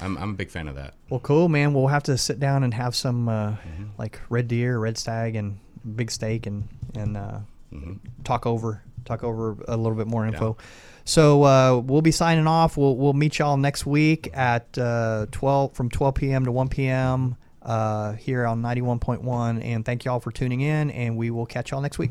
I'm, 0.00 0.16
I'm 0.18 0.30
a 0.30 0.34
big 0.34 0.50
fan 0.50 0.68
of 0.68 0.74
that. 0.76 0.94
Well, 1.10 1.20
cool, 1.20 1.48
man. 1.48 1.74
We'll 1.74 1.88
have 1.88 2.02
to 2.04 2.16
sit 2.18 2.40
down 2.40 2.64
and 2.64 2.72
have 2.74 2.94
some 2.94 3.28
uh, 3.28 3.50
Mm-hmm. 3.52 3.84
like 3.98 4.20
red 4.28 4.48
deer, 4.48 4.78
red 4.78 4.96
stag, 4.98 5.36
and 5.36 5.58
big 5.96 6.10
steak, 6.10 6.46
and 6.46 6.68
and 6.94 7.16
uh, 7.16 7.38
Mm-hmm. 7.72 7.94
talk 8.24 8.46
over 8.46 8.82
talk 9.04 9.24
over 9.24 9.56
a 9.66 9.76
little 9.76 9.96
bit 9.96 10.06
more 10.06 10.26
info. 10.26 10.56
So 11.04 11.42
uh, 11.42 11.78
we'll 11.84 12.02
be 12.02 12.12
signing 12.12 12.46
off. 12.46 12.76
We'll 12.76 12.96
we'll 12.96 13.12
meet 13.14 13.38
y'all 13.38 13.56
next 13.56 13.84
week 13.86 14.30
at 14.34 14.76
uh, 14.78 15.26
twelve 15.32 15.74
from 15.74 15.88
twelve 15.90 16.14
p.m. 16.14 16.44
to 16.44 16.52
one 16.52 16.68
p.m. 16.68 17.36
Uh, 17.62 18.12
here 18.14 18.46
on 18.46 18.60
ninety 18.62 18.82
one 18.82 18.98
point 18.98 19.22
one. 19.22 19.60
And 19.62 19.84
thank 19.84 20.04
y'all 20.04 20.20
for 20.20 20.30
tuning 20.32 20.60
in. 20.60 20.90
And 20.90 21.16
we 21.16 21.30
will 21.30 21.46
catch 21.46 21.70
y'all 21.70 21.80
next 21.80 21.98
week. 21.98 22.10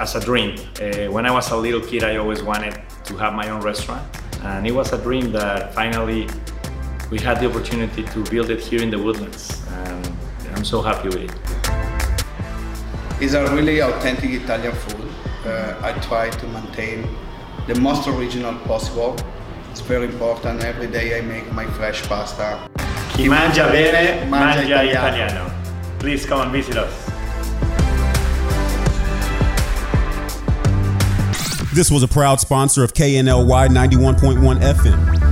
As 0.00 0.14
a 0.14 0.20
dream. 0.20 0.56
Uh, 0.80 1.10
when 1.10 1.26
I 1.26 1.30
was 1.30 1.50
a 1.50 1.56
little 1.56 1.80
kid, 1.80 2.04
I 2.04 2.16
always 2.16 2.42
wanted 2.42 2.80
to 3.04 3.16
have 3.16 3.34
my 3.34 3.48
own 3.50 3.60
restaurant, 3.60 4.02
and 4.42 4.66
it 4.66 4.72
was 4.72 4.92
a 4.92 4.98
dream 4.98 5.32
that 5.32 5.74
finally 5.74 6.28
we 7.10 7.18
had 7.18 7.40
the 7.40 7.48
opportunity 7.48 8.02
to 8.04 8.24
build 8.30 8.50
it 8.50 8.60
here 8.60 8.82
in 8.82 8.90
the 8.90 8.98
Woodlands, 8.98 9.62
and 9.72 10.06
I'm 10.54 10.64
so 10.64 10.82
happy 10.82 11.08
with 11.08 11.24
it. 11.24 11.34
It's 13.20 13.34
a 13.34 13.42
really 13.54 13.80
authentic 13.80 14.30
Italian 14.30 14.74
food. 14.74 15.08
Uh, 15.44 15.74
I 15.82 15.92
try 16.00 16.30
to 16.30 16.46
maintain 16.48 17.08
the 17.66 17.74
most 17.80 18.06
original 18.06 18.54
possible. 18.60 19.16
It's 19.70 19.80
very 19.80 20.06
important. 20.06 20.62
Every 20.62 20.86
day 20.86 21.18
I 21.18 21.22
make 21.22 21.50
my 21.52 21.66
fresh 21.66 22.02
pasta. 22.08 22.58
Chi 23.16 23.24
mangia 23.28 23.70
bene, 23.72 24.24
Mangia 24.26 24.28
mangia 24.28 24.64
italiano. 24.84 24.90
italiano. 24.90 25.50
Please 25.98 26.24
come 26.26 26.42
and 26.42 26.52
visit 26.52 26.76
us. 26.76 27.07
This 31.78 31.92
was 31.92 32.02
a 32.02 32.08
proud 32.08 32.40
sponsor 32.40 32.82
of 32.82 32.92
KNLY 32.92 33.68
91.1 33.68 34.60
FM. 34.60 35.27